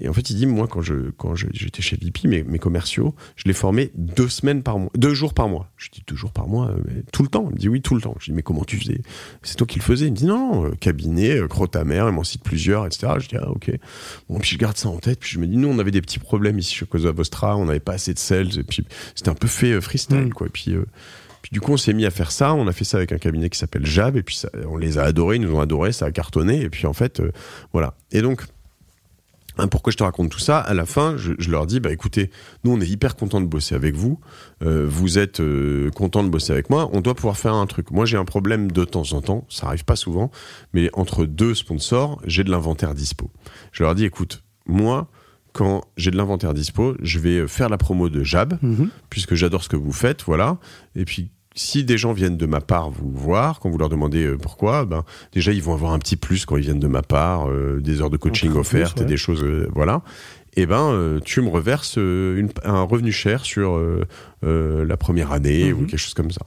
[0.00, 3.14] Et en fait, il dit moi quand je quand j'étais chez VP, mes, mes commerciaux,
[3.36, 5.70] je les formais deux semaines par mois, deux jours par mois.
[5.76, 7.46] Je dis deux jours par mois, euh, mais tout le temps.
[7.50, 8.14] Il me dit oui tout le temps.
[8.20, 9.00] Je dis mais comment tu faisais?
[9.42, 11.84] C'est toi qui le faisais Il me dit non, non, euh, cabinet, euh, crotte à
[11.84, 13.14] mer, il m'en cite plusieurs, etc.
[13.18, 13.72] Je dis ah ok.
[14.28, 16.00] Bon, puis je garde ça en tête, puis je me dis, nous, on avait des
[16.00, 18.84] petits problèmes ici chez Cosa Vostra, on n'avait pas assez de sales, et puis
[19.14, 20.32] c'était un peu fait freestyle, Mm.
[20.32, 20.46] quoi.
[20.46, 20.84] Et puis, euh,
[21.42, 23.18] puis du coup, on s'est mis à faire ça, on a fait ça avec un
[23.18, 25.92] cabinet qui s'appelle Jab, et puis ça, on les a adorés, ils nous ont adorés,
[25.92, 27.32] ça a cartonné, et puis en fait, euh,
[27.72, 27.94] voilà.
[28.12, 28.42] Et donc,
[29.66, 30.58] pourquoi je te raconte tout ça?
[30.60, 32.30] À la fin, je, je leur dis, bah écoutez,
[32.64, 34.20] nous, on est hyper contents de bosser avec vous,
[34.62, 37.90] euh, vous êtes euh, contents de bosser avec moi, on doit pouvoir faire un truc.
[37.90, 40.30] Moi, j'ai un problème de temps en temps, ça arrive pas souvent,
[40.72, 43.30] mais entre deux sponsors, j'ai de l'inventaire dispo.
[43.72, 45.08] Je leur dis, écoute, moi,
[45.52, 48.90] quand j'ai de l'inventaire dispo, je vais faire la promo de Jab, Mhm.
[49.10, 50.58] puisque j'adore ce que vous faites, voilà.
[50.94, 54.24] Et puis, si des gens viennent de ma part vous voir, quand vous leur demandez
[54.24, 57.02] euh, pourquoi, ben déjà ils vont avoir un petit plus quand ils viennent de ma
[57.02, 60.02] part, euh, des heures de coaching offertes plus, et des choses, euh, voilà.
[60.56, 63.78] Et ben, euh, tu me reverses une- un revenu cher sur
[64.42, 65.80] la première année Mhm.
[65.82, 66.42] ou quelque chose comme ça.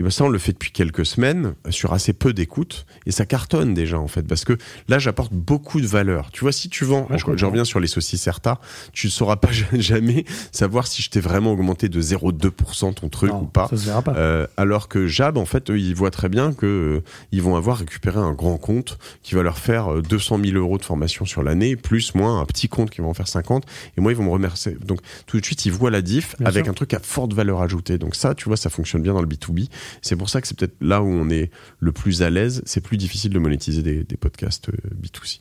[0.00, 3.26] Et ben ça, on le fait depuis quelques semaines sur assez peu d'écoute et ça
[3.26, 4.56] cartonne déjà en fait parce que
[4.88, 6.30] là, j'apporte beaucoup de valeur.
[6.30, 8.62] Tu vois, si tu vends, Ouais, je reviens sur les saucisses Certa,
[8.94, 13.30] tu ne sauras pas jamais savoir si je t'ai vraiment augmenté de 0,2% ton truc
[13.30, 13.68] Non, ou pas.
[13.68, 14.14] Ça se verra pas.
[14.16, 17.56] Euh, alors que Jab, en fait, eux, ils voient très bien que euh, ils vont
[17.56, 21.26] avoir récupéré un grand compte qui va leur faire euh, 200 000 euros de formation
[21.26, 23.66] sur l'année, plus moins un petit compte qui va en faire 50.
[23.98, 24.78] Et moi, ils vont me remercier.
[24.82, 26.70] Donc, tout de suite, ils voient la diff Bien avec sûr.
[26.70, 27.98] un truc à forte valeur ajoutée.
[27.98, 29.68] Donc ça, tu vois, ça fonctionne bien dans le B2B.
[30.02, 32.62] C'est pour ça que c'est peut-être là où on est le plus à l'aise.
[32.66, 34.72] C'est plus difficile de monétiser des, podcasts euh,
[35.02, 35.40] B2C.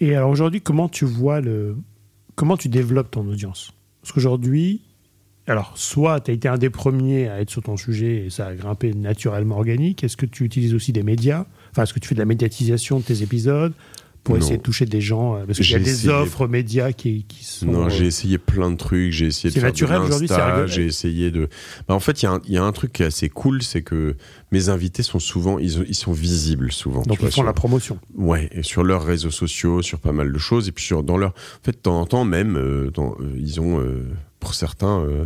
[0.00, 1.76] Et alors aujourd'hui, comment tu vois le.
[2.34, 3.72] Comment tu développes ton audience?
[4.02, 4.82] Parce qu'aujourd'hui,
[5.46, 8.48] alors, soit tu as été un des premiers à être sur ton sujet et ça
[8.48, 10.02] a grimpé naturellement organique.
[10.02, 11.46] Est-ce que tu utilises aussi des médias?
[11.70, 13.72] Enfin, est-ce que tu fais de la médiatisation de tes épisodes?
[14.26, 14.40] Pour Non.
[14.40, 16.12] essayer de toucher des gens euh, Parce qu'il y a des essayé.
[16.12, 17.66] offres médias qui, qui sont.
[17.66, 19.12] Non, euh, j'ai essayé plein de trucs.
[19.12, 20.66] J'ai essayé de C'est faire naturel aujourd'hui, c'est.
[20.66, 21.48] J'ai essayé de.
[21.86, 23.28] Bah, en fait, il y, a un- il y a un truc qui est assez
[23.28, 24.16] cool, c'est que
[24.50, 27.02] mes invités sont souvent, ils, ils sont visibles souvent.
[27.02, 27.98] donc vois, ils font sur- la promotion.
[28.16, 31.16] Ouais, et sur leurs réseaux sociaux, sur pas mal de choses, et puis sur dans
[31.16, 34.08] leur, en fait, de temps en temps même, euh, dans, euh, ils ont euh,
[34.40, 35.24] pour certains euh,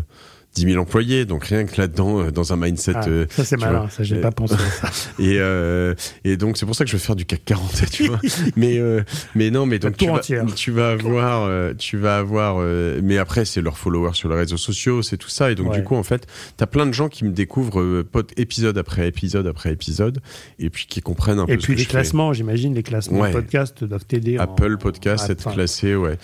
[0.54, 2.92] 10 000 employés, donc rien que là-dedans, euh, dans un mindset.
[2.96, 4.54] Ah, euh, ça c'est malin, vois, ça j'ai euh, pas pensé.
[4.54, 4.90] à ça.
[5.20, 5.94] et euh,
[6.24, 8.18] et donc c'est pour ça que je vais faire du CAC 40, tu vois.
[8.56, 9.02] mais euh,
[9.36, 10.44] mais non, mais donc tu vas, entière.
[10.56, 12.56] tu vas avoir, euh, tu vas avoir.
[12.58, 15.70] euh, mais après c'est leurs followers sur les réseaux sociaux, c'est tout ça, et donc
[15.70, 15.78] Ouais.
[15.78, 16.26] du coup en fait,
[16.56, 18.04] t'as plein de gens qui me découvrent euh,
[18.36, 20.18] épisode après épisode après épisode,
[20.58, 21.60] et puis qui comprennent un Et peu.
[21.60, 23.28] ce puis que les je classements, j'imagine, les classements Ouais.
[23.28, 24.36] de podcast doivent t'aider.
[24.38, 26.18] en- Apple Podcast, Ah, être enfin, classé, ouais.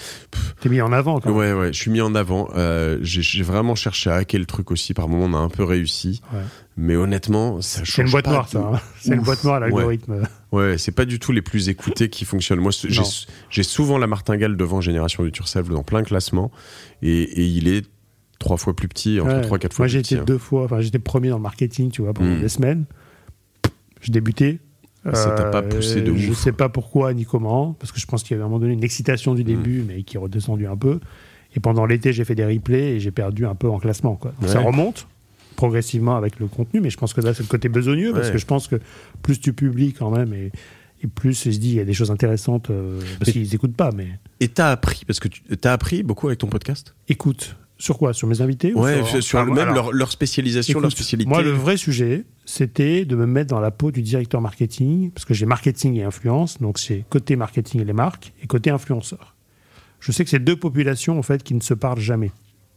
[0.60, 1.38] T'es mis en avant quand même.
[1.38, 2.48] Ouais, ouais, je suis mis en avant.
[2.56, 4.94] Euh, j'ai vraiment cherché à hacker le truc aussi.
[4.94, 6.20] Par moment, on a un peu réussi.
[6.32, 6.40] Ouais.
[6.76, 8.70] Mais honnêtement, ça change C'est une boîte pas noire, de- ça.
[8.74, 8.80] hein.
[9.00, 10.22] C'est une boîte noire, l'algorithme.
[10.52, 12.60] Ouais, c'est pas du tout les plus écoutés qui fonctionnent.
[12.60, 12.72] Moi,
[13.50, 16.50] j'ai souvent la martingale devant Génération du Turcel dans plein de classements.
[17.02, 17.86] Et, et il est
[18.38, 19.40] trois fois plus petit, entre Ouais.
[19.40, 20.14] trois, quatre fois Moi, plus j'ai petit.
[20.14, 20.24] été hein.
[20.26, 22.40] deux fois, enfin, j'étais premier dans le marketing, tu vois, pendant Mm.
[22.40, 22.84] des semaines.
[24.00, 24.58] Je débutais.
[25.12, 26.38] Ça t'a pas poussé de Je ouf.
[26.38, 28.58] sais pas pourquoi ni comment, parce que je pense qu'il y avait à un moment
[28.58, 30.98] donné une excitation du début, mais qui est redescendue un peu.
[31.56, 34.14] Et pendant l'été, j'ai fait des replays et j'ai perdu un peu en classement.
[34.16, 34.32] Quoi.
[34.46, 34.64] Ça Ouais.
[34.66, 35.06] remonte
[35.56, 38.32] progressivement avec le contenu, mais je pense que là, c'est le côté besogneux, parce Ouais.
[38.34, 38.76] que je pense que
[39.22, 40.52] plus tu publies quand même, et,
[41.02, 43.74] et plus je dis, il y a des choses intéressantes, euh, parce Mais- qu'ils n'écoutent
[43.76, 44.06] pas, mais
[44.40, 46.94] Et t'as appris, parce que tu as appris beaucoup avec ton podcast?
[47.08, 47.56] Écoute.
[47.78, 48.14] Sur quoi?
[48.14, 51.28] Sur mes invités ou Ouais, sur, Ah, le- même alors, leur, leur spécialisation, leur spécialité.
[51.28, 55.26] Moi, le vrai sujet, c'était de me mettre dans la peau du directeur marketing, parce
[55.26, 59.35] que j'ai marketing et influence, donc c'est côté marketing et les marques, et côté influenceur.
[60.06, 62.30] Je sais que c'est deux populations, en fait, qui ne se parlent jamais.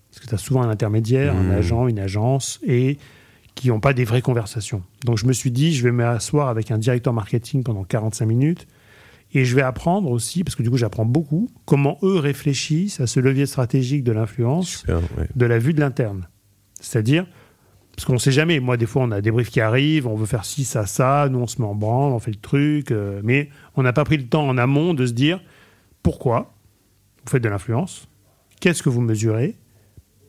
[0.09, 1.51] Parce que tu as souvent un intermédiaire, un Mmh.
[1.51, 2.97] agent, une agence, et
[3.53, 4.81] qui n'ont pas des vraies conversations.
[5.05, 8.67] Donc je me suis dit, je vais m'asseoir avec un directeur marketing pendant 45 minutes,
[9.35, 13.05] et je vais apprendre aussi, parce que du coup j'apprends beaucoup, comment eux réfléchissent à
[13.05, 15.27] ce levier stratégique de l'influence ouais.
[15.35, 16.27] de la vue de l'interne.
[16.81, 17.27] C'est-à-dire,
[17.95, 20.15] parce qu'on ne sait jamais, moi des fois on a des briefs qui arrivent, on
[20.15, 22.89] veut faire ci, ça, ça, nous on se met en branle, on fait le truc,
[22.89, 25.39] euh, mais on n'a pas pris le temps en amont de se dire
[26.01, 26.53] pourquoi
[27.23, 28.07] vous faites de l'influence,
[28.59, 29.57] qu'est-ce que vous mesurez,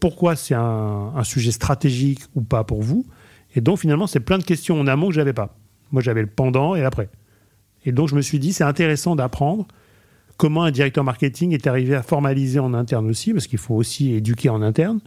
[0.01, 3.07] pourquoi c'est un, sujet stratégique ou pas pour vous,
[3.55, 5.57] et donc finalement c'est plein de questions en amont que j'avais pas.
[5.93, 7.09] Moi, j'avais le pendant et l'après.
[7.85, 9.67] Et donc, je me suis dit, c'est intéressant d'apprendre
[10.37, 14.15] comment un directeur marketing est arrivé à formaliser en interne aussi, parce qu'il faut aussi
[14.15, 15.01] éduquer en interne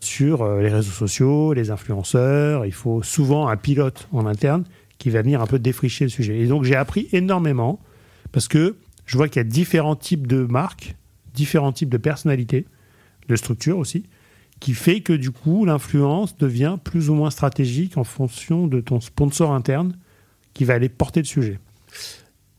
[0.00, 2.66] sur euh, les réseaux sociaux, les influenceurs.
[2.66, 4.64] Il faut souvent un pilote en interne
[4.98, 6.38] qui va venir un peu défricher le sujet.
[6.40, 7.80] Et donc, j'ai appris énormément
[8.32, 10.96] parce que je vois qu'il y a différents types de marques,
[11.34, 12.66] différents types de personnalités,
[13.28, 14.04] de structures aussi,
[14.60, 19.00] qui fait que du coup, l'influence devient plus ou moins stratégique en fonction de ton
[19.00, 19.96] sponsor interne
[20.54, 21.58] qui va aller porter le sujet.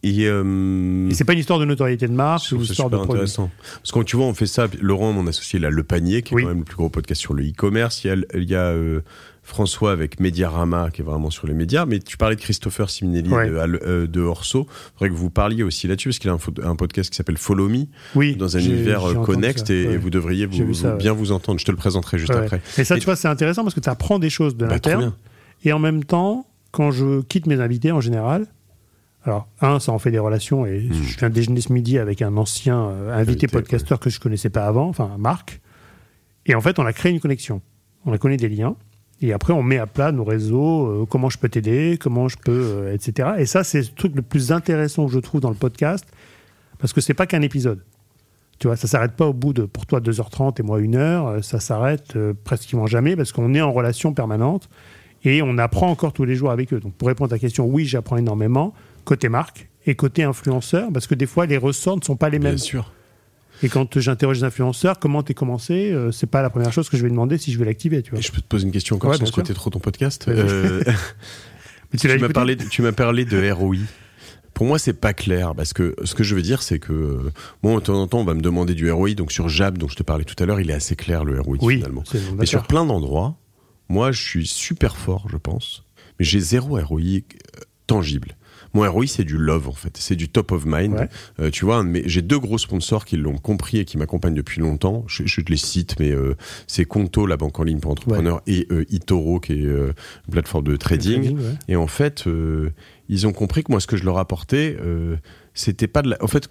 [0.05, 2.95] Et, euh, Et c'est pas une histoire de notoriété de marque, c'est une histoire de
[2.97, 3.21] super produit.
[3.21, 3.49] intéressant.
[3.77, 4.67] Parce que quand tu vois, on fait ça.
[4.81, 6.43] Laurent, mon associé, a Le Panier, qui est Oui.
[6.43, 8.03] quand même le plus gros podcast sur le e-commerce.
[8.03, 8.99] Il y a, il y a euh,
[9.45, 11.85] François avec Mediarama, qui est vraiment sur les médias.
[11.85, 13.49] Mais tu parlais de Christopher Siminelli Ouais.
[13.49, 14.67] de, Al- euh, de Orso.
[14.69, 16.37] Il faudrait que vous parliez aussi là-dessus, parce qu'il a
[16.69, 17.85] un, podcast qui s'appelle Follow Me,
[18.15, 19.93] Oui, dans un univers euh, ça, et, ouais.
[19.93, 20.97] et vous devriez vous, ça, ouais.
[20.97, 21.59] bien vous entendre.
[21.59, 22.61] Je te le présenterai juste après.
[22.77, 24.71] Et ça, Et- tu vois, c'est intéressant parce que tu apprends des choses de Bah,
[24.73, 25.13] l'interne.
[25.65, 28.47] Et en même temps, quand je quitte mes invités en général,
[29.25, 30.65] alors, un, ça en fait des relations.
[30.65, 30.93] Et Mm.
[30.93, 34.19] je viens de déjeuner ce midi avec un ancien euh, invité Invité, podcasteur que je
[34.19, 35.61] connaissais pas avant, enfin Marc.
[36.45, 37.61] Et en fait, on a créé une connexion.
[38.05, 38.75] On a connu des liens.
[39.25, 42.35] Et après, on met à plat nos réseaux, euh, comment je peux t'aider, comment je
[42.37, 43.29] peux, euh, etc.
[43.37, 46.05] Et ça, c'est le truc le plus intéressant que je trouve dans le podcast,
[46.79, 47.79] parce que c'est pas qu'un épisode.
[48.59, 51.27] Tu vois, ça s'arrête pas au bout de, pour toi, 2h30 et moi 1 heure.
[51.27, 54.69] euh, Ça s'arrête euh, pratiquement jamais parce qu'on est en relation permanente
[55.23, 56.79] et on apprend encore tous les jours avec eux.
[56.81, 58.73] Donc, pour répondre à ta question, oui, j'apprends énormément
[59.05, 62.39] côté marque et côté influenceur parce que des fois, les ressorts ne sont pas les
[62.39, 62.57] Bien mêmes.
[62.57, 62.93] sûr.
[63.63, 66.97] Et quand j'interroge les influenceurs, comment t'es commencé euh, C'est pas la première chose que
[66.97, 68.19] je vais demander si je vais l'activer, tu vois.
[68.19, 70.25] Et je peux te poser une question encore Ouais, sans squatter trop ton podcast.
[70.27, 70.83] Euh,
[71.93, 73.77] Mais tu m'as parlé, de- tu m'as parlé de ROI.
[74.53, 77.31] Pour moi, c'est pas clair parce que ce que je veux dire, c'est que euh,
[77.63, 79.13] bon, de temps en temps, on va me demander du ROI.
[79.13, 81.39] Donc sur Jab, dont je te parlais tout à l'heure, il est assez clair le
[81.39, 82.03] ROI Oui, finalement.
[82.37, 83.37] Mais sur plein d'endroits,
[83.89, 85.85] moi, je suis super fort, je pense,
[86.19, 87.21] mais j'ai zéro ROI euh,
[87.87, 88.35] tangible.
[88.73, 89.95] Mon ROI, c'est du love, en fait.
[89.97, 90.93] C'est du top of mind.
[90.95, 91.09] Ouais.
[91.39, 94.61] Euh, tu vois, mes- j'ai deux gros sponsors qui l'ont compris et qui m'accompagnent depuis
[94.61, 95.03] longtemps.
[95.07, 96.35] Je, je te les cite, mais euh,
[96.67, 99.93] c'est Conto, la banque en ligne pour entrepreneurs, et euh, Itoro, qui est une
[100.31, 101.21] plateforme de trading.
[101.21, 101.53] Trading, ouais.
[101.67, 102.25] Et en fait,
[103.09, 104.77] ils ont compris que moi, ce que je leur apportais,
[105.53, 106.17] c'était pas de la.
[106.23, 106.49] En fait,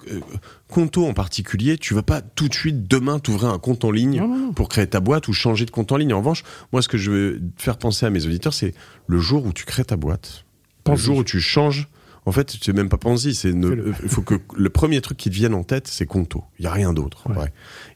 [0.68, 4.18] Conto en particulier, tu vas pas tout de suite demain t'ouvrir un compte en ligne
[4.20, 4.52] Non, non, non.
[4.52, 6.12] pour créer ta boîte ou changer de compte en ligne.
[6.14, 8.74] En revanche, moi, ce que je veux faire penser à mes auditeurs, c'est
[9.08, 10.44] le jour où tu crées ta boîte,
[10.88, 11.88] le jour où tu changes.
[12.24, 13.94] En fait, c'est même pas pensy, c'est ne- Fais-le.
[14.04, 16.44] il faut que le premier truc qui te vienne en tête, c'est Conto.
[16.58, 17.28] Il y a rien d'autre.
[17.30, 17.48] Ouais.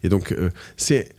[0.02, 1.10] Et donc, euh, c'est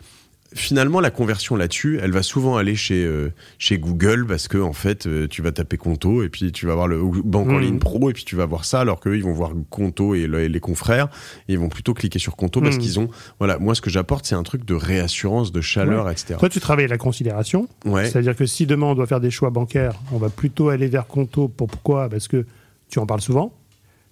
[0.54, 4.72] finalement la conversion là-dessus, elle va souvent aller chez euh, chez Google parce que en
[4.72, 7.60] fait, euh, tu vas taper Conto et puis tu vas voir le banque en Mhm.
[7.62, 10.26] ligne pro et puis tu vas voir ça alors qu'eux ils vont voir Conto et,
[10.26, 11.10] le- et les confrères
[11.50, 12.82] et ils vont plutôt cliquer sur Conto parce Mhm.
[12.82, 16.36] qu'ils ont voilà, moi ce que j'apporte c'est un truc de réassurance, de chaleur, etc.
[16.40, 17.68] Toi, tu travailles la considération.
[17.86, 18.10] Ouais.
[18.10, 21.08] C'est-à-dire que si demain on doit faire des choix bancaires, on va plutôt aller vers
[21.08, 21.50] Conto.
[21.50, 22.08] Pour- Pourquoi?
[22.08, 22.46] Parce que
[22.90, 23.54] tu en parles souvent.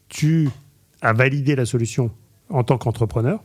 [0.09, 0.49] Tu
[1.01, 2.11] as validé la solution
[2.49, 3.43] en tant qu'entrepreneur.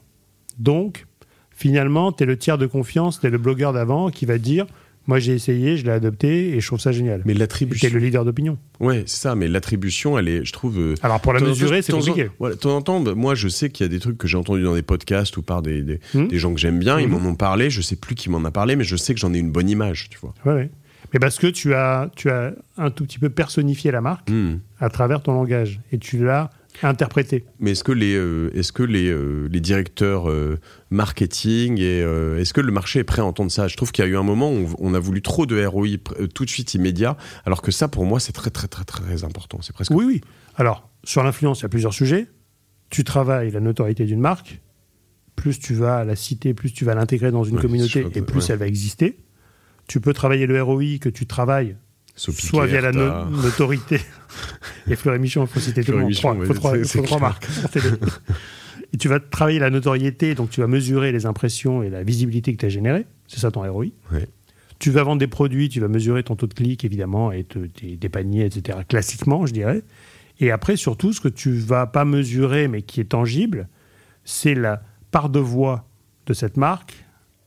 [0.59, 1.07] Donc,
[1.51, 4.66] finalement, tu es le tiers de confiance, tu es le blogueur d'avant qui va dire
[5.07, 7.22] Moi, j'ai essayé, je l'ai adopté et je trouve ça génial.
[7.24, 8.59] Mais tu es l'attribution, le leader d'opinion.
[8.81, 9.35] ouais, c'est ça.
[9.35, 10.78] Mais l'attribution, elle est, je trouve.
[10.78, 12.28] euh, Alors, pour la mesurer, c'est de compliqué.
[12.39, 14.28] Voilà, de temps en temps, bah, moi, je sais qu'il y a des trucs que
[14.28, 16.26] j'ai entendus dans des podcasts ou par des, des, Hmm.
[16.28, 17.01] des gens que j'aime bien.
[17.01, 17.18] Ils Mhm.
[17.22, 17.70] m'en ont parlé.
[17.70, 19.70] Je sais plus qui m'en a parlé, mais je sais que j'en ai une bonne
[19.70, 20.35] image, tu vois.
[20.45, 20.70] Ouais, ouais.
[21.13, 24.59] Mais parce que tu as, tu as un tout petit peu personnifié la marque Hmm.
[24.79, 26.51] à travers ton langage et tu l'as
[26.83, 27.45] interprété.
[27.59, 30.59] Mais est-ce que les, euh, est-ce que les, euh, les directeurs euh,
[30.91, 31.99] marketing et
[32.39, 33.69] est-ce que le marché est prêt à entendre ça?
[33.69, 35.89] Je trouve qu'il y a eu un moment où on a voulu trop de ROI
[36.35, 39.59] tout de suite immédiat, alors que ça, pour moi, c'est très très très très important.
[39.63, 39.91] C'est presque.
[39.93, 40.21] Oui, oui.
[40.57, 42.27] Alors, sur l'influence, il y a plusieurs sujets.
[42.91, 44.61] Tu travailles la notoriété d'une marque.
[45.37, 48.41] Plus tu vas la citer, plus tu vas l'intégrer dans une Ouais, communauté et plus
[48.41, 48.53] ouais.
[48.53, 49.17] elle va exister.
[49.91, 51.74] Tu peux travailler le ROI que tu travailles,
[52.14, 54.01] soit via la notoriété.
[54.88, 56.07] et Fleury Michon, il faut citer tout le monde.
[56.11, 57.49] Michon, Trois, faut trois, faut marques.
[58.93, 62.53] Et tu vas travailler la notoriété, donc tu vas mesurer les impressions et la visibilité
[62.53, 63.05] que tu as générée.
[63.26, 63.86] C'est ça ton ROI.
[64.12, 64.28] Ouais.
[64.78, 67.59] Tu vas vendre des produits, tu vas mesurer ton taux de clic, évidemment, et te-
[67.66, 68.78] tes, des paniers, etc.
[68.88, 69.82] Classiquement, je dirais.
[70.38, 73.66] Et après, surtout, ce que tu vas pas mesurer, mais qui est tangible,
[74.24, 75.88] c'est la part de voix
[76.26, 77.05] de cette marque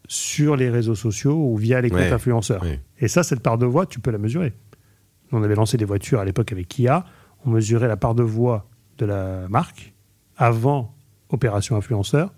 [0.08, 2.62] sur les réseaux sociaux ou via les comptes Ouais, influenceurs.
[2.64, 2.80] ouais.
[3.00, 4.54] Et ça, cette part de voix, tu peux la mesurer.
[5.32, 7.06] On avait lancé des voitures à l'époque avec Kia.
[7.46, 8.68] On mesurait la part de voix
[9.00, 9.94] de la marque
[10.38, 10.94] avant
[11.30, 12.34] opération influenceur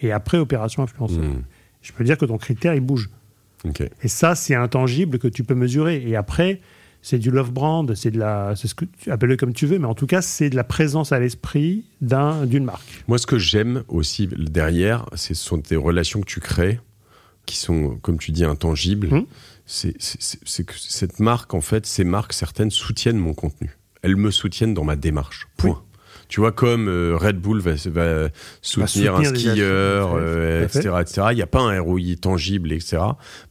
[0.00, 1.22] et après opération influenceur.
[1.22, 1.42] Hmm.
[1.82, 3.10] Je peux dire que ton critère, il bouge.
[4.02, 6.02] Et ça, c'est intangible que tu peux mesurer.
[6.08, 6.60] Et après,
[7.00, 9.78] c'est du love brand, c'est de la, c'est ce que tu appelles-le comme tu veux,
[9.78, 13.04] mais en tout cas, c'est de la présence à l'esprit d'un, d'une marque.
[13.08, 16.80] Moi, ce que j'aime aussi derrière, ce sont des relations que tu crées
[17.46, 19.08] qui sont, comme tu dis, intangibles.
[19.08, 19.26] Mhm.
[19.66, 23.76] C'est- que cette marque, en fait, ces marques, certaines soutiennent mon contenu.
[24.04, 25.46] elles me soutiennent dans ma démarche.
[25.56, 25.80] Point.
[26.32, 28.28] Tu vois, comme euh, Red Bull va, va
[28.62, 31.26] soutenir, un skieur, euh, etc., etc.
[31.30, 32.96] Il n'y a pas un ROI tangible, etc.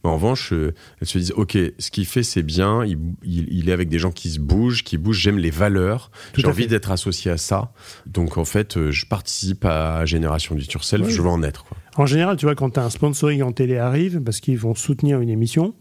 [0.02, 2.84] Mais en revanche, euh, elles se disent, OK, ce qu'il fait, c'est bien.
[2.84, 5.20] Il, il, est avec des gens qui se bougent, qui bougent.
[5.20, 6.10] J'aime les valeurs.
[6.36, 7.72] J'ai envie d'être associé à ça.
[8.06, 11.08] Donc, en fait, je participe à Génération du Turcel.
[11.08, 11.64] Je veux en être.
[11.64, 11.78] Quoi.
[11.96, 15.28] En général, tu vois, quand un sponsoring en télé arrive, parce qu'ils vont soutenir une
[15.28, 15.74] émission,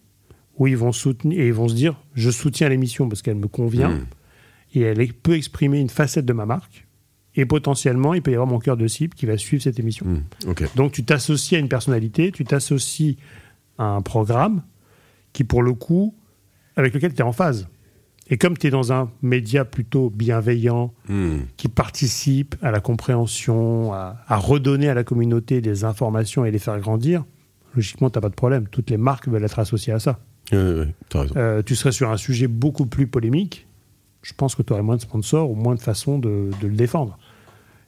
[0.57, 3.47] ou ils vont soutenir et ils vont se dire, je soutiens l'émission parce qu'elle me
[3.47, 3.89] convient.
[3.89, 4.05] Hmm.
[4.74, 6.88] Et elle peut exprimer une facette de ma marque
[7.36, 10.05] et potentiellement, il peut y avoir mon cœur de cible qui va suivre cette émission.
[10.05, 13.18] Hmm, Donc tu t'associes à une personnalité, tu t'associes
[13.78, 14.64] à un programme
[15.34, 16.14] qui, pour le coup,
[16.76, 17.68] avec lequel tu es en phase.
[18.32, 21.40] Et comme tu es dans un média plutôt bienveillant, hmm.
[21.58, 26.80] qui participe à la compréhension, à, redonner à la communauté des informations et les faire
[26.80, 27.26] grandir,
[27.76, 28.68] logiquement, tu n'as pas de problème.
[28.70, 30.20] Toutes les marques veulent être associées à ça.
[30.54, 33.68] Euh, tu serais sur un sujet beaucoup plus polémique,
[34.22, 37.18] je pense que tu aurais moins de sponsors ou moins de façons de, le défendre.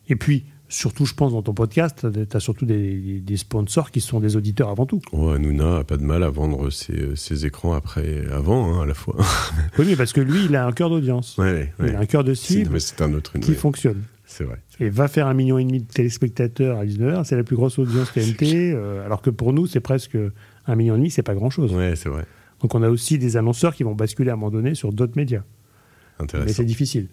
[0.09, 4.19] Et puis, surtout, je pense, dans ton podcast, tu as surtout des, sponsors qui sont
[4.19, 5.01] des auditeurs avant tout.
[5.11, 8.93] Ouais, Nouna a pas de mal à vendre ses, écrans après, avant, hein, à la
[8.93, 9.15] fois.
[9.77, 11.37] oui, mais parce que lui, il a un cœur d'audience.
[11.39, 14.03] il a un cœur de cible un autre, qui fonctionne.
[14.25, 14.57] C'est vrai.
[14.79, 17.77] Et va faire un million et demi de téléspectateurs à 19h, c'est la plus grosse
[17.77, 20.17] audience TNT, euh, alors que pour nous, c'est presque
[20.65, 21.73] un million et demi, c'est pas grand-chose.
[21.73, 22.25] Ouais, c'est vrai.
[22.61, 25.17] Donc on a aussi des annonceurs qui vont basculer à un moment donné sur d'autres
[25.17, 25.43] médias.
[26.33, 27.09] Mais c'est difficile.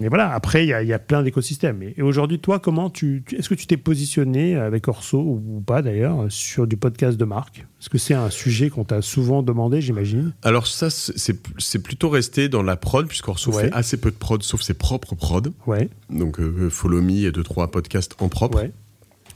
[0.00, 1.82] Mais voilà, après, il y, a plein d'écosystèmes.
[1.82, 6.26] Et, aujourd'hui, toi, comment tu, est-ce que tu t'es positionné avec Orso, ou, pas d'ailleurs,
[6.28, 7.66] sur du podcast de marque?
[7.80, 10.32] Est-ce que c'est un sujet qu'on t'a souvent demandé, j'imagine?
[10.42, 14.62] Alors ça, c'est plutôt resté dans la prod, puisqu'Orso fait assez peu de prod, sauf
[14.62, 15.52] ses propres prod.
[15.66, 15.88] Ouais.
[16.10, 18.58] Donc euh, Follow Me et deux, trois podcasts en propre.
[18.58, 18.72] Ouais.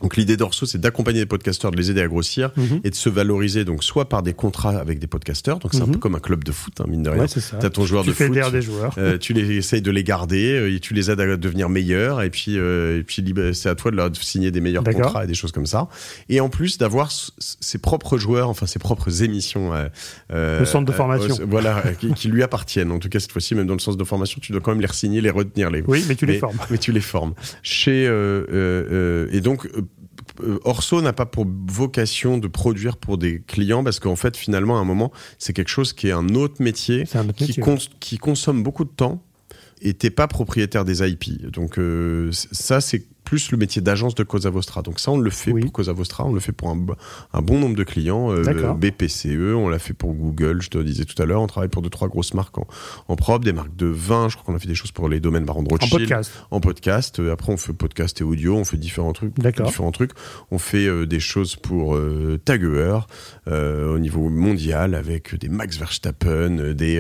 [0.03, 2.81] Donc l'idée d'Orso, c'est d'accompagner les podcasteurs, de les aider à grossir mhm.
[2.85, 3.65] et de se valoriser.
[3.65, 5.93] Donc soit par des contrats avec des podcasteurs, donc c'est un mhm.
[5.93, 7.23] peu comme un club de foot, hein, mine de rien.
[7.23, 7.29] Ouais,
[7.61, 8.95] T'as ton joueur tu de foot, des joueurs.
[8.99, 12.23] Euh, tu les essayes de les garder, euh, et tu les aides à devenir meilleurs,
[12.23, 13.25] et puis euh, et puis
[13.55, 15.89] c'est à toi de leur signer des meilleurs contrats et des choses comme ça.
[16.29, 19.73] Et en plus d'avoir ses propres joueurs, enfin ses propres émissions.
[20.31, 21.37] le centre de formation.
[21.47, 21.83] voilà,
[22.17, 22.91] qui, lui appartiennent.
[22.91, 24.81] En tout cas cette fois-ci, même dans le sens de formation, tu dois quand même
[24.81, 25.71] les signer, les retenir.
[25.71, 25.83] Les...
[25.87, 26.57] Oui, mais tu les formes.
[26.71, 27.35] Mais tu les formes.
[27.63, 28.05] Chez
[29.33, 29.83] et donc euh,
[30.65, 34.81] Orso n'a pas pour vocation de produire pour des clients parce qu'en fait, finalement, à
[34.81, 37.05] un moment, c'est quelque chose qui est un autre métier,
[38.01, 39.23] qui, consomme beaucoup de temps
[39.81, 41.51] et t'es pas propriétaire des IP.
[41.51, 44.83] Donc euh, ça, c'est plus le métier d'agence de Cosa Vostra.
[44.83, 47.77] Donc ça, on le fait pour Cosa Vostra, on le fait pour un, bon nombre
[47.77, 48.33] de clients.
[48.33, 51.43] Euh, BPCE, on l'a fait pour Google, je te le disais tout à l'heure.
[51.43, 52.67] On travaille pour deux, trois grosses marques en,
[53.09, 54.29] en propre, des marques de vin.
[54.29, 55.95] Je crois qu'on a fait des choses pour les domaines Baron de Rothschild.
[55.95, 56.33] En podcast.
[56.51, 57.21] En podcast.
[57.21, 59.35] Euh, après, on fait podcast et audio, on fait différents trucs.
[59.39, 60.13] Différents trucs.
[60.51, 62.39] On fait euh, des choses pour euh,
[63.49, 66.99] au niveau mondial avec des Max Verstappen, des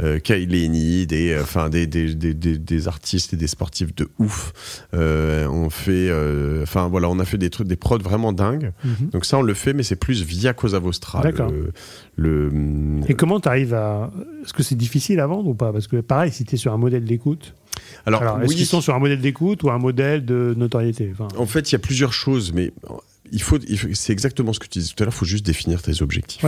[0.00, 4.52] euh, Kaileni, des, enfin, des, des, des, des, artistes et des sportifs de ouf.
[4.92, 8.72] on on fait, euh, enfin voilà, on a fait des trucs, des prods vraiment dingues.
[8.84, 9.10] Mhm.
[9.10, 11.20] Donc ça, on le fait, mais c'est plus via Cosa Vostra.
[11.22, 11.52] D'accord.
[12.16, 12.50] Le,
[13.08, 14.10] Et comment tu arrives à.
[14.42, 15.72] Est-ce que c'est difficile à vendre ou pas?
[15.72, 17.54] Parce que pareil, si tu es sur un modèle d'écoute.
[18.06, 21.12] Alors, est-ce qu'ils sont sur un modèle d'écoute ou un modèle de notoriété?
[21.36, 22.72] En fait, il y a plusieurs choses, mais
[23.32, 23.58] il faut,
[23.94, 26.44] c'est exactement ce que tu disais tout à l'heure, il faut juste définir tes objectifs.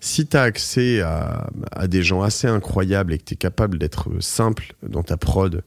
[0.00, 1.50] Si tu as accès à,
[1.88, 5.62] des gens assez incroyables et que tu es capable d'être simple dans ta prod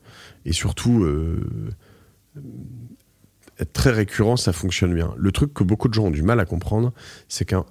[0.46, 1.42] et surtout euh,
[3.60, 5.14] être très récurrent, ça fonctionne bien.
[5.18, 6.94] Le truc que beaucoup de gens ont du mal à comprendre,
[7.28, 7.66] c'est qu'un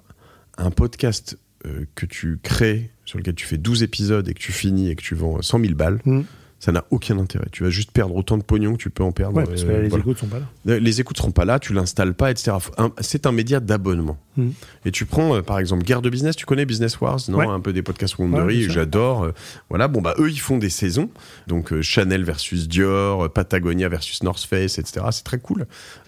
[0.57, 4.51] un podcast euh, que tu crées, sur lequel tu fais 12 épisodes et que tu
[4.51, 6.21] finis et que tu vends 100 000 balles, mmh
[6.63, 7.47] ça n'a aucun intérêt.
[7.51, 9.35] Tu vas juste perdre autant de pognon que tu peux en perdre.
[9.35, 10.45] Ouais, parce que les écoutes sont pas là.
[10.69, 12.53] Euh, les écoutes seront pas là, tu l'installes pas, etc.
[13.01, 14.17] C'est un média d'abonnement.
[14.37, 14.51] Hmm.
[14.85, 17.59] Et tu prends, euh, par exemple, Guerre de Business, tu connais Business Wars, non Un
[17.59, 19.25] peu des podcasts Wondery, j'adore.
[19.25, 19.31] Euh,
[19.67, 21.09] voilà, bon, bah, eux, ils font des saisons.
[21.47, 25.05] Donc, Chanel versus Dior, Patagonia versus North Face, etc.
[25.11, 25.67] C'est très cool.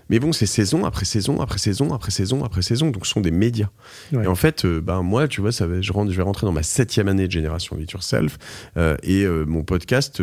[0.10, 3.22] Mais bon, c'est saison après saison après saison après saison après saison, donc ce sont
[3.22, 3.70] des médias.
[4.14, 6.46] Et en fait, euh, ben moi, tu vois, ça va, je, rentre, je vais rentrer
[6.46, 8.38] dans ma septième année de Génération Vite Yourself,
[8.78, 10.22] euh, et euh, mon podcast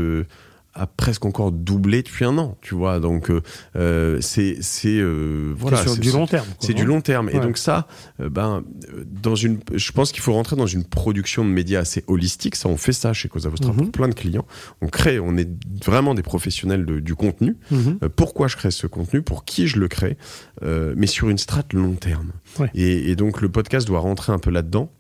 [0.75, 3.01] a presque encore doublé depuis un an, tu vois.
[3.01, 3.43] Donc euh,
[3.77, 6.47] euh c'est c'est euh, voilà, c'est du long terme.
[6.61, 7.29] C'est du long terme.
[7.29, 7.87] Et donc ça,
[8.21, 8.65] euh, ben
[9.07, 12.57] dans une, je pense qu'il faut rentrer dans une production de médias assez holistique.
[12.57, 13.91] Ça, on fait ça chez Cosa Vostra pour mhm.
[13.91, 14.47] plein de clients.
[14.81, 15.49] On crée, on est
[15.85, 17.57] vraiment des professionnels de, du contenu.
[17.71, 17.99] Mhm.
[18.17, 19.23] pourquoi je crée ce contenu?
[19.23, 20.17] Pour qui je le crée?
[20.63, 22.33] Mais sur une strate long terme.
[22.75, 24.91] Et, et donc le podcast doit rentrer un peu là-dedans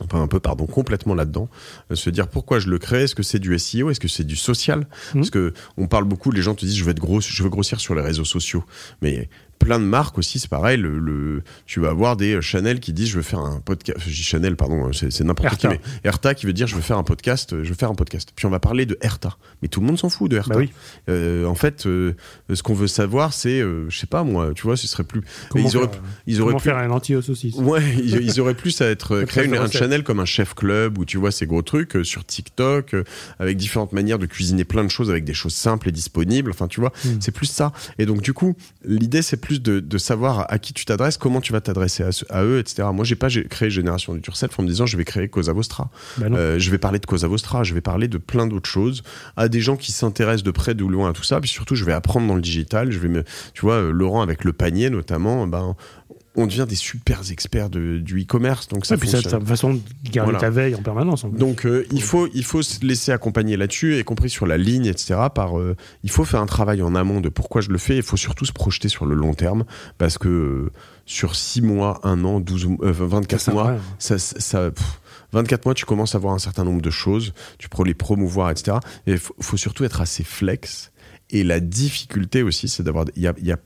[0.00, 1.48] enfin un peu pardon complètement là-dedans.
[1.90, 4.24] Euh, se dire pourquoi je le crée est-ce que c'est du SEO est-ce que c'est
[4.24, 4.80] du social?
[4.80, 5.14] Mmh.
[5.14, 7.50] parce que on parle beaucoup les gens te disent je veux être gros je veux
[7.50, 8.64] grossir sur les réseaux sociaux.
[9.02, 10.76] Mais plein de marques aussi, c'est pareil.
[10.78, 13.98] Le, le- tu vas avoir des euh, Chanel qui disent je veux faire un podcast.
[14.06, 16.80] Je dis Chanel, pardon, c'est c'est n'importe qui, mais Erta qui veut dire je veux
[16.82, 18.30] faire un podcast, euh, je veux faire un podcast.
[18.34, 19.36] Puis on va parler de Erta.
[19.62, 20.54] Mais tout le monde s'en fout de Erta.
[20.54, 20.70] Bah oui.
[21.08, 22.14] Euh, en fait, euh,
[22.52, 25.22] ce qu'on veut savoir, c'est, euh, je sais pas moi, tu vois, ce serait plus.
[25.50, 26.64] Comment ils auraient, faire, ils auraient comment pu.
[26.68, 29.70] faire un aux saucisses Ouais, ils, ils auraient plus à être euh, créer une, un
[29.70, 33.04] channel comme un chef club où tu vois ces gros trucs euh, sur TikTok euh,
[33.38, 36.50] avec différentes manières de cuisiner plein de choses avec des choses simples et disponibles.
[36.50, 37.18] Enfin, tu vois, Mm.
[37.20, 37.72] c'est plus ça.
[37.98, 38.54] Et donc du coup,
[38.84, 42.44] l'idée c'est plus de, de savoir à qui tu t'adresses, comment tu vas t'adresser à,
[42.44, 42.88] eux, etc.
[42.92, 45.90] Moi, j'ai pas créé Génération du Turcef en me disant je vais créer Cosa Vostra.
[46.18, 46.26] Bah.
[46.30, 49.02] Euh, je vais parler de Cosa Vostra, je vais parler de plein d'autres choses
[49.36, 51.40] à des gens qui s'intéressent de près, de loin à tout ça.
[51.40, 52.92] Puis surtout, je vais apprendre dans le digital.
[52.92, 55.76] Je vais me, tu vois, euh, Laurent avec le panier notamment, ben,
[56.36, 58.68] on devient des super experts de, du e-commerce.
[58.68, 59.32] Donc ça Et puis ça, fonctionne.
[59.32, 59.80] c'est une façon de
[60.10, 60.38] garder Voilà.
[60.38, 61.24] ta veille en permanence.
[61.24, 61.28] en.
[61.30, 64.86] Donc euh, il faut il faut se laisser accompagner là-dessus, y compris sur la ligne,
[64.86, 65.18] etc.
[65.34, 67.96] Par euh, il faut faire un travail en amont de pourquoi je le fais.
[67.96, 69.64] Il faut surtout se projeter sur le long terme
[69.98, 70.70] parce que euh,
[71.06, 73.78] sur 6 mois, 1 an, 12 ou- euh, 24 Ça, mois, ouais.
[73.98, 75.00] ça, ça, ça- pff,
[75.32, 78.50] 24 mois, tu commences à voir un certain nombre de choses, tu peux les promouvoir,
[78.50, 78.76] etc.
[79.06, 80.92] Et il faut, faut surtout être assez flex.
[81.30, 83.58] Et la difficulté aussi, c'est d'avoir, il y a, il y a-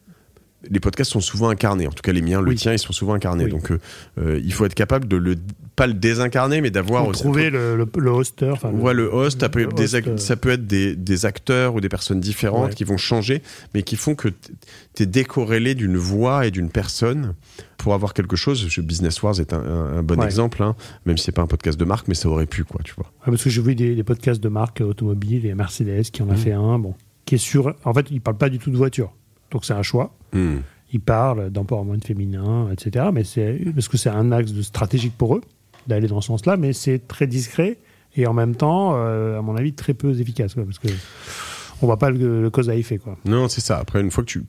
[0.70, 1.86] les podcasts sont souvent incarnés.
[1.86, 2.54] En tout cas, les miens, le Oui.
[2.56, 3.44] tien, ils sont souvent incarnés.
[3.44, 3.50] Oui.
[3.50, 3.78] Donc, euh,
[4.18, 5.36] euh, il faut être capable de le,
[5.76, 8.50] pas le désincarner, mais d'avoir trouver le, le, le.
[8.52, 10.94] Enfin, Ouais, le host, ça peut le être, des, host, euh, ça peut être des,
[10.94, 12.74] des acteurs ou des personnes différentes Ouais.
[12.74, 13.42] qui vont changer,
[13.74, 14.28] mais qui font que
[14.94, 17.34] tu es décorrélé d'une voix et d'une personne
[17.78, 18.68] pour avoir quelque chose.
[18.78, 20.26] Business Wars est un, un- un bon Ouais.
[20.26, 20.76] exemple, hein,
[21.06, 23.06] même si c'est pas un podcast de marque, mais ça aurait pu, quoi, tu vois.
[23.06, 26.28] Ouais, parce que j'ai vu des, des podcasts de marques automobiles et Mercedes qui en
[26.28, 26.38] a Mhm.
[26.38, 26.94] fait un, bon,
[27.24, 27.74] qui est sur.
[27.84, 29.12] En fait, ils parlent pas du tout de voiture.
[29.52, 30.14] Donc c'est un choix.
[30.32, 30.58] Hmm.
[30.92, 33.06] Ils parlent d'empowerment féminin, etc.
[33.12, 35.42] Mais c'est parce que c'est un axe de stratégique pour eux
[35.86, 37.78] d'aller dans ce sens-là, mais c'est très discret
[38.14, 40.88] et en même temps, euh, à mon avis, très peu efficace, quoi, parce que
[41.82, 43.16] on voit pas le, le cause à effet, quoi.
[43.24, 43.78] Non, c'est ça.
[43.78, 44.42] Après, une fois que tu,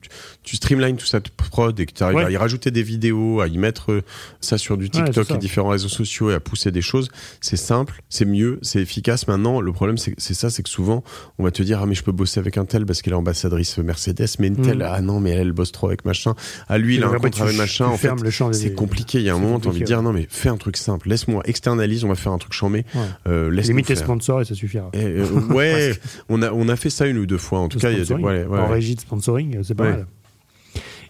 [0.44, 2.26] tu streamlines tout ça de prod et que tu arrives Ouais.
[2.26, 4.02] à y rajouter des vidéos, à y mettre euh,
[4.42, 7.10] ça sur du TikTok et différents réseaux sociaux et à pousser des choses,
[7.42, 9.28] c'est simple, c'est mieux, c'est efficace.
[9.28, 11.04] Maintenant, le problème, c'est ça, c'est que souvent,
[11.40, 13.18] on va te dire, ah, mais je peux bosser avec un tel parce qu'elle est
[13.18, 14.88] ambassadrice Mercedes, mais une telle, Mm.
[14.90, 16.36] ah non, mais elle, elle bosse trop avec machin.
[16.70, 17.86] Ah, lui, il a un contrat avec machin.
[17.88, 19.18] En fait, fermes le champ des- c'est compliqué.
[19.20, 21.10] Il y a un moment, t'as envie de dire, non, mais fais un truc simple.
[21.10, 22.86] Laisse-moi, externalise, on va faire un truc chambé.
[22.96, 23.02] Ouais.
[23.28, 24.04] Euh, laisse-nous Limite les faire.
[24.06, 24.90] sponsors et ça suffira.
[24.94, 25.94] Et, euh, ouais,
[26.30, 27.60] on a, on a fait ça une ou deux fois.
[27.60, 29.84] En tout cas, il y a des, ouais, ouais, en régie de sponsoring, c'est pas
[29.86, 30.08] mal.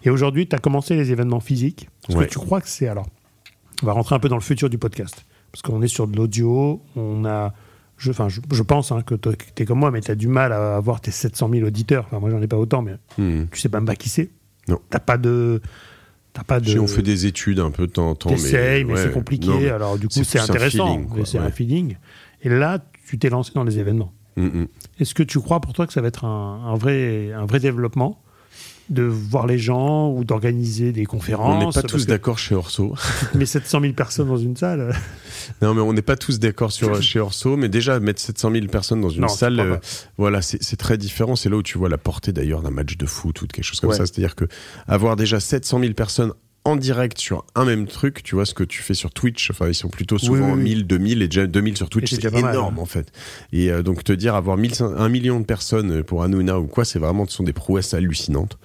[0.04, 1.88] Et aujourd'hui, tu as commencé les événements physiques.
[2.08, 2.26] Est-ce Ouais.
[2.26, 2.88] que tu crois que c'est.
[2.88, 3.06] Alors,
[3.82, 5.24] on va rentrer un peu dans le futur du podcast.
[5.50, 7.54] Parce qu'on est sur de l'audio, on a.
[7.96, 10.26] Je, enfin, je, je pense hein, que tu es comme moi, mais tu as du
[10.28, 12.04] mal à avoir tes 700 000 auditeurs.
[12.06, 13.44] Enfin, moi, j'en ai pas autant, mais Hmm.
[13.52, 14.30] tu sais même pas qui c'est.
[14.68, 14.78] Non.
[14.90, 15.62] T'as pas de.
[16.32, 16.68] T'as pas de.
[16.68, 19.12] Si on fait des études un peu de temps en temps, mais, mais, ouais, c'est
[19.12, 19.46] compliqué.
[19.46, 21.00] non, mais- Alors, du coup, c'est intéressant.
[21.24, 21.96] c'est un feeling.
[22.42, 24.12] Et là, tu t'es lancé dans les événements.
[24.98, 27.60] Est-ce que tu crois pour toi que ça va être un, un vrai, un vrai
[27.60, 28.20] développement
[28.90, 31.62] de voir les gens ou d'organiser des conférences?
[31.62, 32.94] On n'est pas tous que d'accord chez Orso.
[33.34, 34.94] mets 700 000 personnes dans une salle.
[35.62, 37.56] non, mais on n'est pas tous d'accord sur chez Orso.
[37.56, 39.76] Mais déjà mettre 700 000 personnes dans une Non, salle, euh,
[40.18, 41.34] voilà, c'est c'est très différent.
[41.36, 43.64] C'est là où tu vois la portée d'ailleurs d'un match de foot ou de quelque
[43.64, 43.96] chose comme Ouais.
[43.96, 44.04] ça.
[44.06, 44.44] C'est-à-dire que
[44.86, 46.32] avoir déjà 700 000 personnes
[46.64, 49.68] en direct sur un même truc, tu vois ce que tu fais sur Twitch, enfin
[49.68, 50.74] ils sont plutôt souvent Oui, oui, oui.
[50.76, 53.12] 1000, 2000 et déjà 2000 sur Twitch, c'est mal, énorme en fait.
[53.52, 56.84] Et euh, donc te dire avoir 1000, un million de personnes pour Hanouna ou quoi,
[56.84, 58.58] c'est vraiment ce sont des prouesses hallucinantes.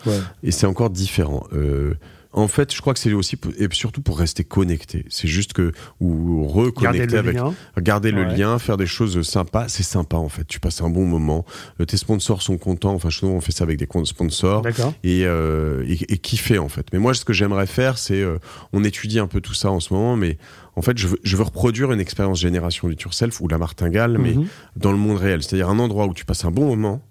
[0.44, 1.46] Et c'est encore différent.
[1.54, 1.94] Euh,
[2.32, 5.04] en fait, je crois que c'est aussi et surtout pour rester connecté.
[5.10, 7.54] C'est juste que ou reconnecter avec lien.
[7.80, 10.46] garder le lien, faire des choses sympas, c'est sympa en fait.
[10.48, 11.44] Tu passes un bon moment,
[11.82, 12.94] Euh, tes sponsors sont contents.
[12.94, 14.62] Enfin, nous, on fait ça avec des comptes sponsors
[15.04, 16.86] et, euh, et, et kiffer en fait.
[16.94, 18.38] Mais moi, ce que j'aimerais faire, c'est euh,
[18.74, 20.38] on étudie un peu tout ça en ce moment, mais
[20.76, 24.18] en fait, je veux, je veux reproduire une expérience génération du Yourself ou la martingale,
[24.20, 24.46] mais Mhm.
[24.76, 27.02] dans le monde réel, c'est-à-dire un endroit où tu passes un bon moment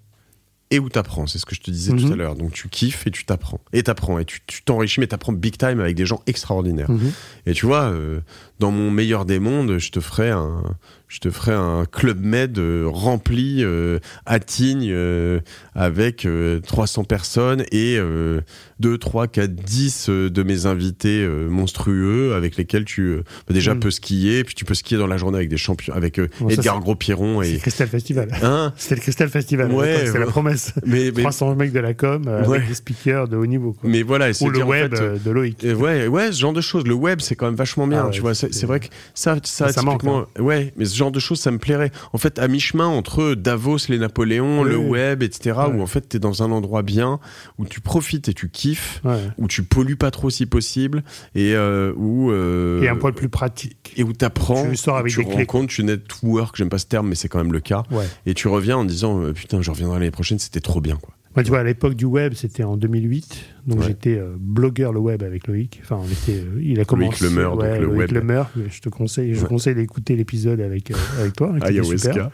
[0.70, 1.26] et où t'apprends.
[1.26, 2.12] C'est ce que je te disais tout Mhm.
[2.12, 2.34] à l'heure.
[2.34, 5.80] Donc tu kiffes et tu t'apprends et t'apprends et tu t'enrichis, mais t'apprends big time
[5.80, 6.90] avec des gens extraordinaires.
[6.90, 7.12] Mhm.
[7.46, 8.20] Et tu vois, euh,
[8.58, 10.62] dans mon meilleur des mondes, je te ferais un,
[11.08, 15.40] je te ferais un club med euh, rempli euh, à Tignes euh,
[15.74, 18.40] avec euh, 300 personnes et euh,
[18.80, 23.16] 2, 3, 4, 10 euh, de mes invités monstrueux avec lesquels tu
[23.46, 23.80] bah, déjà Mm.
[23.80, 26.74] peux skier, puis tu peux skier dans la journée avec des champions, avec Bon, Edgar
[26.76, 28.28] c'est- Gros-Piron C'est et le Crystal Festival.
[28.42, 29.72] hein C'était le Crystal Festival.
[29.72, 30.26] Ouais, c'est la ouais.
[30.26, 30.72] promesse.
[30.86, 32.56] mais, mais, 300 mecs de la com Ouais.
[32.56, 33.72] avec des speakers de haut niveau.
[33.72, 33.88] quoi.
[33.88, 35.64] mais voilà, et Ou le dire, en web fait, de Loïc.
[35.64, 36.84] Et ouais, ouais, ce genre de choses.
[36.86, 38.00] Le web, c'est quand même vachement bien.
[38.02, 40.96] Ah ouais, tu vois, c'est vrai que ça, ça, Ça manque, typiquement, ouais, mais ce
[40.98, 41.90] genre de choses, ça me plairait.
[42.12, 45.74] En fait, à mi-chemin entre Davos, les Napoléons, Oui, le web, etc., Ouais.
[45.76, 47.18] où en fait, t'es dans un endroit bien,
[47.58, 49.18] où tu profites et tu kiffes, Ouais.
[49.38, 51.02] où tu pollues pas trop si possible,
[51.34, 53.92] et euh, où euh, Et un poil plus pratique.
[53.96, 56.86] et où t'apprends, Tu sors avec tu des clés, rencontres, tu network, j'aime pas ce
[56.86, 58.06] terme, mais c'est quand même le cas, Ouais.
[58.26, 61.14] et tu reviens en disant euh, putain, je reviendrai l'année prochaine, c'était trop bien, quoi.
[61.42, 63.44] Tu vois, à l'époque du web, c'était en 2008.
[63.66, 63.86] Donc, Ouais.
[63.86, 65.80] j'étais euh, blogueur le web avec Loïc.
[65.82, 67.24] Enfin, on était, euh, il a commencé.
[67.24, 68.12] Lemeur, donc ouais, le Loïc web.
[68.12, 68.50] Lemeur.
[68.70, 69.48] Je te conseille, je Ouais.
[69.48, 71.52] conseille d'écouter l'épisode avec, euh, avec toi.
[71.60, 72.30] qui était super.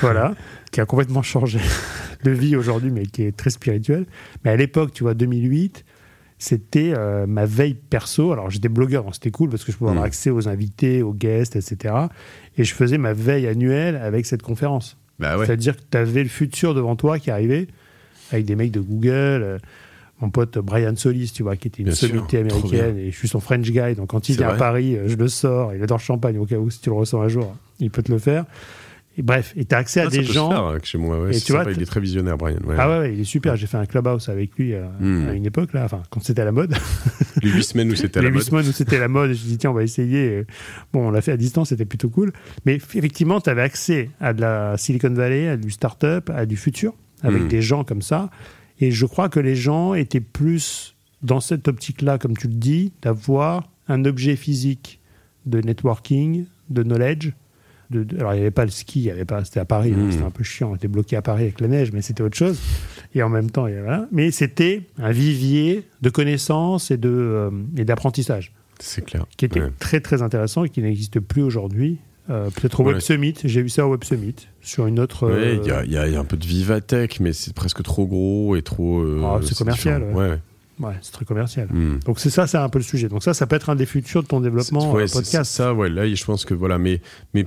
[0.00, 0.34] Voilà,
[0.70, 1.58] qui a complètement changé
[2.24, 4.06] de vie aujourd'hui, mais qui est très spirituel.
[4.44, 5.84] Mais à l'époque, tu vois, 2008,
[6.38, 8.32] c'était euh, ma veille perso.
[8.32, 10.08] Alors, j'étais blogueur, donc c'était cool parce que je pouvais avoir Mm.
[10.08, 11.94] accès aux invités, aux guests, etc.
[12.58, 14.98] Et je faisais ma veille annuelle avec cette conférence.
[15.20, 15.46] Bah ouais.
[15.46, 17.68] C'est-à-dire que tu avais le futur devant toi qui arrivait
[18.32, 19.08] avec des mecs de Google.
[19.10, 19.58] euh,
[20.20, 23.26] mon pote Brian Solis, tu vois, qui était une Bien sommité américaine, et je suis
[23.26, 25.98] son French guy, donc quand il vient à Paris, euh, je le sors, il adore
[25.98, 28.18] le champagne, au cas où, si tu le ressens un jour, il peut te le
[28.18, 28.44] faire.
[29.18, 30.48] Et bref, et tu as accès à Ah, des gens.
[30.50, 31.20] faire, hein, chez moi.
[31.20, 32.56] Ouais, Et tu vois, sympa, il est très visionnaire, Brian.
[32.64, 32.76] Ouais.
[32.78, 33.56] Ah ouais, ouais, il est super.
[33.56, 35.28] J'ai fait un clubhouse avec lui euh, Hmm.
[35.28, 36.72] à une époque, là, enfin, quand c'était à la mode.
[37.42, 38.44] Les huit semaines où c'était à Les la huit mode.
[38.46, 40.44] semaines où c'était la mode, je me dis, tiens, on va essayer.
[40.92, 42.32] Bon, on l'a fait à distance, c'était plutôt cool.
[42.64, 46.56] Mais effectivement, tu avais accès à de la Silicon Valley, à du start-up, à du
[46.56, 47.48] futur, avec Mm.
[47.48, 48.30] des gens comme ça.
[48.80, 52.92] Et je crois que les gens étaient plus dans cette optique-là, comme tu le dis,
[53.02, 55.00] d'avoir un objet physique
[55.46, 57.32] de networking, de knowledge.
[57.90, 59.64] De, de- alors, il n'y avait pas le ski, il y avait pas, c'était à
[59.66, 62.00] Paris, hein, c'était un peu chiant, on était bloqué à Paris avec la neige, mais
[62.00, 62.58] c'était autre chose.
[63.14, 64.08] Et en même temps, il y avait- voilà.
[64.10, 69.26] mais c'était un vivier de connaissances et de euh, et d'apprentissage C'est clair.
[69.36, 69.70] qui était Ouais.
[69.78, 71.98] très très intéressant et qui n'existe plus aujourd'hui.
[72.30, 72.92] Euh, Peut-être au Ouais.
[72.92, 75.26] Web Summit, j'ai vu ça au Web Summit sur une autre.
[75.28, 78.54] Ouais, euh, il y, a, y un peu de Vivatech, mais c'est presque trop gros
[78.56, 79.00] et trop.
[79.00, 80.04] euh, Ah, c'est commercial.
[80.14, 80.38] Ouais.
[80.82, 81.68] Ouais, c'est très commercial.
[81.70, 81.98] Hmm.
[82.06, 83.08] Donc c'est ça, c'est un peu le sujet.
[83.08, 85.52] Donc ça, ça peut être un des futurs de ton développement Ouais, euh, c'est- podcast.
[85.52, 85.88] ça, ouais.
[85.88, 87.00] Là, je pense que voilà, mais
[87.34, 87.46] mais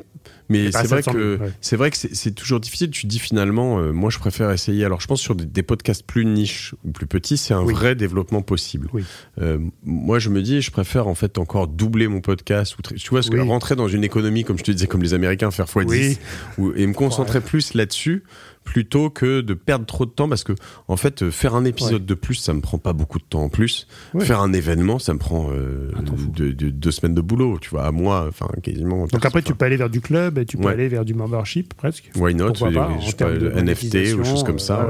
[0.50, 1.52] mais c'est vrai 700 000, que ouais.
[1.62, 2.90] c'est vrai que c'est toujours difficile.
[2.92, 4.86] Tu dis finalement, euh, moi, je préfère essayer.
[4.86, 7.74] Alors, je pense sur des, des podcasts plus niches ou plus petits, c'est un Oui.
[7.74, 8.88] vrai développement possible.
[8.94, 9.04] Oui.
[9.42, 13.10] Euh, moi, je me dis, je préfère en fait encore doubler mon podcast ou tu
[13.10, 13.48] vois, parce que Oui.
[13.48, 16.18] rentrer dans une économie comme je te disais, comme les Américains, faire x10 Oui.
[16.58, 18.24] ou- et me concentrer plus là-dessus
[18.66, 20.52] plutôt que de perdre trop de temps parce que
[20.90, 23.44] en fait euh, faire un épisode de plus ça me prend pas beaucoup de temps
[23.44, 24.26] en plus Ouais.
[24.26, 25.92] faire un événement ça me prend euh,
[26.36, 29.66] de- deux semaines de boulot tu vois à moi enfin quasiment Donc après, tu peux
[29.66, 30.74] aller vers du club et tu peux Ouais.
[30.74, 32.12] aller vers du membership presque.
[32.18, 34.56] why not Pourquoi oui, pas, oui, en je sais pas, de NFT ou choses comme
[34.56, 34.88] euh, ça.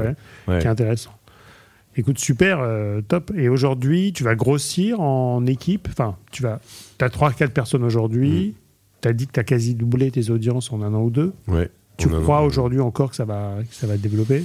[0.48, 0.58] Ouais.
[0.58, 1.12] qui est intéressant.
[1.98, 3.32] Écoute, super, euh, top.
[3.36, 5.88] Et aujourd'hui, tu vas grossir en équipe?
[5.90, 6.60] Enfin, tu vas.
[7.00, 8.54] As 3-4 personnes aujourd'hui.
[9.00, 11.32] Tu as dit que tu as quasi doublé tes audiences en un an ou deux.
[11.48, 11.70] Ouais.
[11.96, 14.44] Tu On a- crois aujourd'hui encore que ça va, que ça va développer?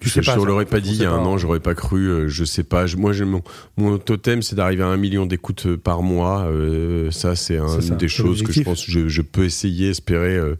[0.00, 2.08] Tu je je l'aurais pas dit il y a un an, j'aurais pas cru.
[2.08, 2.84] euh, je sais pas.
[2.86, 3.40] Je- moi, mon,
[3.78, 6.42] mon totem, c'est d'arriver à un million d'écoutes euh, par mois.
[6.42, 10.36] euh, ça, c'est un- une des choses que je pense je, je peux essayer, espérer.
[10.36, 10.56] euh,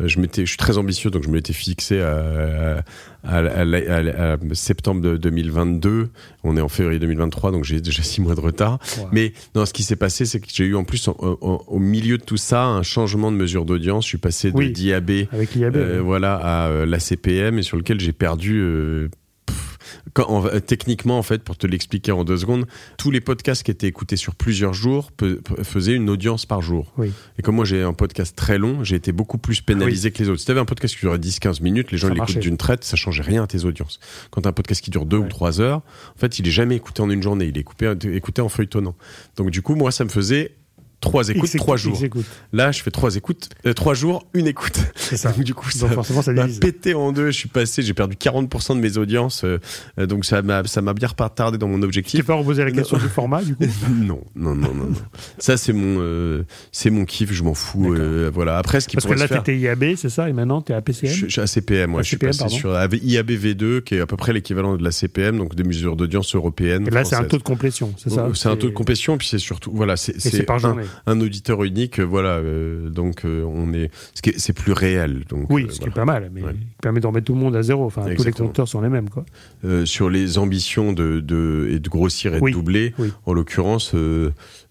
[0.00, 2.82] euh, je m'étais, je suis très ambitieux, donc je m'étais fixé à, à,
[3.26, 6.08] à- à- à- à septembre de 2022.
[6.44, 8.78] On est en février 2023, donc j'ai déjà six mois de retard.
[9.12, 11.78] Mais non, ce qui s'est passé, c'est que j'ai eu en plus, en- en- au
[11.78, 14.04] milieu de tout ça, un changement de mesure d'audience.
[14.04, 14.72] Je suis passé de Oui.
[14.72, 15.10] L'IAB.
[15.76, 19.08] euh, voilà à euh, la CPM et sur lequel j'ai perdu euh,
[20.16, 22.64] quand, euh, techniquement en fait pour te l'expliquer en deux secondes
[22.96, 26.62] tous les podcasts qui étaient écoutés sur plusieurs jours pe- pe- faisaient une audience par
[26.62, 27.12] jour Oui.
[27.38, 30.30] et comme moi j'ai un podcast très long j'ai été beaucoup plus pénalisé que les
[30.30, 32.40] autres si t'avais un podcast qui durait 10-15 minutes les gens Ça l'écoutent marchait.
[32.40, 35.18] d'une traite ça changeait rien à tes audiences quand t'as un podcast qui dure deux
[35.18, 35.26] Ouais.
[35.26, 35.82] ou trois heures
[36.14, 38.94] en fait il est jamais écouté en une journée il est coupé, écouté en feuilletonnant
[39.36, 40.52] donc du coup moi ça me faisait
[41.00, 42.24] trois écoutes X- trois X- jours écoute.
[42.52, 45.30] là je fais trois écoutes euh, trois jours une écoute C'est ça.
[45.30, 47.26] donc du coup ça Donc forcément, ça m'a pété en deux.
[47.30, 49.44] Je suis passé, j'ai perdu 40% de mes audiences.
[49.44, 49.58] euh,
[49.98, 52.24] euh, donc ça m'a, ça m'a bien retardé dans mon Tu t'es objectif.
[52.26, 54.96] pas reposé la question du format, du coup Non, non, non, non, non.
[55.38, 57.32] Ça c'est mon, euh, c'est mon kiff.
[57.32, 57.92] Je m'en fous.
[57.94, 58.58] Euh, voilà.
[58.58, 59.42] Après, ce qui Parce que là, faire.
[59.42, 62.00] t'étais IAB, c'est ça Et maintenant, t'es à PCM Je, suis à CPM, moi.
[62.00, 62.54] À je suis passé pardon.
[62.56, 65.96] sur IAB V2, qui est à peu près l'équivalent de la CPM, donc des mesures
[65.96, 66.86] d'audience européennes.
[66.86, 69.18] Et là, c'est un taux de complétion, c'est ça Euh, C'est un taux de compétition,
[69.18, 73.42] puis c'est surtout, voilà, c'est, par un, un auditeur unique, euh, voilà, euh, donc euh,
[73.44, 73.90] on est,
[74.36, 75.46] c'est plus réel, donc.
[75.50, 76.52] Oui, ce qui est pas mal, mais Ouais.
[76.52, 77.84] qui permet de remettre tout le monde à zéro.
[77.84, 79.24] Enfin, tous les compteurs sont les mêmes, quoi.
[79.84, 82.94] Sur les ambitions de, de, et de grossir et Oui, de doubler.
[82.98, 83.12] oui.
[83.26, 83.94] En l'occurrence,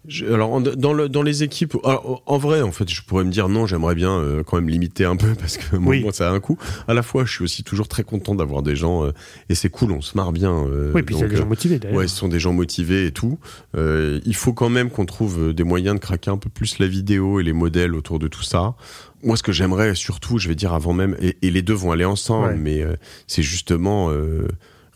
[0.08, 3.32] je- alors dans, le, dans les équipes, alors, en vrai, en fait, je pourrais me
[3.32, 6.02] dire non, j'aimerais bien euh, quand même limiter un peu parce que moi, Oui.
[6.04, 6.58] moi, ça a un coût.
[6.88, 9.12] À la fois, je suis aussi toujours très content d'avoir des gens euh,
[9.50, 10.54] et c'est cool, on se marre bien.
[10.68, 11.98] euh, oui, puis il y a donc, des gens motivés, d'ailleurs.
[11.98, 13.40] Ouais, ce sont des gens motivés et tout.
[13.76, 17.40] Il faut quand même qu'on trouve des moyens de craquer un peu plus la vidéo
[17.40, 18.76] et les modèles autour de tout ça.
[19.24, 21.92] Moi, ce que j'aimerais surtout, je vais dire avant même, et, et les deux vont
[21.92, 22.56] aller ensemble, Ouais.
[22.58, 22.96] mais euh,
[23.28, 24.48] c'est justement euh,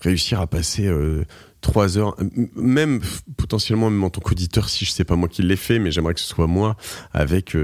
[0.02, 1.24] réussir à passer euh,
[1.62, 2.16] trois heures,
[2.56, 3.02] même
[3.38, 6.14] potentiellement même en tant qu'auditeur, si je sais pas moi qui l'ai fait, mais j'aimerais
[6.14, 6.78] que ce soit moi
[7.12, 7.56] avec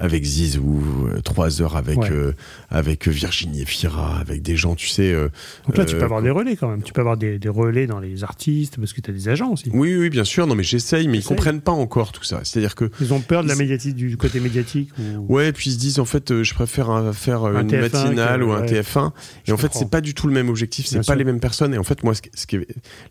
[0.00, 2.10] avec Zizou, euh, trois heures avec Ouais.
[2.10, 2.32] euh,
[2.70, 5.12] avec Virginie Efira, avec des gens, tu sais.
[5.12, 5.28] euh,
[5.66, 6.82] Donc là, tu peux euh, avoir des relais quand même.
[6.82, 9.52] Tu peux avoir des, des relais dans les artistes parce que tu as des agents
[9.52, 9.70] aussi.
[9.72, 10.46] Oui, oui, bien sûr.
[10.46, 12.40] Non, mais j'essaye, mais ils comprennent pas encore tout ça.
[12.44, 15.34] C'est-à-dire que Ils ont peur de la médiatique, du côté médiatique ou...
[15.34, 18.52] Ouais, puis ils se disent en fait, je préfère faire Un une TF1 matinale ou
[18.52, 18.66] un ouais.
[18.80, 19.12] TF1.
[19.44, 19.78] Je Et en fait, comprends.
[19.80, 21.14] c'est pas du tout le même objectif, c'est pas sûr.
[21.16, 21.74] les mêmes personnes.
[21.74, 22.58] Et en fait, moi, ce, ce qui,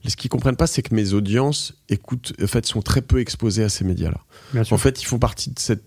[0.08, 3.64] ce qu'ils comprennent pas, c'est que mes audiences écoutent, en fait, sont très peu exposées
[3.64, 4.22] à ces médias-là.
[4.72, 5.84] En fait, ils font partie de cette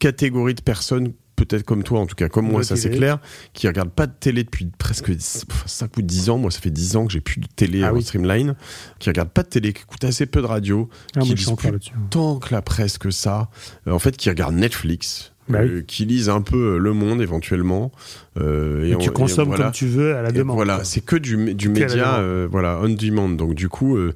[0.00, 3.18] catégorie de personnes peut-être comme toi, en tout cas comme moi, ça c'est clair,
[3.54, 6.36] qui regardent pas de télé depuis presque 5 ou 10 ans.
[6.36, 8.02] Moi, ça fait 10 ans que j'ai plus de télé Ah en oui.
[8.02, 8.56] streamline,
[8.98, 11.70] qui regardent pas de télé, qui écoutent assez peu de radio, Ah, qui lisent plus
[11.70, 11.92] là-dessus.
[12.10, 13.48] tant que la presse que ça,
[13.86, 17.90] euh, en fait, qui regardent Netflix, Bah qui lisent un peu euh, Le Monde éventuellement.
[18.38, 19.64] euh, Et on- tu consommes voilà.
[19.64, 20.56] comme tu veux à la Et demande.
[20.56, 23.28] voilà, c'est que du, du média, euh, voilà, on demand.
[23.28, 24.12] Donc du coup, euh,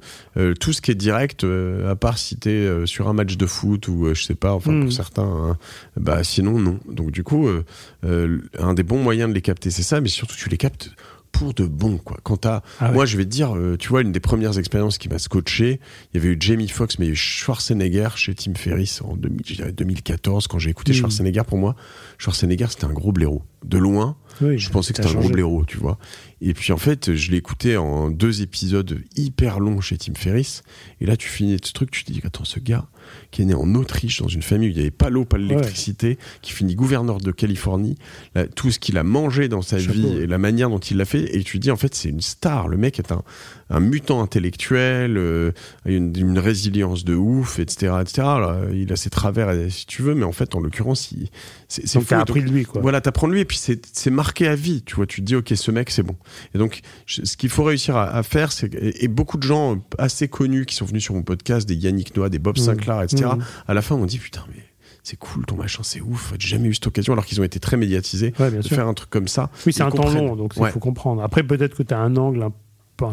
[0.59, 3.87] tout ce qui est direct, à part si t'es euh, sur un match de foot
[3.87, 4.83] ou je sais pas, enfin Mm.
[4.83, 5.57] pour certains, hein,
[5.97, 6.79] bah sinon non.
[6.89, 7.47] Donc du coup,
[8.03, 10.91] un des bons moyens de les capter, c'est ça, mais surtout tu les captes
[11.37, 12.17] pour de bon quoi.
[12.23, 12.93] Quand t'as, Ah ouais.
[12.93, 15.79] moi je vais te dire, euh, tu vois, une des premières expériences qui m'a scotché,
[16.13, 19.01] il y avait eu Jamie Foxx, mais il y a eu Schwarzenegger chez Tim Ferriss
[19.01, 20.95] en 2000, je dirais 2014 quand j'ai écouté Mm.
[20.95, 21.41] Schwarzenegger.
[21.47, 21.75] Pour moi,
[22.17, 23.43] Schwarzenegger c'était un gros blaireau.
[23.65, 25.97] De loin, Oui, je pensais que c'était un gros blaireau, tu vois.
[26.41, 30.63] Et puis en fait, je l'ai écouté en deux épisodes hyper longs chez Tim Ferriss.
[31.01, 32.87] Et là, tu finis ce truc, tu te dis, attends, ce gars
[33.31, 35.37] qui est né en Autriche, dans une famille où il n'y avait pas l'eau, pas
[35.37, 37.97] l'électricité, qui finit gouverneur de Californie,
[38.33, 40.97] là, tout ce qu'il a mangé dans sa Chapeau, vie et la manière dont il
[40.97, 42.67] l'a fait, et tu te dis, en fait, c'est une star.
[42.67, 43.23] Le mec est un,
[43.69, 45.51] un mutant intellectuel, euh,
[45.85, 47.93] une, une résilience de ouf, etc.
[48.01, 48.13] etc.
[48.19, 51.11] Là, il a ses travers, euh, si tu veux, mais en fait, en l'occurrence,
[51.67, 52.03] c'est fou.
[52.07, 52.81] t'as appris de lui, quoi.
[52.81, 54.83] voilà, t'apprends de lui et puis c'est c'est marqué à vie.
[54.83, 56.15] Tu vois, tu te dis ok, ce mec c'est bon.
[56.53, 59.43] Et donc, je- ce qu'il faut réussir à, à faire, c'est et, et beaucoup de
[59.43, 62.63] gens assez connus qui sont venus sur mon podcast, des Yannick Noah, des Bob Mhm.
[62.65, 63.25] Sinclair, etc.
[63.35, 63.43] Mhm.
[63.67, 64.61] À la fin, on dit putain mais
[65.03, 66.33] c'est cool ton machin, c'est ouf.
[66.39, 68.75] J'ai jamais eu cette occasion alors qu'ils ont été très médiatisés Ouais, bien de sûr.
[68.75, 69.49] faire un truc comme ça.
[69.65, 70.71] Oui, c'est un temps long, donc il Ouais.
[70.71, 71.21] faut comprendre.
[71.23, 72.51] Après, peut-être que tu as un angle, un,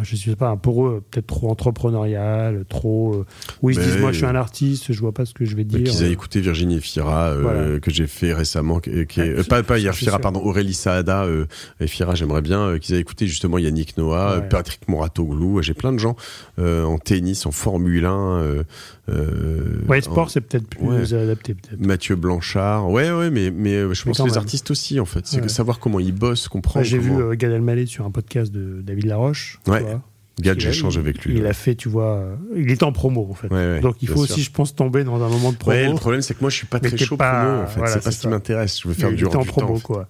[0.03, 3.15] je sais pas, pour eux, peut-être trop entrepreneurial, trop.
[3.15, 3.27] euh,
[3.63, 5.57] où ils se disent, moi, je suis un artiste, je vois pas ce que je
[5.57, 5.83] vais dire.
[5.83, 7.81] qu'ils aient écouté Virginie Efira euh, Voilà.
[7.81, 10.21] que j'ai fait récemment qui, est, euh, pas pas c'est- hier sûr.
[10.21, 11.47] pardon Aurélie Saada euh,
[11.81, 14.49] Efira j'aimerais bien euh, qu'ils aient écouté justement Yannick Noah euh, Ouais.
[14.49, 16.17] Patrick Moratoglou j'ai plein de gens
[16.59, 18.63] euh, en tennis en Formule 1 euh,
[19.09, 21.15] euh, Ouais, en- sport, c'est peut-être plus Ouais.
[21.15, 21.81] adapté, peut-être.
[21.81, 24.39] Mathieu Blanchard ouais ouais mais mais euh, je Mais pense quand les même.
[24.39, 25.43] artistes aussi en fait c'est Ouais.
[25.43, 27.31] que savoir comment ils bossent comprendre J'ai vu comment...
[27.31, 29.59] euh, Gad Elmaleh sur un podcast de David Laroche.
[29.73, 29.97] Ouais.
[30.41, 32.25] Gad j'échange avec lui Il a fait, tu vois,
[32.57, 33.49] il était en promo, en fait.
[33.49, 34.33] Ouais, ouais, Donc il faut sûr.
[34.35, 35.77] aussi, je pense, tomber dans un moment de promo.
[35.77, 37.79] le problème c'est que moi je suis pas Mais très chaud pas- promo en fait
[37.81, 39.81] voilà, c'est pas ce qui m'intéresse je veux faire il du était en promo, temps.
[39.81, 40.09] quoi.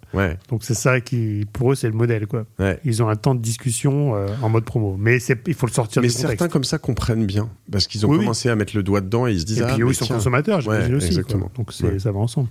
[0.49, 2.47] Donc c'est ça qui, pour eux, c'est le modèle, quoi.
[2.85, 4.97] Ils ont un temps de discussion euh, en mode promo.
[4.97, 5.19] Mais
[5.49, 6.39] il faut le sortir Mais du contexte.
[6.39, 8.23] certains comme ça comprennent bien parce qu'ils ont Oui, oui.
[8.25, 9.95] commencé à mettre le doigt dedans et ils se disent Et ah puis eux, ils
[9.95, 11.09] sont consommateurs, j'imagine aussi.
[11.09, 11.51] exactement.
[11.57, 12.49] Donc ça va ensemble.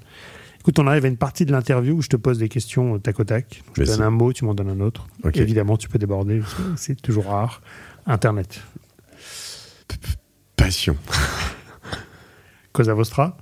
[0.61, 2.99] Écoute, on arrive à une partie de l'interview où je te pose des questions euh,
[2.99, 3.63] tac au tac.
[3.75, 5.07] Je te donne un mot, tu m'en donnes un autre.
[5.33, 6.41] Évidemment, tu peux déborder,
[6.77, 7.61] c'est- toujours rare.
[8.05, 8.61] Internet.
[10.55, 10.95] Passion,
[12.71, 13.37] Cosa Vostra,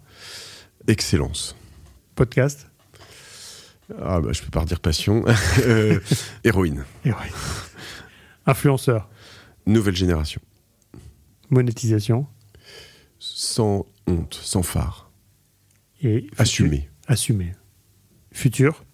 [0.87, 1.55] excellence.
[2.15, 2.67] podcast.
[4.01, 5.23] Ah bah je peux pas redire passion.
[5.65, 5.99] Euh,
[6.43, 7.11] héroïne, ouais.
[8.45, 9.09] Influenceur.
[9.65, 10.41] nouvelle génération,
[11.49, 12.25] Monétisation.
[13.19, 15.11] sans honte, sans phare,
[16.01, 16.89] Et assumé.
[17.09, 17.53] Assumé.
[18.31, 18.85] Futur.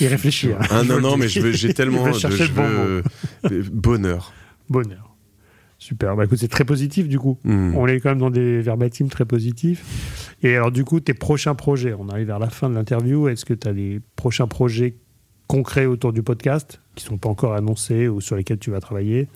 [0.00, 0.56] Et réfléchir.
[0.60, 0.66] hein.
[0.70, 3.02] Ah non non mais j'ai tellement de je bon euh,
[3.72, 4.32] bonheur.
[4.68, 5.16] Bonheur.
[5.78, 6.14] Super.
[6.14, 7.38] Bah écoute, c'est très positif du coup.
[7.42, 7.74] Hmm.
[7.74, 10.36] On est quand même dans des verbatims très positifs.
[10.42, 13.28] Et alors, du coup, tes prochains projets, on arrive vers la fin de l'interview.
[13.28, 14.94] Est-ce que tu as des prochains projets
[15.48, 19.26] concrets autour du podcast qui sont pas encore annoncés ou sur lesquels tu vas travailler?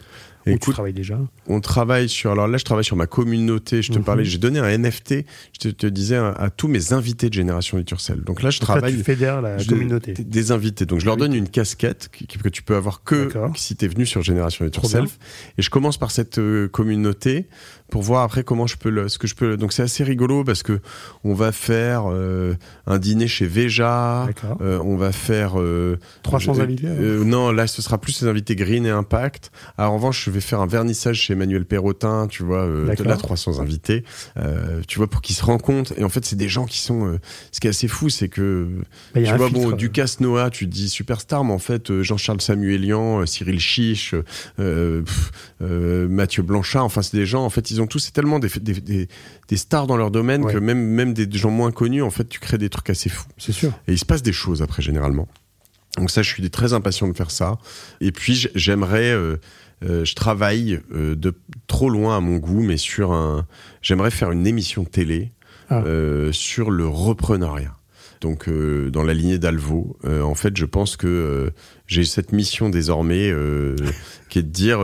[0.46, 2.30] Écoute, travailles déjà on travaille sur.
[2.32, 3.80] Alors là, je travaille sur ma communauté.
[3.82, 4.04] Je te Mhm.
[4.04, 5.24] parlais, j'ai donné un NFT.
[5.52, 8.20] Je te, te disais à, à tous mes invités de Génération Liturcell.
[8.22, 8.96] Donc là, je Donc là, travaille.
[8.96, 10.12] tu fédères la communauté.
[10.12, 10.86] des- Des invités.
[10.86, 11.20] Donc je leur Oui.
[11.20, 15.18] donne une casquette que tu peux avoir que si tu es venu sur Génération Yourself.
[15.58, 17.46] Et je commence par cette euh, communauté
[17.94, 19.56] pour voir après comment je peux le, ce que je peux.
[19.56, 20.80] Donc c'est assez rigolo parce que
[21.22, 22.54] on va faire euh,
[22.88, 24.26] un dîner chez Veja.
[24.60, 28.26] Euh, on va faire euh, 300 je- invités euh, Non, là ce sera plus les
[28.26, 29.52] invités Green et Impact.
[29.78, 33.06] Alors, en revanche, je vais faire un vernissage chez Emmanuel Perrotin, tu vois, euh, D'accord.
[33.06, 34.02] là 300 invités,
[34.38, 35.92] euh, tu vois, pour qu'ils se rencontrent.
[35.96, 37.06] Et en fait, c'est des gens qui sont.
[37.06, 37.20] euh,
[37.52, 38.66] ce qui est assez fou, c'est que
[39.14, 39.76] Bah, tu vois, filtre, bon, euh.
[39.76, 44.16] Ducasse Noah, tu dis superstar, mais en fait, euh, Jean-Charles Samuelian, euh, Cyril Chiche,
[44.58, 45.30] euh, pff,
[45.65, 48.49] euh, Mathieu Blanchard, enfin, c'est des gens, en fait, ils ont tous, c'est tellement des,
[48.61, 49.09] des, des,
[49.49, 50.53] des stars dans leur domaine Ouais.
[50.53, 53.27] que même, même des gens moins connus, en fait, tu crées des trucs assez fous.
[53.39, 53.73] C'est sûr.
[53.89, 55.27] Et il se passe des choses après, généralement.
[55.97, 57.59] Donc ça, je suis très impatient de faire ça.
[58.01, 59.11] Et puis, j'aimerais...
[59.12, 59.36] euh,
[59.85, 61.35] euh, je travaille de
[61.66, 63.47] trop loin à mon goût, mais sur un...
[63.82, 65.32] J'aimerais faire une émission télé
[65.69, 65.82] Ah.
[66.32, 67.77] sur le reprenariat.
[68.20, 71.51] Donc euh, dans la lignée d'Alvo, euh, en fait, je pense que euh,
[71.86, 73.31] j'ai cette mission désormais
[74.31, 74.78] qui est de dire,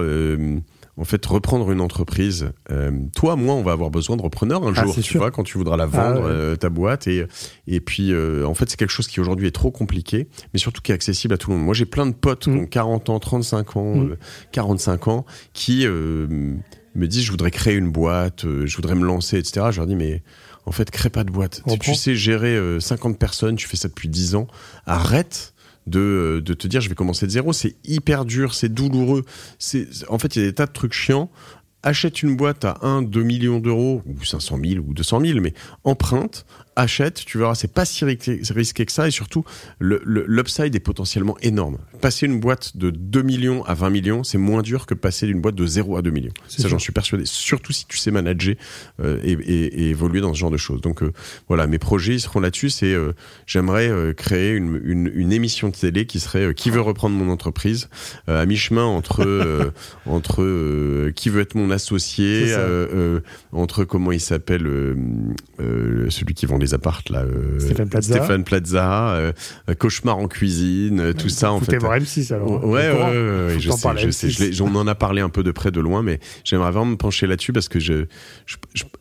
[1.01, 2.51] en fait, reprendre une entreprise.
[2.71, 5.21] Euh, toi, moi, on va avoir besoin de repreneurs un Ah, jour, tu sûr.
[5.21, 6.27] vois, quand tu voudras la Ah, vendre, ouais.
[6.31, 7.07] euh, ta boîte.
[7.09, 7.27] Et,
[7.67, 10.83] et puis, euh, en fait, c'est quelque chose qui aujourd'hui est trop compliqué, mais surtout
[10.83, 11.65] qui est accessible à tout le monde.
[11.65, 12.59] Moi, j'ai plein de potes qui Mm.
[12.61, 14.11] ont 40 ans, 35 ans, Mm.
[14.13, 14.17] euh,
[14.53, 15.25] 45 ans,
[15.55, 19.67] qui me disent, je voudrais créer une boîte, je voudrais me lancer, etc.
[19.71, 20.23] Je leur dis, mais
[20.67, 21.63] en fait, crée pas de boîte.
[21.67, 24.47] Si tu sais gérer euh, 50 personnes, tu fais ça depuis 10 ans,
[24.87, 25.55] arrête
[25.87, 27.53] de, de te dire je vais commencer de zéro.
[27.53, 29.25] C'est hyper dur, c'est douloureux.
[29.59, 31.31] C'est, en fait, il y a des tas de trucs chiants.
[31.83, 35.55] Achète une boîte à 1, 2 millions d'euros, ou 500 000, ou 200 000, mais
[35.85, 36.45] emprunte,
[36.77, 39.45] achète, tu verras, c'est pas si risqué, que ça, et surtout,
[39.79, 41.79] le, le- l'upside est potentiellement énorme.
[42.01, 45.41] Passer une boîte de 2 millions à 20 millions, c'est moins dur que passer d'une
[45.41, 46.33] boîte de 0 à 2 millions.
[46.49, 47.25] Ça, j'en suis persuadé.
[47.27, 48.55] Surtout si tu sais manager
[49.03, 50.81] euh, et, et- et évoluer dans ce genre de choses.
[50.81, 51.13] Donc euh,
[51.49, 52.71] voilà, mes projets ils seront là-dessus.
[52.71, 53.13] C'est euh,
[53.47, 57.89] j'aimerais créer une, une, une émission de télé qui serait qui veut reprendre mon entreprise
[58.27, 59.73] à mi-chemin entre
[60.07, 62.55] entre qui veut être mon associé,
[63.53, 64.67] entre comment il s'appelle
[65.59, 68.15] celui qui vend les appartes là, euh, Stéphane Plaza.
[68.15, 69.33] Stéphane Plaza, euh,
[69.79, 71.79] cauchemar en cuisine, euh, tout ça en fait.
[71.79, 72.65] voir M6 alors.
[72.65, 74.29] Ouais, au ouais, ouais, je sais, parler à je sais.
[74.29, 74.31] M6.
[74.31, 76.93] Je l'ai- on en a parlé un peu de près, de loin, mais j'aimerais vraiment
[76.93, 78.05] me pencher là-dessus parce que je,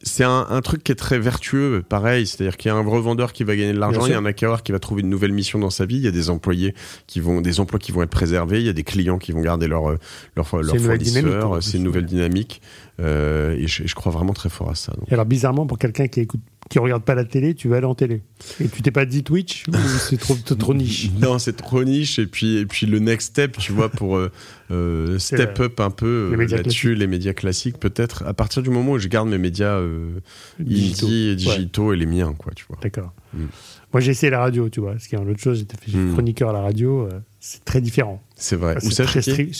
[0.02, 2.27] c'est un, truc qui est très vertueux, pareil.
[2.27, 4.26] C'est-à-dire qu'il y a un revendeur qui va gagner de l'argent, il y a un
[4.26, 6.73] acquéreur qui va trouver une nouvelle mission dans sa vie, il y a des employés
[7.07, 9.41] qui vont, des emplois qui vont être préservés, il y a des clients qui vont
[9.41, 9.95] garder leur,
[10.36, 11.57] leur, fournisseur.
[11.61, 12.61] C'est une nouvelle dynamique,
[12.99, 14.94] et je, crois vraiment très fort à ça.
[15.11, 17.96] alors bizarrement, pour quelqu'un qui écoute, qui regarde pas la télé, tu vas aller en
[17.96, 18.22] télé.
[18.60, 19.66] Et tu t'es pas dit Twitch
[20.08, 21.10] c'est trop, trop niche?
[21.20, 22.20] Non, c'est trop niche.
[22.20, 24.32] Et puis, et puis le next step, tu vois, pour euh,
[24.72, 28.24] euh, step up un peu là-dessus, les médias classiques, peut-être.
[28.28, 30.20] À partir du moment où je garde mes médias euh,
[30.60, 31.08] Digitaux.
[31.08, 31.36] indie et Ouais.
[31.36, 32.78] digitaux et les miens, quoi, tu vois.
[32.82, 33.14] D'accord.
[33.34, 33.46] Mm.
[33.91, 35.00] Moi, j'ai essayé la radio, tu vois.
[35.00, 36.14] Ce qui est une autre chose, j'étais Mm.
[36.14, 37.08] chroniqueur à la radio.
[37.08, 38.22] euh, c'est très différent.
[38.36, 38.76] C'est vrai.
[38.78, 39.52] Enfin, Où ça, très chez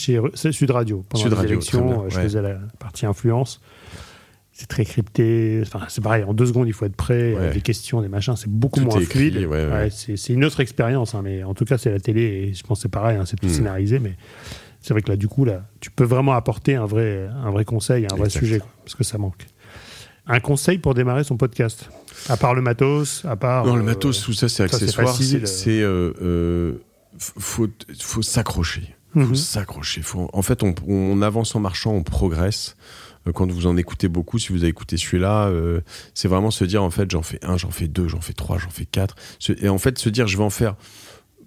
[0.52, 1.04] Sud Radio.
[1.08, 2.22] Pendant Sud les Radio, élections, je ouais.
[2.22, 3.60] faisais la partie influence.
[4.60, 5.60] C'est très crypté.
[5.62, 6.22] Enfin, c'est pareil.
[6.24, 7.32] En deux secondes, il faut être prêt.
[7.32, 7.38] Ouais.
[7.40, 8.36] euh, Des questions, des machins.
[8.36, 9.46] C'est beaucoup Tout moins écrit, fluide.
[9.46, 9.88] ouais, ouais.
[9.90, 11.14] c'est une autre expérience.
[11.14, 12.20] hein, mais en tout cas, c'est la télé.
[12.22, 13.16] Et je pense que c'est pareil.
[13.16, 13.50] hein, c'est tout Mm.
[13.54, 13.98] scénarisé.
[14.00, 14.16] Mais
[14.82, 17.64] c'est vrai que là, du coup, là, tu peux vraiment apporter un vrai, un vrai
[17.64, 18.38] conseil, un vrai Exact.
[18.40, 18.58] sujet.
[18.58, 19.46] quoi, parce que ça manque.
[20.26, 21.88] Un conseil pour démarrer son podcast
[22.28, 23.64] À part le matos, à part.
[23.64, 25.16] Non, le euh, matos, tout ça, c'est accessoire.
[25.16, 26.72] C'est, euh, euh,
[27.18, 27.66] faut,
[27.98, 28.94] faut s'accrocher.
[29.14, 29.24] mhm.
[29.28, 30.02] faut s'accrocher.
[30.02, 30.28] Faut...
[30.34, 32.76] En fait, on, on avance en marchant, on progresse.
[33.26, 35.80] Euh, Quand vous en écoutez beaucoup, si vous avez écouté celui-là, euh,
[36.14, 38.58] c'est vraiment se dire en fait, j'en fais un, j'en fais deux, j'en fais trois,
[38.58, 39.14] j'en fais quatre.
[39.60, 40.76] Et en fait, se dire, je vais en faire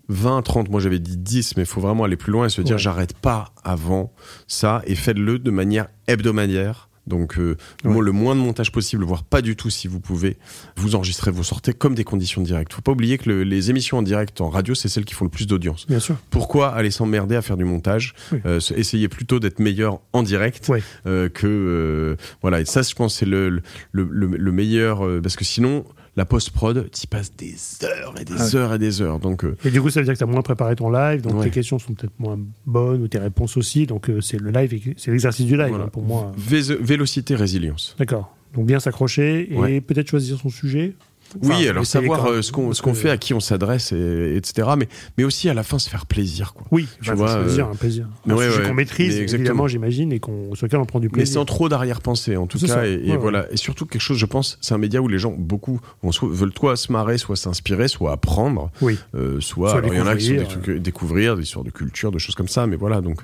[0.09, 2.61] 20, 30, moi j'avais dit 10, mais il faut vraiment aller plus loin et se
[2.61, 2.81] dire, Ouais.
[2.81, 4.13] j'arrête pas avant
[4.47, 6.89] ça et faites-le de manière hebdomadaire.
[7.05, 7.99] Donc euh, Ouais.
[8.01, 10.37] le moins de montage possible, voire pas du tout si vous pouvez.
[10.77, 12.71] Vous enregistrez, vous sortez comme des conditions de direct.
[12.73, 15.25] Faut pas oublier que le- les émissions en direct en radio, c'est celles qui font
[15.25, 15.85] le plus d'audience.
[15.87, 16.15] Bien sûr.
[16.29, 18.39] Pourquoi aller s'emmerder à faire du montage Oui.
[18.45, 20.81] Euh, Essayez plutôt d'être meilleur en direct Ouais.
[21.05, 22.61] euh, que voilà.
[22.61, 23.61] Et ça, je pense, c'est le, le,
[23.91, 25.83] le, le meilleur parce que sinon,
[26.15, 28.55] la post prod, t'y passes des heures et des Ah ouais.
[28.55, 29.19] heures et des heures.
[29.19, 31.21] Donc euh, Et du coup, ça veut dire que tu as moins préparé ton live,
[31.21, 31.45] donc Ouais.
[31.45, 33.87] tes questions sont peut-être moins bonnes ou tes réponses aussi.
[33.87, 35.85] Donc euh, c'est le live, et- c'est l'exercice du live voilà.
[35.85, 36.31] hein, pour moi.
[36.37, 37.95] Vé- vélocité, résilience.
[37.97, 38.35] D'accord.
[38.53, 39.81] Donc bien s'accrocher et Ouais.
[39.81, 40.93] peut-être choisir son sujet.
[41.41, 44.69] Oui, alors savoir euh, ce qu'on ce qu'on fait, à qui on s'adresse, et, etc.
[44.77, 44.87] Mais
[45.17, 46.65] mais aussi à la fin se faire plaisir, quoi.
[46.71, 48.07] Oui, tu enfin, vois, euh, un plaisir.
[48.25, 48.67] mais un ouais, sujet ouais.
[48.67, 49.39] qu'on maîtrise, Mais exactement.
[49.49, 51.33] évidemment, j'imagine, et qu'on, sur lequel on prend du Mais plaisir.
[51.35, 52.67] sans trop d'arrière-pensée, en tout cas.
[52.67, 52.87] ça.
[52.87, 53.17] Et, et Ouais, ouais.
[53.17, 53.51] voilà.
[53.51, 56.29] Et surtout quelque chose, je pense, c'est un média où les gens, beaucoup, vont soit-
[56.29, 58.97] veulent soit se marrer, soit s'inspirer, soit apprendre, Oui.
[59.15, 59.69] euh, soit.
[59.71, 61.71] Soit alors, il y en a qui sont des découvrir, trucs découvrir, des histoires de
[61.71, 62.67] culture, des choses comme ça.
[62.67, 63.21] Mais voilà, donc.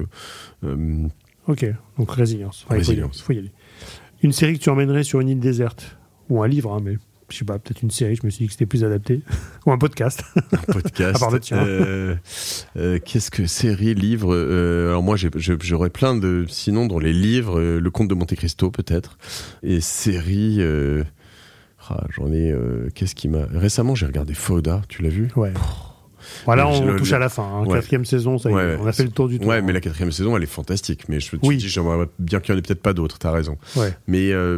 [1.48, 1.65] Ok,
[1.98, 2.65] donc résilience.
[2.69, 3.22] Il Résilience.
[3.22, 3.52] faut y aller.
[4.22, 5.98] Une série que tu emmènerais sur une île déserte
[6.30, 6.98] Ou un livre, hein, mais
[7.30, 9.22] je sais pas, peut-être une série, je me suis dit que c'était plus adapté.
[9.65, 10.23] Ou un podcast.
[10.51, 11.15] un podcast.
[11.15, 11.57] À part le tien.
[11.57, 12.15] Euh,
[12.77, 16.45] euh, Qu'est-ce que série, livre euh, Alors moi, j'aurais plein de.
[16.47, 19.18] Sinon, dans les livres, euh, Le Comte de Monte Cristo peut-être.
[19.64, 20.60] Et série.
[21.89, 22.53] ah, J'en ai.
[22.95, 23.45] Qu'est-ce qui m'a.
[23.51, 24.81] Récemment, j'ai regardé Fauda.
[24.89, 25.30] Tu l'as vu?
[25.35, 25.53] Ouais.
[26.45, 27.44] Voilà, on le- touche le- à la fin.
[27.44, 27.66] hein.
[27.66, 27.76] Ouais.
[27.80, 29.48] Quatrième saison, ça y Ouais, on a fait le tour du tour.
[29.48, 31.03] Ouais, mais la quatrième saison, elle est fantastique.
[31.10, 31.57] Mais je me Oui.
[31.57, 33.18] dis, j'aimerais bien qu'il y en ait peut-être pas d'autres.
[33.20, 33.57] T'as raison.
[34.07, 34.57] Mais euh,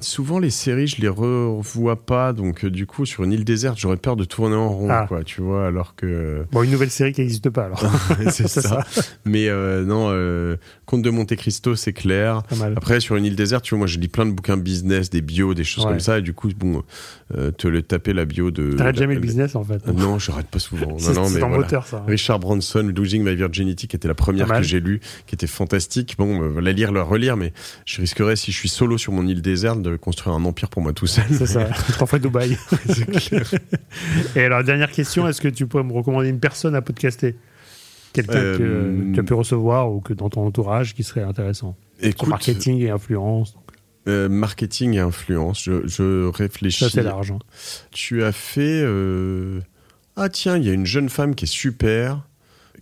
[0.00, 2.32] souvent les séries, je les revois pas.
[2.32, 5.06] Donc euh, du coup, sur une île déserte, j'aurais peur de tourner en rond, Ah.
[5.08, 5.24] quoi.
[5.24, 7.82] Tu vois, alors que Bon, une nouvelle série qui n'existe pas alors.
[8.30, 8.84] c'est ça.
[9.24, 10.56] Mais euh, non, euh,
[10.86, 12.42] Comte de Monte Cristo, c'est clair.
[12.76, 15.22] Après, sur une île déserte, tu vois, moi, je lis plein de bouquins business, des
[15.22, 16.18] bios, des choses comme ça.
[16.18, 16.82] Et du coup, bon,
[17.58, 18.72] te le taper la bio de.
[18.76, 19.80] T'arrêtes jamais le business en fait.
[19.88, 20.96] Euh, Non, j'arrête pas souvent.
[21.00, 21.62] non, non, c'est mais dans voilà.
[21.64, 21.98] moteur, ça.
[21.98, 22.04] hein.
[22.06, 26.14] Richard Branson, Losing My Virginity, qui était la première que j'ai lue, qui était fantastique.
[26.18, 27.52] Bon, euh, la lire, la relire, mais
[27.86, 30.82] je risquerais, si je suis solo sur mon île déserte, de construire un empire pour
[30.82, 31.24] moi tout seul.
[31.30, 32.56] C'est ça, trois fois Dubaï.
[33.26, 33.50] Clair.
[34.36, 37.36] Et alors, dernière question, est-ce que tu pourrais me recommander une personne à podcaster?
[38.12, 41.76] Quelqu'un Euh, que tu as pu recevoir ou que dans ton entourage qui serait intéressant?
[42.00, 43.56] Écoute, marketing et influence,
[44.08, 46.80] euh, marketing et influence, je, je réfléchis.
[46.84, 47.30] ça c'est large.
[47.30, 47.38] hein.
[47.92, 48.82] Tu as fait.
[48.82, 49.60] euh,
[50.16, 52.26] Ah, tiens, il y a une jeune femme qui est super,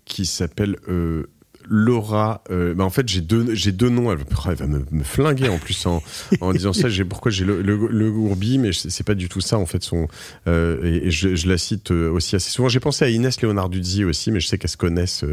[0.05, 1.27] qui s'appelle euh,
[1.69, 2.43] Laura.
[2.51, 4.11] euh, bah, en fait, j'ai deux, j'ai deux noms.
[4.11, 6.03] Elle, elle va me, me flinguer en plus en,
[6.41, 6.89] en disant ça.
[6.89, 9.83] J'ai, pourquoi j'ai le, le, le Gourbi, mais c'est pas du tout ça en fait.
[9.85, 10.09] Son,
[10.49, 12.69] euh, et et je, je la cite aussi assez souvent.
[12.69, 15.25] J'ai pensé à Inès Léonard-Dudzi aussi, mais je sais qu'elles se connaissent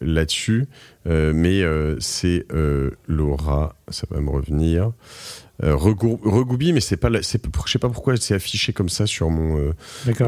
[0.00, 0.66] là-dessus.
[1.06, 1.62] Mais
[2.00, 2.46] c'est
[3.06, 4.92] Laura, ça va me revenir.
[5.62, 9.06] Euh, Regoubi, mais c'est pas, la- c'est, je sais pas pourquoi c'est affiché comme ça
[9.06, 9.72] sur mon, euh,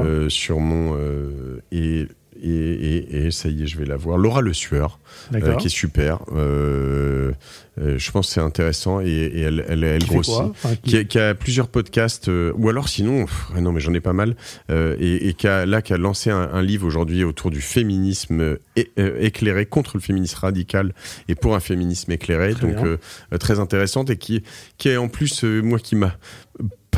[0.04, 2.06] euh, sur mon euh, et,
[2.42, 4.18] et, et, et ça y est, je vais la voir.
[4.18, 4.98] Laura Le Sueur,
[5.34, 6.20] euh, qui est super.
[6.34, 7.32] Euh,
[7.78, 10.32] euh, je pense que c'est intéressant et, et elle, elle, elle Qui grossit.
[10.50, 13.80] Enfin, qui- Qui a, qui a plusieurs podcasts, euh, ou alors sinon, pff, non mais
[13.80, 14.34] j'en ai pas mal,
[14.70, 17.60] euh, et, et qui a, là qui a lancé un, un livre aujourd'hui autour du
[17.60, 18.56] féminisme
[18.96, 20.94] éclairé contre le féminisme radical
[21.28, 22.98] et pour un féminisme éclairé, Très donc
[23.40, 24.42] très intéressante et qui,
[24.78, 26.16] qui est en plus moi qui m'a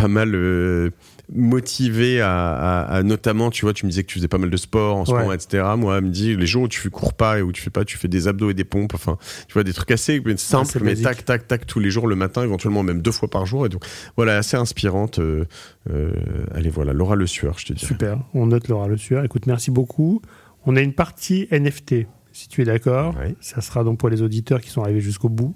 [0.00, 0.90] pas mal euh,
[1.34, 4.50] motivé à, à- à notamment, tu vois, tu me disais que tu faisais pas mal
[4.50, 5.20] de sport en ce Ouais.
[5.20, 5.64] moment, etc.
[5.76, 7.84] Moi, elle me dit les jours où tu cours pas et où tu fais pas,
[7.84, 10.94] tu fais des abdos et des pompes, enfin, tu vois, des trucs assez simples, mais
[10.96, 13.66] tac, tac, tac, tous les jours, le matin, éventuellement même deux fois par jour.
[13.66, 13.84] Et donc,
[14.16, 15.18] voilà, assez inspirante.
[15.18, 15.44] euh,
[15.90, 16.12] euh,
[16.54, 17.84] allez, voilà, Laura Le Sueur, je te dis.
[17.84, 19.24] Super, on note Laura Le Sueur.
[19.24, 20.22] Écoute, merci beaucoup.
[20.66, 23.16] On a une partie NFT, si tu es d'accord.
[23.18, 23.34] Ouais.
[23.40, 25.54] Ça sera donc pour les auditeurs qui sont arrivés jusqu'au bout,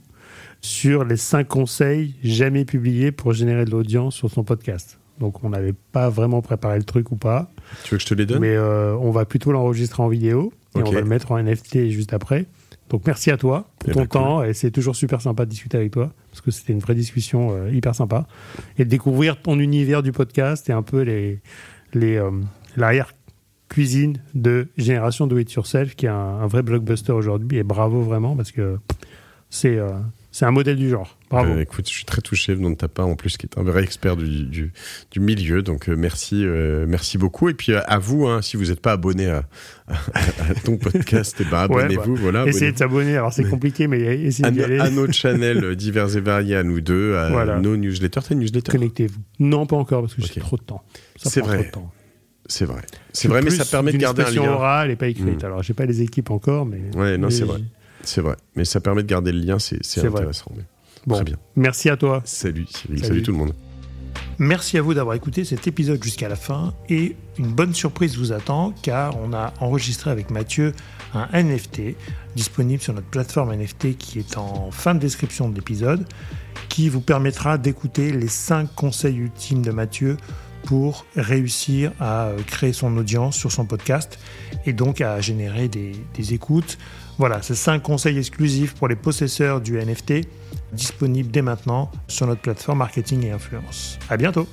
[0.62, 4.98] sur les cinq conseils jamais publiés pour générer de l'audience sur son podcast.
[5.20, 7.50] Donc on n'avait pas vraiment préparé le truc ou pas,
[7.84, 8.38] Tu veux que je te les donne?
[8.40, 11.88] Mais euh, on va plutôt l'enregistrer en vidéo et on va le mettre en NFT
[11.90, 12.46] juste après.
[12.88, 14.20] Donc merci à toi pour Eh ton ben, cool.
[14.20, 16.94] temps et c'est toujours super sympa de discuter avec toi parce que c'était une vraie
[16.94, 18.26] discussion euh, hyper sympa
[18.78, 21.40] et de découvrir ton univers du podcast et un peu les
[21.94, 22.30] les euh,
[22.76, 23.14] l'arrière
[23.68, 28.02] cuisine de Génération Do It Yourself qui est un, un vrai blockbuster aujourd'hui et bravo
[28.02, 28.78] vraiment parce que
[29.48, 29.78] c'est
[30.32, 31.16] c'est un modèle du genre.
[31.30, 31.52] Bravo.
[31.52, 33.62] Euh, écoute, je suis très touché venant de ta part, en plus, qui est un
[33.62, 34.72] vrai expert du, du,
[35.10, 35.62] du milieu.
[35.62, 37.48] Donc, euh, merci, euh, merci beaucoup.
[37.48, 39.44] Et puis, à vous, hein, si vous n'êtes pas abonné à,
[39.88, 39.94] à,
[40.50, 42.16] à ton podcast, eh ben, Ouais, abonnez-vous.
[42.16, 43.16] voilà, Essayez de s'abonner.
[43.16, 44.78] Alors c'est compliqué, mais essayez d'y aller.
[44.80, 47.60] à nos channels euh, divers et variés, à nous deux, à Voilà.
[47.60, 48.20] nos newsletters.
[48.26, 49.20] T'as une newsletter Connectez-vous.
[49.38, 50.82] Non, pas encore parce que j'ai trop de temps.
[51.16, 51.70] C'est vrai.
[51.70, 51.92] temps.
[52.46, 52.82] C'est vrai.
[53.12, 54.42] C'est vrai, mais ça permet de garder un lien.
[54.50, 55.42] orale et pas écrite.
[55.42, 55.46] Mm.
[55.46, 56.80] Alors j'ai pas les équipes encore, mais.
[56.96, 57.60] Ouais, non, c'est vrai.
[58.02, 58.36] C'est vrai.
[58.56, 60.08] Mais ça permet de garder le lien, c'est vrai.
[60.20, 60.50] intéressant.
[60.56, 60.64] Mais-
[61.06, 61.36] Bon, Très bien.
[61.56, 62.22] merci à toi.
[62.24, 62.98] Salut, Cyril.
[62.98, 63.08] Salut.
[63.08, 63.52] Salut tout le monde.
[64.38, 68.32] Merci à vous d'avoir écouté cet épisode jusqu'à la fin et une bonne surprise vous
[68.32, 70.72] attend car on a enregistré avec Mathieu
[71.14, 71.96] un NFT
[72.36, 76.06] disponible sur notre plateforme NFT qui est en fin de description de l'épisode
[76.68, 80.16] qui vous permettra d'écouter les 5 conseils ultimes de Mathieu
[80.64, 84.18] pour réussir à euh, créer son audience sur son podcast
[84.66, 86.78] et donc à générer des, des écoutes.
[87.18, 90.26] Voilà, c'est 5 conseils exclusifs pour les possesseurs du NFT
[90.72, 93.98] disponibles dès maintenant sur notre plateforme marketing et influence.
[94.08, 94.48] À bientôt.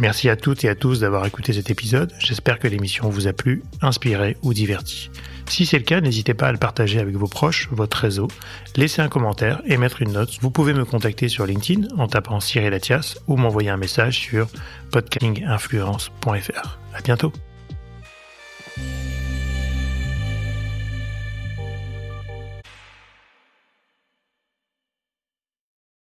[0.00, 2.10] Merci à toutes et à tous d'avoir écouté cet épisode.
[2.18, 5.10] J'espère que l'émission vous a plu, inspiré ou diverti.
[5.46, 8.28] Si c'est le cas, n'hésitez pas à le partager avec vos proches, votre réseau,
[8.76, 10.38] laisser un commentaire et mettre une note.
[10.40, 14.48] Vous pouvez me contacter sur LinkedIn en tapant Cyril Latias ou m'envoyer un message sur
[14.90, 16.78] podcastinginfluence.fr.
[16.94, 17.32] À bientôt.
[18.80, 19.19] Thank you.